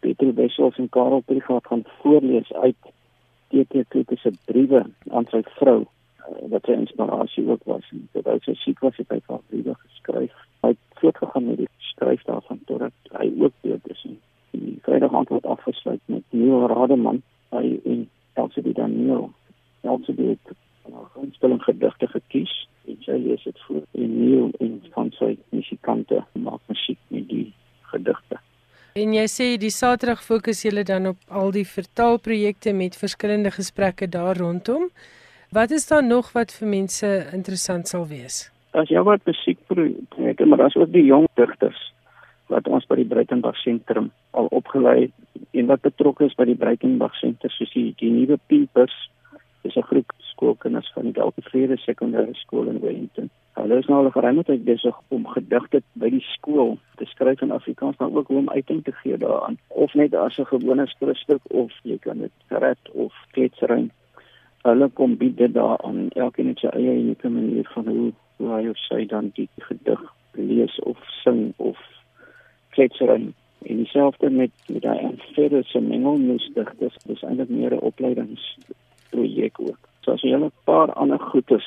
Pieter 0.00 0.34
Wessels 0.34 0.76
en 0.78 0.88
Karel 0.88 1.20
Privat 1.20 1.66
gaan 1.66 1.84
voorlees 2.00 2.52
uit 2.52 2.76
Pieter 3.48 3.84
Kloete 3.88 4.16
se 4.16 4.32
briewe 4.44 4.86
aan 5.10 5.26
sy 5.30 5.42
vrou 5.42 5.86
wat 6.52 6.64
sy 6.64 6.76
inspirasie 6.76 7.44
ook 7.48 7.64
was. 7.64 7.86
En 7.90 8.08
terwyl 8.12 8.40
sy 8.44 8.54
siek 8.62 8.80
was, 8.84 8.96
het 9.00 9.10
hy 9.12 9.18
haar 9.26 9.42
briewe 9.50 9.74
geskryf. 9.86 10.34
Hy 10.64 10.72
het 10.74 11.00
voortgegaan 11.00 11.46
met 11.48 11.62
die 11.62 11.68
skryf 11.90 12.22
daarvan 12.28 12.60
totdat 12.70 13.12
hy 13.16 13.28
ook 13.40 13.54
dood 13.66 13.90
is. 13.94 14.04
En 14.06 14.18
die 14.52 14.78
Vrydag 14.86 15.14
antwoord 15.14 15.46
afgesluit 15.46 16.00
met 16.06 16.24
Neil 16.30 16.66
Rademan, 16.72 17.22
hy 17.56 17.78
en 17.84 18.08
Elsie 18.40 18.72
Daniel. 18.72 19.30
Elsie 19.80 20.16
het 20.20 20.56
'n 20.88 21.06
gunsteling 21.14 21.62
gedigte 21.62 22.06
gekies 22.06 22.68
en 22.88 22.96
sy 23.00 23.16
lees 23.16 23.42
dit 23.42 23.58
voor 23.66 23.82
en 23.92 24.12
Neil 24.24 24.50
en 24.58 24.82
van 24.90 25.10
sy 25.10 25.36
musikante 25.48 26.24
maak 26.32 26.60
musiek 26.66 26.98
met 27.08 27.28
die 27.28 27.52
gedigte. 27.82 28.38
En 29.08 29.14
jy 29.16 29.24
sê 29.32 29.44
die 29.56 29.70
Saterdag 29.72 30.18
fokus 30.20 30.58
julle 30.66 30.82
dan 30.84 31.06
op 31.08 31.30
al 31.40 31.48
die 31.54 31.64
vertaalprojekte 31.64 32.74
met 32.76 32.96
verskillende 33.00 33.48
gesprekke 33.54 34.04
daar 34.12 34.36
rondom. 34.36 34.82
Wat 35.56 35.70
is 35.72 35.86
daar 35.88 36.04
nog 36.04 36.28
wat 36.34 36.52
vir 36.52 36.68
mense 36.68 37.08
interessant 37.32 37.88
sal 37.88 38.04
wees? 38.10 38.50
As 38.76 38.92
jy 38.92 39.00
wat 39.08 39.24
musiekprojekte, 39.24 40.44
maar 40.44 40.66
as 40.66 40.76
ook 40.76 40.92
die 40.92 41.06
jong 41.06 41.24
digters 41.40 41.80
wat 42.52 42.68
ons 42.68 42.84
by 42.90 42.98
die 43.00 43.08
Breitenberg 43.08 43.56
sentrum 43.62 44.10
al 44.36 44.52
opgelei 44.60 45.08
en 45.56 45.72
wat 45.72 45.88
betrokke 45.88 46.28
is 46.28 46.36
by 46.36 46.44
die 46.52 46.60
Breitenberg 46.60 47.16
sentrum 47.16 47.54
soos 47.56 47.72
die, 47.72 47.94
die 47.96 48.12
nuwe 48.12 48.36
Peepers 48.52 48.98
is 49.64 49.76
'n 49.76 49.88
groep 49.88 50.12
skoolkinders 50.34 50.92
van 50.92 51.08
die 51.08 51.16
Deltavrede 51.16 51.80
sekondêre 51.80 52.36
skool 52.44 52.68
in 52.68 52.84
Wellington. 52.84 53.32
Hulle 53.58 53.78
is 53.78 53.86
nou 53.86 54.04
al 54.04 54.10
geruime 54.10 54.44
tyd 54.44 54.64
besig 54.64 54.96
om 55.08 55.26
gedigte 55.26 55.82
by 55.94 56.10
die 56.10 56.24
skool 56.34 56.78
te 56.96 57.04
skryf 57.04 57.42
in 57.42 57.52
Afrikaans 57.52 57.96
maar 57.98 58.14
ook 58.14 58.28
om 58.30 58.50
uiting 58.50 58.84
te 58.84 58.92
gee 58.92 59.16
daaraan. 59.16 59.58
Of 59.68 59.94
net 59.94 60.14
as 60.14 60.38
'n 60.38 60.44
gewone 60.44 60.86
skrifstuk 60.86 61.42
of 61.50 61.72
jy 61.82 61.98
kan 61.98 62.18
dit 62.18 62.32
red 62.48 62.78
of 62.92 63.12
kletsering 63.32 63.90
hulle 64.68 64.88
kom 64.88 65.16
bied 65.16 65.36
dit 65.36 65.52
daar 65.54 65.78
aan 65.86 66.08
elkeen 66.10 66.50
het 66.52 66.62
sy 66.62 66.70
eie 66.76 66.96
unieke 67.00 67.30
manier 67.30 67.68
van 67.74 67.86
hoe 67.88 68.08
hoe 68.38 68.50
hy 68.54 68.68
of 68.70 68.80
sy 68.86 69.04
dan 69.10 69.30
die 69.34 69.48
gedig 69.66 70.02
lees 70.38 70.74
of 70.90 70.98
sing 71.22 71.52
of 71.56 71.78
kletsering 72.76 73.32
en 73.66 73.80
dieselfde 73.82 74.30
met 74.30 74.52
met 74.68 74.82
daai 74.82 74.98
amfere 75.10 75.62
se 75.66 75.80
mengelmoes 75.82 76.50
digters 76.54 76.98
dis 77.10 77.24
eintlik 77.30 77.50
meer 77.50 77.74
'n 77.74 77.86
opleidingsprojek 77.90 79.60
ook. 79.60 79.80
So 80.02 80.12
as 80.12 80.22
jy 80.22 80.36
'n 80.36 80.52
paar 80.64 80.92
ander 80.92 81.18
goedes 81.18 81.66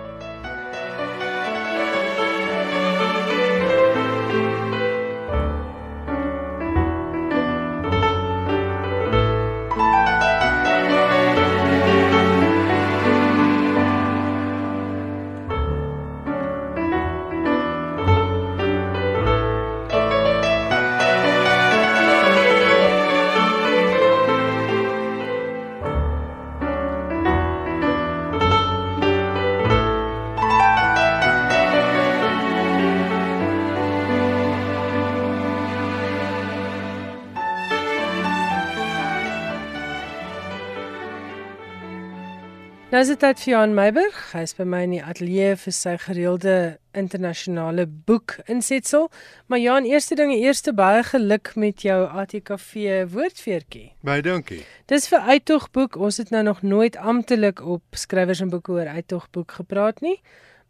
Nou 42.97 43.03
is 43.05 43.11
dit 43.13 43.19
tyd 43.21 43.41
vir 43.43 43.51
Johan 43.51 43.75
Meiburg. 43.77 44.19
Hy 44.33 44.41
is 44.47 44.55
by 44.57 44.65
my 44.65 44.79
in 44.87 44.95
die 44.95 45.03
ateljee 45.05 45.51
vir 45.61 45.75
sy 45.77 45.93
gereelde 46.01 46.55
internasionale 46.97 47.85
boek 47.85 48.39
insetsel. 48.49 49.11
Maar 49.53 49.61
Johan, 49.61 49.89
eerste 49.91 50.17
ding, 50.17 50.33
eerste 50.33 50.73
baie 50.73 51.03
geluk 51.05 51.51
met 51.61 51.85
jou 51.85 51.99
ATKV 52.23 53.05
woordfeertjie. 53.13 53.91
Baie 54.01 54.25
dankie. 54.25 54.63
Dis 54.89 55.11
vir 55.13 55.29
Uittogboek. 55.29 56.01
Ons 56.01 56.23
het 56.25 56.33
nou 56.33 56.41
nog 56.49 56.65
nooit 56.65 56.97
amptelik 56.97 57.61
op 57.61 58.01
skrywers 58.01 58.41
en 58.41 58.55
boeke 58.55 58.79
oor 58.79 58.89
Uittogboek 58.97 59.59
gepraat 59.61 60.01
nie. 60.01 60.17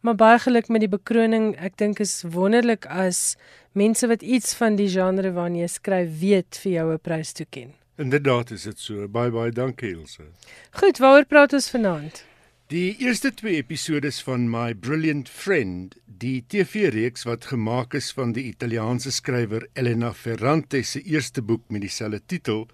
Maar 0.03 0.19
baie 0.19 0.43
geluk 0.49 0.67
met 0.67 0.83
die 0.83 0.91
bekroning. 0.91 1.53
Ek 1.55 1.79
dink 1.79 2.03
is 2.03 2.25
wonderlik 2.27 2.91
as 2.91 3.37
mense 3.71 4.03
wat 4.11 4.19
iets 4.19 4.51
van 4.59 4.75
die 4.75 4.91
genre 4.91 5.31
waarna 5.31 5.63
jy 5.63 5.75
skryf 5.79 6.19
weet 6.19 6.59
vir 6.65 6.73
jou 6.75 6.87
'n 6.91 6.99
prys 6.99 7.31
toeken. 7.39 7.76
Inderdaad 7.97 8.51
is 8.51 8.63
dit 8.63 8.79
so. 8.79 9.07
Baie 9.09 9.31
baie 9.33 9.51
dankie 9.51 9.89
Ilse. 9.95 10.27
Goed, 10.77 10.99
waaroor 11.01 11.25
praat 11.25 11.53
ons 11.57 11.69
vanaand? 11.73 12.19
Die 12.69 12.91
eerste 13.01 13.31
twee 13.33 13.57
episode 13.57 14.11
van 14.27 14.45
My 14.53 14.75
Brilliant 14.75 15.29
Friend, 15.33 15.95
die 16.05 16.43
TV-reeks 16.45 17.25
wat 17.25 17.47
gemaak 17.49 17.97
is 17.97 18.11
van 18.13 18.35
die 18.37 18.43
Italiaanse 18.51 19.09
skrywer 19.15 19.65
Elena 19.73 20.11
Ferrante 20.13 20.83
se 20.83 21.01
eerste 21.01 21.41
boek 21.41 21.63
met 21.73 21.81
dieselfde 21.87 22.21
titel, 22.25 22.67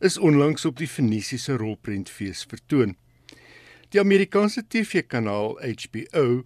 is 0.00 0.18
onlangs 0.18 0.66
op 0.66 0.82
die 0.82 0.90
Venesiese 0.90 1.60
rolprentfees 1.62 2.42
vertoon. 2.50 2.96
Die 3.94 4.02
Amerikaanse 4.02 4.66
TV-kanaal 4.66 5.60
HBO 5.62 6.42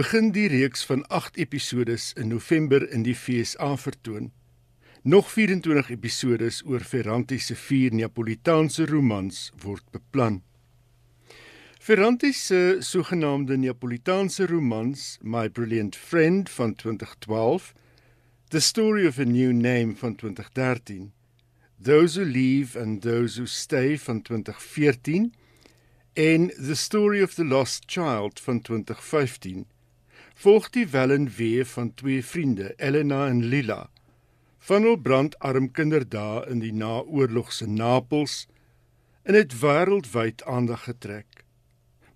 begin 0.00 0.32
die 0.32 0.48
reeks 0.48 0.86
van 0.88 1.04
8 1.12 1.36
episode 1.36 1.98
in 2.16 2.32
November 2.32 2.88
in 2.88 3.04
die 3.04 3.14
FSA 3.14 3.74
vertoon. 3.76 4.30
Nog 5.02 5.30
24 5.32 5.90
episodes 5.90 6.58
oor 6.68 6.82
Ferranti 6.84 7.38
se 7.40 7.54
vier 7.56 7.94
Neapolitaanse 7.96 8.84
romans 8.84 9.46
word 9.62 9.80
beplan. 9.94 10.42
Ferranti 11.80 12.34
se 12.36 12.76
sogenaamde 12.84 13.56
Neapolitaanse 13.56 14.44
romans, 14.46 15.16
My 15.22 15.48
Brilliant 15.48 15.96
Friend 15.96 16.50
van 16.50 16.74
2012, 16.74 17.72
The 18.50 18.60
Story 18.60 19.06
of 19.06 19.18
a 19.18 19.24
New 19.24 19.52
Name 19.52 19.94
van 19.96 20.16
2013, 20.16 21.12
Those 21.82 22.20
Who 22.20 22.26
Leave 22.28 22.76
and 22.76 23.00
Those 23.00 23.40
Who 23.40 23.46
Stay 23.46 23.96
van 23.96 24.20
2014 24.22 25.32
en 26.12 26.48
The 26.48 26.76
Story 26.76 27.22
of 27.22 27.34
the 27.34 27.44
Lost 27.44 27.84
Child 27.86 28.40
van 28.40 28.60
2015, 28.60 29.64
volg 30.34 30.70
die 30.70 30.86
wellen 30.88 31.32
weer 31.36 31.64
van 31.64 31.94
twee 31.94 32.24
vriende, 32.24 32.74
Elena 32.76 33.26
en 33.28 33.44
Lila 33.44 33.88
van 34.70 34.84
hul 34.86 35.00
brandarm 35.02 35.66
kinderdae 35.74 36.44
in 36.52 36.60
die 36.62 36.70
naoorlogse 36.70 37.66
Napels 37.66 38.44
in 39.26 39.34
dit 39.34 39.56
wêreldwyd 39.62 40.44
aandag 40.46 40.84
getrek. 40.86 41.42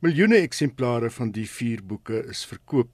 Miljoene 0.05 0.39
eksemplare 0.45 1.11
van 1.11 1.33
die 1.35 1.49
vier 1.51 1.83
boeke 1.83 2.21
is 2.31 2.45
verkoop. 2.47 2.93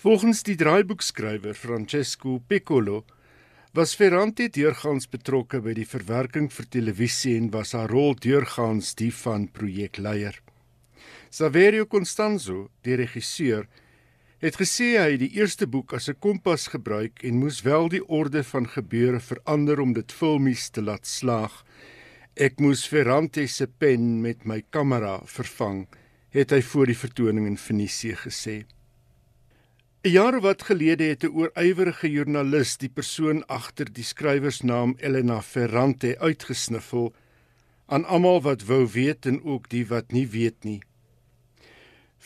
Volgens 0.00 0.40
die 0.48 0.56
draaiboekskrywer 0.56 1.58
Francesco 1.58 2.38
Piccolo 2.48 3.02
was 3.76 3.92
Ferrante 3.98 4.48
deurgangs 4.48 5.10
betrokke 5.12 5.60
by 5.60 5.74
die 5.76 5.88
verwerking 5.88 6.48
vir 6.48 6.70
televisie 6.72 7.34
en 7.36 7.50
was 7.52 7.74
haar 7.76 7.92
rol 7.92 8.16
deurgangs 8.16 8.94
die 8.96 9.12
van 9.12 9.50
projekleier. 9.52 10.40
Saverio 11.28 11.84
Constanzo, 11.84 12.70
die 12.80 12.96
regisseur, 12.96 13.66
het 14.44 14.58
gesê 14.60 14.96
hy 15.00 15.16
die 15.16 15.30
eerste 15.38 15.66
boek 15.66 15.94
as 15.96 16.08
'n 16.08 16.20
kompas 16.20 16.68
gebruik 16.68 17.22
en 17.24 17.40
moes 17.40 17.62
wel 17.62 17.88
die 17.88 18.04
orde 18.08 18.44
van 18.44 18.68
gebeure 18.68 19.20
verander 19.20 19.80
om 19.80 19.92
dit 19.92 20.12
filmies 20.12 20.68
te 20.70 20.82
laat 20.82 21.06
slaag. 21.06 21.64
Ek 22.36 22.60
moes 22.60 22.86
Ferrante 22.86 23.46
se 23.48 23.66
pen 23.66 24.20
met 24.20 24.44
my 24.44 24.62
kamera 24.70 25.20
vervang, 25.24 25.86
het 26.30 26.50
hy 26.50 26.60
voor 26.62 26.86
die 26.86 26.98
vertoning 26.98 27.46
in 27.46 27.56
Venesië 27.56 28.14
gesê. 28.14 28.66
'n 30.04 30.10
Jaar 30.10 30.40
wat 30.40 30.62
gelede 30.62 31.04
het 31.04 31.24
'n 31.24 31.32
oorywerige 31.32 32.10
joernalis 32.10 32.76
die 32.76 32.88
persoon 32.88 33.46
agter 33.46 33.92
die 33.92 34.04
skrywersnaam 34.04 34.96
Elena 34.98 35.40
Ferrante 35.42 36.18
uitgesniffel 36.18 37.14
aan 37.86 38.04
almal 38.04 38.42
wat 38.42 38.62
wou 38.64 38.86
weet 38.86 39.26
en 39.26 39.42
ook 39.44 39.68
die 39.68 39.86
wat 39.86 40.12
nie 40.12 40.28
weet 40.28 40.64
nie. 40.64 40.82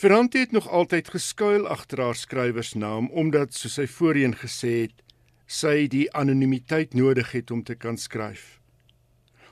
Ferrante 0.00 0.38
het 0.38 0.50
nog 0.50 0.68
altyd 0.68 1.08
geskuil 1.12 1.66
agter 1.68 2.00
haar 2.00 2.16
skrywersnaam 2.16 3.10
omdat 3.22 3.52
soos 3.52 3.74
hy 3.76 3.84
voorheen 3.84 4.32
gesê 4.32 4.70
het, 4.86 5.02
sy 5.44 5.90
die 5.92 6.06
anonimiteit 6.16 6.96
nodig 6.96 7.34
het 7.36 7.52
om 7.52 7.60
te 7.68 7.76
kan 7.76 8.00
skryf. 8.00 8.62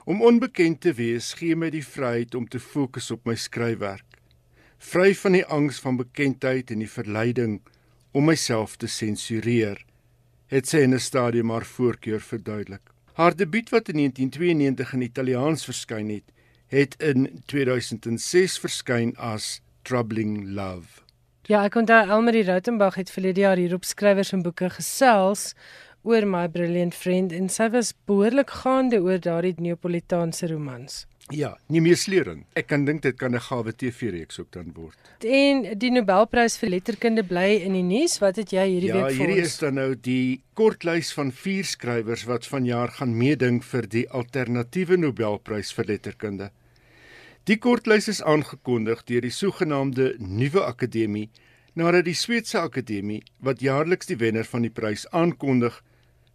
Om 0.08 0.24
onbekend 0.24 0.80
te 0.86 0.94
wees 0.96 1.34
gee 1.36 1.52
my 1.52 1.68
die 1.74 1.84
vryheid 1.84 2.32
om 2.32 2.48
te 2.48 2.62
fokus 2.64 3.10
op 3.12 3.28
my 3.28 3.36
skryfwerk, 3.36 4.16
vry 4.78 5.12
van 5.20 5.36
die 5.36 5.44
angs 5.58 5.82
van 5.84 6.00
bekendheid 6.00 6.72
en 6.72 6.86
die 6.86 6.90
verleiding 6.94 7.60
om 8.16 8.30
myself 8.32 8.80
te 8.80 8.88
sensureer, 8.88 9.84
het 10.48 10.64
sy 10.64 10.80
in 10.88 10.96
'n 10.96 11.06
stadium 11.10 11.52
haar 11.52 11.68
voorkeur 11.76 12.24
verduidelik. 12.24 12.88
Haar 13.20 13.36
debuut 13.36 13.68
wat 13.68 13.92
in 13.92 14.00
1992 14.00 14.94
in 14.94 15.08
Italiaans 15.12 15.68
verskyn 15.68 16.08
het, 16.08 16.32
het 16.72 16.96
in 17.02 17.42
2006 17.44 18.58
verskyn 18.58 19.16
as 19.16 19.60
Troubling 19.88 20.44
Love. 20.44 21.00
Ja, 21.48 21.62
ek 21.64 21.78
onthou 21.80 22.02
Elmarie 22.04 22.44
Rautenbach 22.44 22.98
het 23.00 23.08
verlede 23.08 23.40
jaar 23.40 23.56
hier 23.56 23.72
op 23.72 23.86
skrywers 23.88 24.34
en 24.36 24.42
boeke 24.44 24.68
gesels 24.74 25.54
oor 26.04 26.26
My 26.28 26.44
Brilliant 26.52 26.92
Friend 26.92 27.32
en 27.32 27.48
sy 27.48 27.70
was 27.72 27.94
behoorlik 28.08 28.52
gaande 28.62 29.00
oor 29.00 29.16
daardie 29.24 29.54
Neapolitaanse 29.56 30.50
romans. 30.52 31.06
Ja, 31.32 31.54
nie 31.72 31.80
meer 31.84 31.96
sleuring. 32.00 32.44
Ek 32.56 32.68
kan 32.68 32.84
dink 32.88 33.02
dit 33.04 33.16
kan 33.16 33.34
'n 33.34 33.40
gawe 33.40 33.72
TV-reeks 33.72 34.40
ook 34.40 34.52
dan 34.52 34.72
word. 34.76 34.96
En 35.24 35.78
die 35.78 35.90
Nobelprys 35.90 36.56
vir 36.58 36.70
letterkunde 36.70 37.24
bly 37.24 37.60
in 37.64 37.72
die 37.72 37.82
nuus. 37.82 38.18
Wat 38.18 38.36
het 38.36 38.52
jy 38.52 38.64
hierdie 38.64 38.88
ja, 38.88 38.94
week 38.94 39.04
vir 39.04 39.10
ons? 39.10 39.18
Ja, 39.18 39.26
hierdie 39.26 39.42
is 39.42 39.58
dan 39.58 39.74
nou 39.74 39.94
die 39.94 40.40
kortlys 40.54 41.12
van 41.12 41.32
vier 41.32 41.64
skrywers 41.64 42.24
wat 42.24 42.46
vanjaar 42.46 42.88
gaan 42.88 43.16
meeding 43.16 43.64
vir 43.64 43.88
die 43.88 44.08
alternatiewe 44.08 44.96
Nobelprys 44.96 45.72
vir 45.72 45.84
letterkunde. 45.84 46.50
Die 47.48 47.56
kortlys 47.56 48.10
is 48.12 48.18
aangekondig 48.28 49.06
deur 49.08 49.24
die 49.24 49.32
sogenaamde 49.32 50.10
Nuwe 50.20 50.66
Akademie 50.68 51.30
nadat 51.80 52.04
die 52.04 52.16
Sweedse 52.20 52.58
Akademie 52.60 53.22
wat 53.40 53.62
jaarliks 53.64 54.10
die 54.10 54.18
wenner 54.20 54.44
van 54.44 54.66
die 54.66 54.72
prys 54.78 55.06
aankondig, 55.16 55.78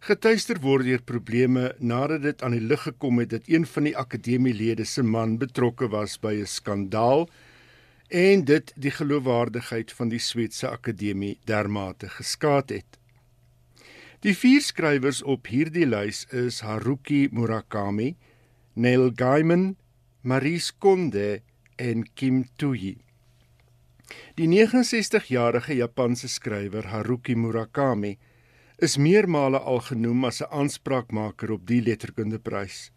getuister 0.02 0.58
word 0.64 0.88
deur 0.88 1.04
probleme 1.06 1.68
nadat 1.78 2.24
dit 2.24 2.42
aan 2.42 2.56
die 2.56 2.64
lig 2.64 2.82
gekom 2.88 3.22
het 3.22 3.30
dat 3.30 3.46
een 3.46 3.62
van 3.74 3.86
die 3.86 3.94
akademielede 3.94 4.88
se 4.90 5.04
man 5.06 5.36
betrokke 5.38 5.86
was 5.92 6.16
by 6.18 6.34
'n 6.40 6.50
skandaal 6.50 7.28
en 8.10 8.44
dit 8.44 8.74
die 8.74 8.90
geloofwaardigheid 8.90 9.92
van 9.92 10.08
die 10.08 10.18
Sweedse 10.18 10.68
Akademie 10.68 11.38
dermate 11.46 12.08
geskaad 12.08 12.74
het. 12.74 12.98
Die 14.26 14.34
vier 14.34 14.60
skrywers 14.60 15.22
op 15.22 15.46
hierdie 15.46 15.86
lys 15.86 16.26
is 16.32 16.60
Haruki 16.60 17.28
Murakami, 17.30 18.16
Neil 18.74 19.12
Gaiman, 19.14 19.76
Marie 20.24 20.62
Konde 20.78 21.42
en 21.76 22.06
Kim 22.14 22.46
Tuyi. 22.56 22.94
Die 24.38 24.46
69-jarige 24.48 25.74
Japanse 25.76 26.30
skrywer 26.32 26.86
Haruki 26.88 27.34
Murakami 27.36 28.14
is 28.80 28.96
meermale 28.96 29.60
al 29.60 29.82
genoem 29.84 30.24
as 30.24 30.40
'n 30.40 30.48
aanspraakmaker 30.48 31.52
op 31.52 31.66
die 31.66 31.82
letterkundeprys. 31.82 32.90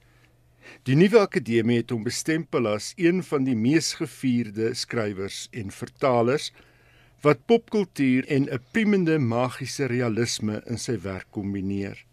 Die 0.87 0.95
nuwe 0.95 1.19
akademie 1.19 1.81
het 1.81 1.91
hom 1.91 2.03
bestempel 2.07 2.67
as 2.67 2.93
een 2.95 3.19
van 3.23 3.43
die 3.43 3.59
mees 3.59 3.93
gevierde 3.99 4.73
skrywers 4.73 5.49
en 5.51 5.67
vertalers 5.71 6.53
wat 7.23 7.45
popkultuur 7.45 8.23
en 8.27 8.47
'n 8.47 8.63
priemende 8.71 9.19
magiese 9.19 9.85
realisme 9.85 10.63
in 10.65 10.77
sy 10.77 10.95
werk 11.01 11.27
kombineer. 11.31 12.05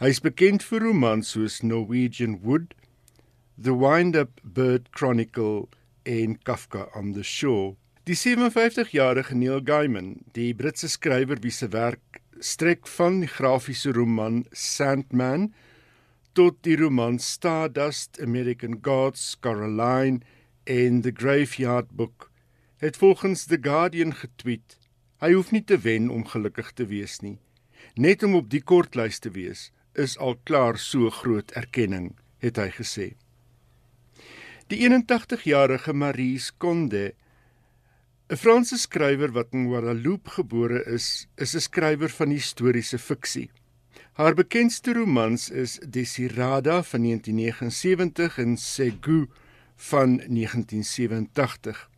Hy 0.00 0.08
is 0.08 0.20
bekend 0.20 0.62
vir 0.62 0.80
romans 0.80 1.30
soos 1.30 1.62
Norwegian 1.62 2.40
Wood, 2.42 2.74
The 3.60 3.74
Wind-Up 3.74 4.40
Bird 4.44 4.92
Chronicle 4.92 5.68
en 6.04 6.38
Kafka 6.44 6.94
on 6.94 7.12
the 7.14 7.24
Shore. 7.24 7.74
Die 8.06 8.14
57-jarige 8.14 9.34
Neil 9.34 9.60
Gaiman, 9.64 10.20
die 10.36 10.54
Britse 10.54 10.86
skrywer 10.88 11.42
wie 11.42 11.50
se 11.50 11.66
werk 11.72 12.20
strek 12.38 12.86
van 12.86 13.18
die 13.24 13.26
grafiese 13.26 13.90
roman 13.96 14.44
Sandman 14.52 15.50
tot 16.38 16.62
die 16.62 16.78
roman 16.78 17.18
Stardust, 17.18 18.22
American 18.22 18.78
Gods, 18.80 19.34
Caroline 19.42 20.20
en 20.62 21.02
The 21.02 21.10
Graveyard 21.10 21.90
Book 21.90 22.30
het 22.78 22.96
volgens 22.96 23.46
The 23.50 23.58
Guardian 23.60 24.14
getweet: 24.14 24.78
Hy 25.18 25.32
hoef 25.34 25.50
nie 25.50 25.64
te 25.64 25.82
wen 25.82 26.10
om 26.14 26.22
gelukkig 26.22 26.76
te 26.78 26.86
wees 26.86 27.18
nie. 27.26 27.40
Net 27.98 28.22
om 28.22 28.38
op 28.38 28.50
die 28.54 28.62
kortlys 28.62 29.18
te 29.18 29.34
wees 29.34 29.72
is 29.98 30.14
al 30.18 30.38
klaar 30.44 30.78
so 30.78 31.10
groot 31.10 31.50
erkenning, 31.58 32.14
het 32.38 32.62
hy 32.62 32.70
gesê. 32.70 33.16
Die 34.68 34.84
81-jarige 34.84 35.94
Marie 35.94 36.40
Konde 36.58 37.14
'n 38.28 38.36
Franse 38.36 38.76
skrywer 38.76 39.32
wat 39.32 39.54
in 39.56 39.64
Guadeloupe 39.64 40.30
gebore 40.30 40.82
is, 40.84 41.26
is 41.36 41.54
'n 41.54 41.60
skrywer 41.60 42.12
van 42.12 42.28
historiese 42.28 42.98
fiksie. 42.98 43.48
Haar 44.12 44.34
bekendste 44.34 44.92
romans 44.92 45.48
is 45.50 45.80
Desirada 45.88 46.82
van 46.82 47.02
1979 47.02 48.38
en 48.38 48.56
Segu 48.56 49.26
van 49.76 50.20
1987. 50.28 51.88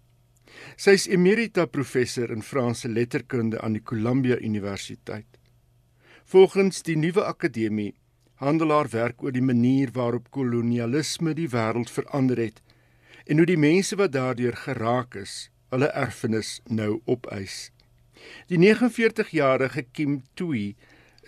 Sy 0.77 0.91
is 0.91 1.09
emerita 1.09 1.67
professor 1.67 2.31
in 2.31 2.43
Franse 2.43 2.89
letterkunde 2.89 3.61
aan 3.61 3.73
die 3.73 3.83
Columbia 3.83 4.39
Universiteit. 4.39 5.27
Volgens 6.25 6.83
die 6.83 6.97
nuwe 6.97 7.25
akademie 7.25 7.95
handel 8.41 8.73
haar 8.73 8.89
werk 8.93 9.23
oor 9.23 9.33
die 9.37 9.45
manier 9.45 9.93
waarop 9.93 10.31
kolonialisme 10.33 11.35
die 11.37 11.49
wêreld 11.53 11.93
verander 11.93 12.41
het 12.41 12.61
en 13.27 13.39
hoe 13.39 13.47
die 13.47 13.61
mense 13.61 13.97
wat 14.01 14.15
daardeur 14.17 14.57
geraak 14.57 15.17
is 15.21 15.51
hulle 15.71 15.91
erfenis 15.95 16.59
nou 16.67 16.99
opeis. 17.07 17.71
Die 18.51 18.59
49-jarige 18.59 19.85
Kim 19.93 20.23
Tui 20.35 20.75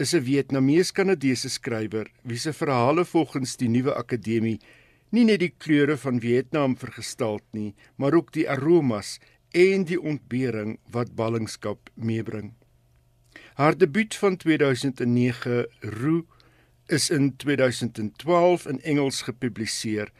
is 0.00 0.14
'n 0.14 0.24
Vietnamees-Kanadese 0.24 1.48
skrywer 1.48 2.08
wie 2.22 2.38
se 2.38 2.52
verhale 2.52 3.04
volgens 3.04 3.56
die 3.56 3.68
nuwe 3.68 3.94
akademie 3.94 4.58
nie 5.12 5.24
net 5.28 5.42
die 5.44 5.52
kleure 5.58 5.96
van 6.00 6.20
Vietnam 6.20 6.76
vergestalt 6.76 7.44
nie, 7.52 7.74
maar 7.96 8.14
ook 8.14 8.32
die 8.32 8.48
aromas 8.48 9.18
en 9.52 9.84
die 9.84 10.00
ontbering 10.00 10.78
wat 10.90 11.14
ballingskap 11.14 11.90
meebring. 11.94 12.54
Haar 13.54 13.76
debuut 13.76 14.14
van 14.16 14.36
2009, 14.36 15.66
Roo, 15.80 16.24
is 16.92 17.10
in 17.10 17.36
2012 17.36 18.66
in 18.66 18.80
Engels 18.82 19.22
gepubliseer 19.22 20.10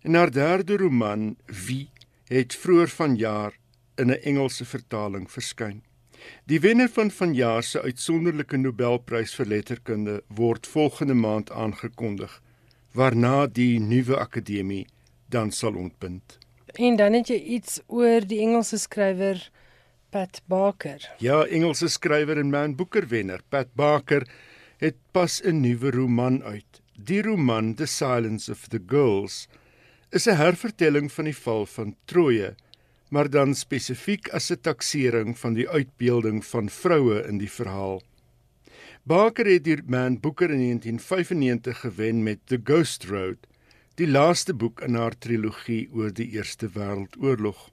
en 0.00 0.14
haar 0.14 0.30
derde 0.32 0.76
roman, 0.76 1.36
Wie, 1.66 1.90
het 2.28 2.54
vroeër 2.54 2.88
vanjaar 2.88 3.52
in 3.96 4.10
'n 4.10 4.22
Engelse 4.22 4.64
vertaling 4.64 5.30
verskyn. 5.30 5.82
Die 6.44 6.60
wenner 6.60 6.88
van 6.88 7.10
vanjaar 7.10 7.62
se 7.62 7.82
uitsonderlike 7.82 8.56
Nobelprys 8.56 9.34
vir 9.34 9.46
letterkunde 9.46 10.22
word 10.28 10.66
volgende 10.66 11.14
maand 11.14 11.50
aangekondig, 11.50 12.42
waarna 12.92 13.46
die 13.46 13.80
nuwe 13.80 14.16
akademie 14.18 14.86
dan 15.28 15.52
sal 15.52 15.74
ontbind. 15.74 16.38
En 16.74 16.96
dan 16.96 17.12
het 17.12 17.28
jy 17.28 17.40
iets 17.58 17.80
oor 17.86 18.26
die 18.26 18.40
Engelse 18.40 18.78
skrywer 18.78 19.50
Pat 20.10 20.40
Barker. 20.46 21.10
Ja, 21.18 21.44
Engelse 21.46 21.88
skrywer 21.88 22.38
en 22.38 22.50
Man 22.50 22.76
Booker 22.76 23.08
wenner 23.08 23.40
Pat 23.48 23.74
Barker 23.74 24.26
het 24.84 25.00
pas 25.16 25.40
'n 25.40 25.60
nuwe 25.64 25.90
roman 25.90 26.42
uit. 26.42 26.82
Die 26.92 27.22
roman 27.22 27.74
The 27.74 27.86
Silence 27.86 28.50
of 28.50 28.68
the 28.68 28.82
Girls 28.86 29.48
is 30.10 30.26
'n 30.26 30.36
hervertelling 30.36 31.12
van 31.12 31.24
die 31.24 31.36
val 31.36 31.66
van 31.66 31.96
Troje 32.04 32.54
maar 33.14 33.30
dan 33.30 33.54
spesifiek 33.54 34.28
as 34.28 34.50
'n 34.50 34.60
taksering 34.60 35.38
van 35.38 35.54
die 35.54 35.68
uitbeelding 35.68 36.44
van 36.44 36.68
vroue 36.68 37.22
in 37.28 37.38
die 37.38 37.50
verhaal. 37.50 38.02
Barker 39.02 39.46
het 39.46 39.64
die 39.64 39.82
Man 39.86 40.20
Booker 40.20 40.50
in 40.50 40.60
1995 40.60 41.80
gewen 41.80 42.22
met 42.22 42.38
The 42.44 42.60
Ghost 42.64 43.04
Road, 43.04 43.46
die 43.94 44.08
laaste 44.08 44.54
boek 44.54 44.80
in 44.80 44.94
haar 44.94 45.18
trilogie 45.18 45.88
oor 45.92 46.12
die 46.12 46.30
Eerste 46.30 46.68
Wêreldoorlog. 46.68 47.70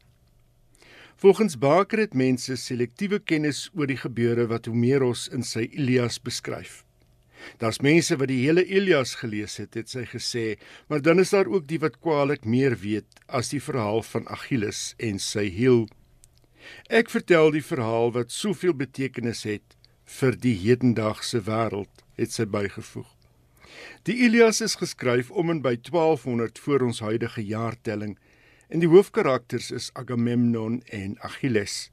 Volgens 1.16 1.58
Baker 1.58 2.00
het 2.00 2.14
mense 2.14 2.56
selektiewe 2.56 3.20
kennis 3.20 3.70
oor 3.74 3.88
die 3.88 3.98
gebeure 3.98 4.48
wat 4.48 4.66
Homeros 4.66 5.28
in 5.28 5.44
sy 5.44 5.70
Ilias 5.72 6.22
beskryf. 6.22 6.86
Daar's 7.62 7.82
mense 7.82 8.18
wat 8.18 8.30
die 8.32 8.42
hele 8.44 8.66
Ilias 8.66 9.16
gelees 9.22 9.58
het, 9.62 9.74
het 9.78 9.90
sy 9.90 10.06
gesê, 10.10 10.46
maar 10.88 11.02
dan 11.02 11.20
is 11.20 11.34
daar 11.34 11.50
ook 11.50 11.68
die 11.68 11.80
wat 11.82 12.00
kwaliek 12.02 12.46
meer 12.46 12.78
weet 12.82 13.22
as 13.28 13.52
die 13.54 13.62
verhaal 13.62 14.04
van 14.06 14.28
Achilles 14.28 14.92
en 15.00 15.20
sy 15.20 15.48
hiel. 15.50 15.88
Ek 16.90 17.10
vertel 17.10 17.52
die 17.56 17.66
verhaal 17.66 18.14
wat 18.18 18.34
soveel 18.34 18.76
betekenis 18.78 19.44
het 19.50 19.78
vir 20.20 20.38
die 20.38 20.56
hedendaagse 20.60 21.42
wêreld, 21.48 22.06
het 22.20 22.34
sy 22.36 22.46
bygevoeg. 22.46 23.08
Die 24.06 24.18
Ilias 24.26 24.62
is 24.62 24.76
geskryf 24.82 25.32
om 25.32 25.50
en 25.54 25.62
by 25.64 25.76
1200 25.80 26.60
voor 26.60 26.86
ons 26.90 27.00
huidige 27.06 27.44
jaartelling 27.46 28.18
en 28.72 28.84
die 28.84 28.90
hoofkarakters 28.92 29.72
is 29.76 29.90
Agamemnon 30.00 30.82
en 30.96 31.18
Achilles. 31.28 31.90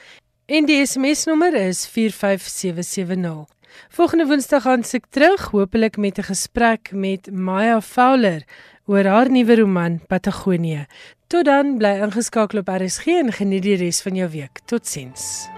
en 0.46 0.66
die 0.70 0.86
SMS-nommer 0.86 1.54
is 1.54 1.86
45770. 1.86 3.46
Volgende 3.88 4.26
Woensdag 4.26 4.62
gaan 4.62 4.84
ek 4.86 5.06
terug, 5.10 5.50
hopelik 5.50 5.96
met 5.96 6.18
'n 6.18 6.30
gesprek 6.30 6.92
met 6.92 7.32
Maya 7.32 7.80
Fowler 7.80 8.42
oor 8.90 9.06
haar 9.06 9.30
nuwe 9.30 9.56
roman 9.60 10.00
Patagonia. 10.08 10.86
Tot 11.30 11.46
dan, 11.48 11.76
bly 11.78 11.96
ingeskakel 12.04 12.64
op 12.64 12.68
RSG 12.68 13.18
en 13.22 13.32
geniet 13.32 13.66
die 13.66 13.80
res 13.80 14.02
van 14.02 14.18
jou 14.18 14.30
week. 14.30 14.64
Totsiens. 14.66 15.48